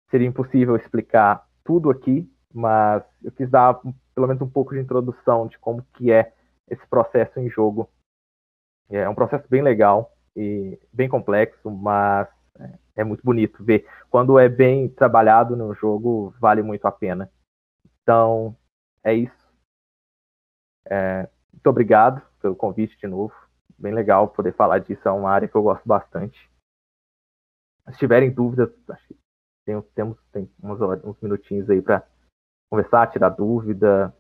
seria 0.09 0.27
impossível 0.27 0.75
explicar 0.75 1.47
tudo 1.63 1.89
aqui, 1.89 2.29
mas 2.53 3.03
eu 3.23 3.31
quis 3.31 3.49
dar 3.49 3.79
pelo 4.13 4.27
menos 4.27 4.41
um 4.41 4.49
pouco 4.49 4.73
de 4.73 4.79
introdução 4.81 5.47
de 5.47 5.57
como 5.57 5.83
que 5.93 6.11
é 6.11 6.33
esse 6.69 6.85
processo 6.87 7.39
em 7.39 7.49
jogo 7.49 7.89
é 8.89 9.07
um 9.09 9.15
processo 9.15 9.47
bem 9.49 9.61
legal 9.61 10.15
e 10.35 10.79
bem 10.91 11.09
complexo, 11.09 11.69
mas 11.69 12.27
é, 12.59 12.79
é 12.97 13.03
muito 13.03 13.23
bonito 13.23 13.63
ver. 13.63 13.87
Quando 14.09 14.37
é 14.37 14.47
bem 14.49 14.89
trabalhado 14.89 15.55
no 15.55 15.73
jogo, 15.73 16.33
vale 16.39 16.61
muito 16.61 16.85
a 16.85 16.91
pena. 16.91 17.31
Então, 18.01 18.55
é 19.03 19.13
isso. 19.13 19.53
É, 20.85 21.29
muito 21.51 21.67
obrigado 21.67 22.21
pelo 22.41 22.55
convite 22.55 22.97
de 22.97 23.07
novo. 23.07 23.33
Bem 23.77 23.93
legal 23.93 24.27
poder 24.27 24.53
falar 24.53 24.79
disso. 24.79 25.07
É 25.07 25.11
uma 25.11 25.31
área 25.31 25.47
que 25.47 25.55
eu 25.55 25.63
gosto 25.63 25.85
bastante. 25.87 26.49
Se 27.91 27.97
tiverem 27.97 28.31
dúvidas, 28.31 28.69
tem, 29.65 29.81
temos 29.95 30.17
tem 30.31 30.49
uns, 30.61 30.79
uns 31.03 31.19
minutinhos 31.21 31.69
aí 31.69 31.81
para 31.81 32.05
conversar, 32.69 33.11
tirar 33.11 33.29
dúvida, 33.29 34.15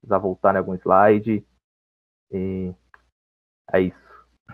precisar 0.00 0.18
voltar 0.18 0.54
em 0.54 0.58
algum 0.58 0.74
slide. 0.74 1.46
E 2.30 2.74
é 3.72 3.80
isso. 3.80 4.03